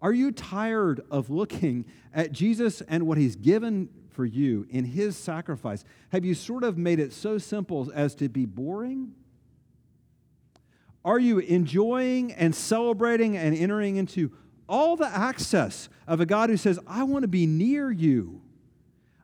are 0.03 0.12
you 0.12 0.32
tired 0.32 1.03
of 1.11 1.28
looking 1.28 1.84
at 2.14 2.32
Jesus 2.32 2.80
and 2.82 3.07
what 3.07 3.18
he's 3.18 3.36
given 3.36 3.88
for 4.11 4.24
you 4.24 4.66
in 4.70 4.84
his 4.84 5.16
sacrifice? 5.16 5.84
Have 6.11 6.24
you 6.24 6.34
sort 6.34 6.64
of 6.64 6.78
made 6.78 6.99
it 6.99 7.12
so 7.12 7.38
simple 7.38 7.91
as 7.95 8.14
to 8.16 8.28
be 8.28 8.47
boring? 8.47 9.12
Are 11.05 11.18
you 11.18 11.38
enjoying 11.38 12.32
and 12.32 12.55
celebrating 12.55 13.36
and 13.36 13.57
entering 13.57 13.97
into 13.97 14.32
all 14.68 14.97
the 14.97 15.07
access 15.07 15.88
of 16.07 16.20
a 16.20 16.26
God 16.26 16.51
who 16.51 16.57
says, 16.57 16.78
I 16.86 17.05
want 17.05 17.22
to 17.22 17.28
be 17.28 17.47
near 17.47 17.91
you? 17.91 18.43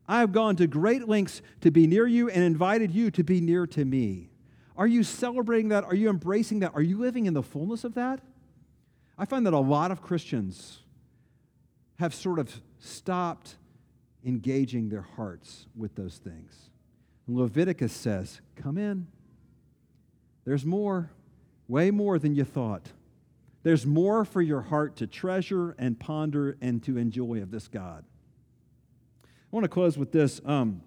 I 0.09 0.21
have 0.21 0.33
gone 0.33 0.57
to 0.57 0.67
great 0.67 1.09
lengths 1.09 1.43
to 1.63 1.71
be 1.71 1.87
near 1.87 2.07
you 2.07 2.29
and 2.29 2.45
invited 2.45 2.93
you 2.93 3.11
to 3.13 3.25
be 3.25 3.41
near 3.41 3.67
to 3.69 3.85
me. 3.85 4.31
Are 4.77 4.87
you 4.87 5.03
celebrating 5.03 5.71
that? 5.71 5.85
Are 5.85 5.95
you 5.95 6.11
embracing 6.11 6.61
that? 6.61 6.73
Are 6.75 6.83
you 6.83 6.99
living 6.99 7.27
in 7.27 7.35
the 7.35 7.43
fullness 7.43 7.85
of 7.85 7.95
that? 7.95 8.21
I 9.19 9.25
find 9.25 9.47
that 9.47 9.55
a 9.55 9.59
lot 9.59 9.91
of 9.91 10.03
Christians 10.03 10.81
have 11.99 12.15
sort 12.15 12.39
of 12.39 12.61
stopped 12.79 13.57
engaging 14.25 14.89
their 14.89 15.07
hearts 15.17 15.67
with 15.75 15.95
those 15.95 16.19
things. 16.19 16.71
And 17.27 17.37
Leviticus 17.37 17.93
says, 17.93 18.41
Come 18.57 18.77
in. 18.77 19.07
There's 20.45 20.65
more, 20.65 21.11
way 21.69 21.91
more 21.91 22.19
than 22.19 22.35
you 22.35 22.45
thought. 22.45 22.89
There's 23.63 23.85
more 23.85 24.25
for 24.25 24.41
your 24.41 24.61
heart 24.61 24.97
to 24.97 25.07
treasure 25.07 25.75
and 25.79 25.99
ponder 25.99 26.57
and 26.61 26.83
to 26.85 26.99
enjoy 26.99 27.43
of 27.43 27.51
this 27.51 27.67
God. 27.67 28.05
I 29.25 29.29
want 29.51 29.65
to 29.65 29.69
close 29.69 29.99
with 29.99 30.13
this. 30.13 30.41
Um, 30.45 30.83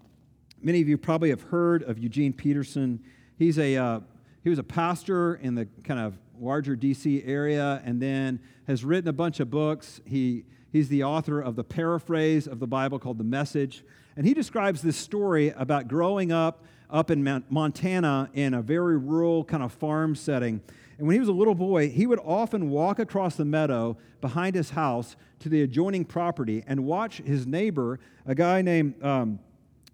many 0.62 0.80
of 0.80 0.88
you 0.88 0.98
probably 0.98 1.30
have 1.32 1.42
heard 1.42 1.84
of 1.84 1.98
Eugene 1.98 2.32
Peterson. 2.32 3.04
He's 3.40 3.58
a, 3.58 3.78
uh, 3.78 4.00
he 4.44 4.50
was 4.50 4.60
a 4.60 4.64
pastor 4.64 5.36
in 5.36 5.56
the 5.56 5.66
kind 5.86 5.98
of 5.98 6.20
larger 6.38 6.76
DC 6.76 7.26
area 7.26 7.82
and 7.86 8.02
then 8.02 8.42
has 8.68 8.84
written 8.84 9.08
a 9.08 9.14
bunch 9.14 9.40
of 9.40 9.50
books. 9.50 10.02
He, 10.06 10.44
he's 10.74 10.90
the 10.90 11.06
author 11.06 11.40
of 11.40 11.56
the 11.56 11.64
paraphrase 11.64 12.48
of 12.48 12.60
the 12.60 12.68
Bible 12.68 13.00
called 13.00 13.18
The 13.18 13.24
Message. 13.24 13.86
And 14.18 14.26
he 14.26 14.34
describes 14.34 14.82
this 14.82 14.98
story 14.98 15.54
about 15.56 15.88
growing 15.88 16.34
up 16.34 16.66
up 16.90 17.12
in 17.12 17.44
Montana 17.50 18.30
in 18.34 18.54
a 18.54 18.62
very 18.62 18.98
rural 18.98 19.46
kind 19.46 19.64
of 19.64 19.72
farm 19.72 20.16
setting. 20.16 20.60
And 20.98 21.08
when 21.08 21.14
he 21.14 21.20
was 21.22 21.30
a 21.30 21.34
little 21.34 21.56
boy, 21.56 21.90
he 21.90 22.08
would 22.08 22.20
often 22.20 22.70
walk 22.70 23.00
across 23.00 23.36
the 23.38 23.46
meadow 23.46 23.96
behind 24.20 24.56
his 24.56 24.72
house 24.72 25.16
to 25.40 25.48
the 25.48 25.62
adjoining 25.62 26.04
property 26.04 26.66
and 26.68 26.84
watch 26.84 27.20
his 27.20 27.48
neighbor, 27.48 28.02
a 28.26 28.36
guy 28.36 28.62
named 28.62 29.02
um, 29.02 29.40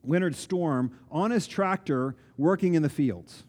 Leonard 0.08 0.36
Storm, 0.36 0.91
on 1.12 1.32
his 1.32 1.47
tractor 1.47 2.16
working 2.38 2.74
in 2.74 2.82
the 2.82 2.89
fields. 2.89 3.43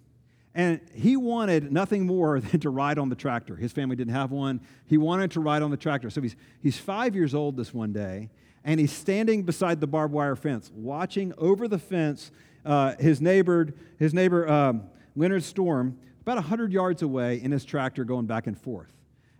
And 0.55 0.81
he 0.95 1.17
wanted 1.17 1.71
nothing 1.71 2.07
more 2.07 2.41
than 2.41 2.61
to 2.61 2.71
ride 2.71 2.99
on 2.99 3.09
the 3.09 3.15
tractor. 3.15 3.57
His 3.57 3.73
family 3.73 3.95
didn't 3.95 4.15
have 4.15 4.31
one. 4.31 4.61
He 4.87 4.97
wanted 4.97 5.31
to 5.33 5.41
ride 5.41 5.63
on 5.63 5.71
the 5.71 5.77
tractor. 5.77 6.11
So 6.11 6.21
he's, 6.23 6.37
he's 6.63 6.79
five 6.79 7.15
years 7.15 7.35
old 7.35 7.57
this 7.57 7.75
one 7.75 7.93
day, 7.93 8.31
and 8.65 8.81
he's 8.81 8.93
standing 8.93 9.43
beside 9.43 9.81
the 9.81 9.87
barbed 9.87 10.15
wire 10.15 10.37
fence, 10.37 10.71
watching 10.75 11.33
over 11.39 11.69
the 11.69 11.79
fence 11.79 12.31
uh, 12.65 12.97
his 12.99 13.21
neighbor, 13.21 13.69
his 13.99 14.13
neighbor 14.13 14.49
um, 14.51 14.85
Leonard 15.15 15.45
Storm, 15.45 15.99
about 16.23 16.37
100 16.37 16.73
yards 16.73 17.03
away 17.03 17.41
in 17.41 17.53
his 17.53 17.65
tractor 17.65 18.05
going 18.05 18.27
back 18.27 18.47
and 18.47 18.59
forth. 18.59 18.93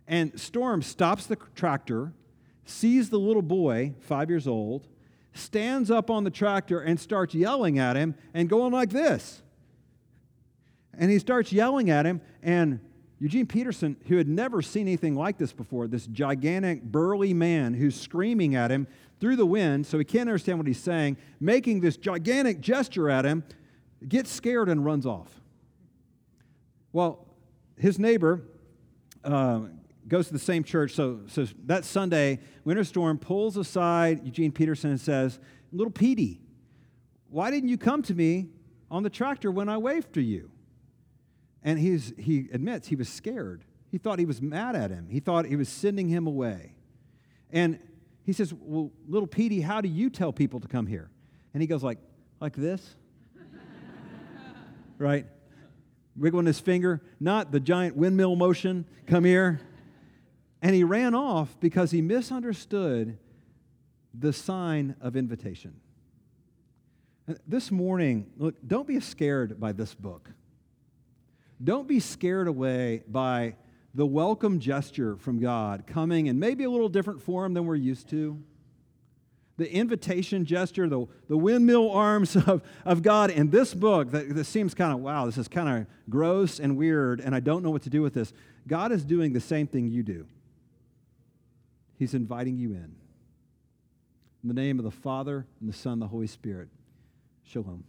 And 0.07 0.39
Storm 0.39 0.83
stops 0.83 1.27
the 1.27 1.37
tractor, 1.57 2.13
sees 2.65 3.11
the 3.11 3.19
little 3.19 3.43
boy, 3.43 3.95
five 4.01 4.31
years 4.31 4.47
old, 4.47 4.87
stands 5.37 5.91
up 5.91 6.11
on 6.11 6.25
the 6.25 6.31
tractor 6.31 6.81
and 6.81 6.99
starts 6.99 7.35
yelling 7.35 7.79
at 7.79 7.97
him 7.97 8.15
and 8.35 8.49
going 8.49 8.73
like 8.73 8.91
this. 8.91 9.43
And 10.99 11.11
he 11.11 11.19
starts 11.19 11.53
yelling 11.53 11.91
at 11.91 12.07
him, 12.07 12.21
and 12.43 12.81
Eugene 13.19 13.47
Peterson, 13.47 13.97
who 14.09 14.17
had 14.17 14.29
never 14.29 14.61
seen 14.63 14.83
anything 14.83 15.15
like 15.15 15.39
this 15.39 15.53
before, 15.53 15.87
this 15.87 16.07
gigantic, 16.07 16.83
burly 16.83 17.33
man 17.33 17.75
who's 17.75 17.99
screaming 17.99 18.55
at 18.55 18.71
him 18.71 18.87
through 19.21 19.37
the 19.37 19.47
wind, 19.47 19.87
so 19.87 19.99
he 19.99 20.05
can't 20.05 20.29
understand 20.29 20.59
what 20.59 20.67
he's 20.67 20.83
saying, 20.83 21.17
making 21.41 21.81
this 21.81 21.97
gigantic 21.97 22.61
gesture 22.61 23.09
at 23.09 23.25
him, 23.25 23.43
gets 24.07 24.31
scared 24.31 24.69
and 24.69 24.85
runs 24.85 25.07
off. 25.07 25.41
Well, 26.93 27.27
his 27.79 27.99
neighbor 27.99 28.43
uh, 29.25 29.61
goes 30.09 30.29
to 30.29 30.33
the 30.33 30.39
same 30.39 30.63
church, 30.63 30.93
so, 30.93 31.21
so 31.27 31.47
that 31.65 31.85
Sunday, 31.85 32.39
Leonard 32.65 32.87
Storm 32.87 33.19
pulls 33.19 33.57
aside 33.57 34.25
Eugene 34.25 34.53
Peterson 34.53 34.91
and 34.91 35.01
says, 35.01 35.39
Little 35.73 35.91
Petey, 35.91 36.41
why 37.29 37.51
didn't 37.51 37.69
you 37.69 37.79
come 37.79 38.03
to 38.03 38.15
me 38.15 38.47
on 38.91 39.03
the 39.03 39.11
tractor 39.11 39.51
when 39.51 39.69
I 39.69 39.79
waved 39.79 40.13
to 40.15 40.23
you? 40.23 40.51
And 41.63 41.79
he's, 41.79 42.13
he 42.19 42.49
admits 42.53 42.89
he 42.89 42.97
was 42.97 43.09
scared. 43.09 43.65
He 43.91 43.99
thought 43.99 44.19
he 44.19 44.27
was 44.27 44.41
mad 44.41 44.77
at 44.77 44.91
him, 44.91 45.09
he 45.11 45.21
thought 45.21 45.47
he 45.47 45.57
was 45.57 45.69
sending 45.69 46.09
him 46.09 46.27
away. 46.27 46.75
And 47.51 47.79
he 48.25 48.33
says, 48.33 48.53
Well, 48.53 48.91
little 49.09 49.27
Petey, 49.27 49.61
how 49.61 49.81
do 49.81 49.89
you 49.89 50.11
tell 50.11 50.33
people 50.33 50.61
to 50.61 50.69
come 50.69 50.87
here? 50.87 51.11
And 51.55 51.63
he 51.63 51.67
goes, 51.67 51.83
like, 51.83 51.99
like 52.41 52.55
this. 52.55 52.97
right? 54.99 55.27
Wiggling 56.17 56.47
his 56.47 56.61
finger, 56.61 57.03
not 57.19 57.51
the 57.51 57.61
giant 57.61 57.97
windmill 57.97 58.37
motion, 58.37 58.85
come 59.07 59.25
here. 59.25 59.61
And 60.63 60.75
he 60.75 60.85
ran 60.85 61.15
off 61.15 61.59
because 61.61 61.91
he 61.91 62.01
misunderstood 62.01 63.19
the 64.19 64.33
sign 64.33 64.97
of 65.01 65.17
invitation. 65.17 65.75
This 67.47 67.71
morning, 67.71 68.31
look, 68.37 68.55
don't 68.67 68.87
be 68.87 69.01
scared 69.01 69.59
by 69.61 69.73
this 69.73 69.95
book. 69.95 70.31
Don't 71.63 71.89
be 71.89 72.01
scared 72.01 72.47
away 72.47 73.03
by 73.09 73.57
the 73.95 74.07
welcome 74.07 74.61
gesture 74.61 75.17
from 75.17 75.41
God 75.41 75.87
coming 75.87 76.27
in 76.27 76.39
maybe 76.39 76.65
a 76.65 76.71
little 76.71 76.89
different 76.89 77.23
form 77.23 77.55
than 77.55 77.67
we're 77.67 77.75
used 77.75 78.09
to. 78.11 78.41
The 79.57 79.73
invitation 79.73 80.45
gesture, 80.45 80.87
the, 80.87 81.07
the 81.29 81.37
windmill 81.37 81.91
arms 81.91 82.37
of, 82.47 82.63
of 82.85 83.03
God 83.03 83.31
in 83.31 83.51
this 83.51 83.75
book 83.75 84.11
that, 84.11 84.35
that 84.35 84.45
seems 84.45 84.75
kind 84.75 84.93
of, 84.93 85.01
wow, 85.01 85.25
this 85.27 85.39
is 85.39 85.49
kind 85.49 85.81
of 85.81 85.87
gross 86.11 86.61
and 86.61 86.77
weird, 86.77 87.21
and 87.21 87.35
I 87.35 87.41
don't 87.41 87.63
know 87.63 87.71
what 87.71 87.83
to 87.83 87.91
do 87.91 88.03
with 88.03 88.15
this. 88.15 88.33
God 88.69 88.93
is 88.93 89.05
doing 89.05 89.33
the 89.33 89.41
same 89.41 89.67
thing 89.67 89.89
you 89.89 90.03
do. 90.03 90.27
He's 91.99 92.15
inviting 92.15 92.59
you 92.59 92.71
in. 92.71 92.95
In 94.43 94.49
the 94.49 94.55
name 94.55 94.79
of 94.79 94.85
the 94.85 94.91
Father, 94.91 95.47
and 95.61 95.69
the 95.69 95.73
Son, 95.73 95.95
and 95.95 96.03
the 96.03 96.07
Holy 96.07 96.27
Spirit. 96.27 96.69
Shalom. 97.43 97.85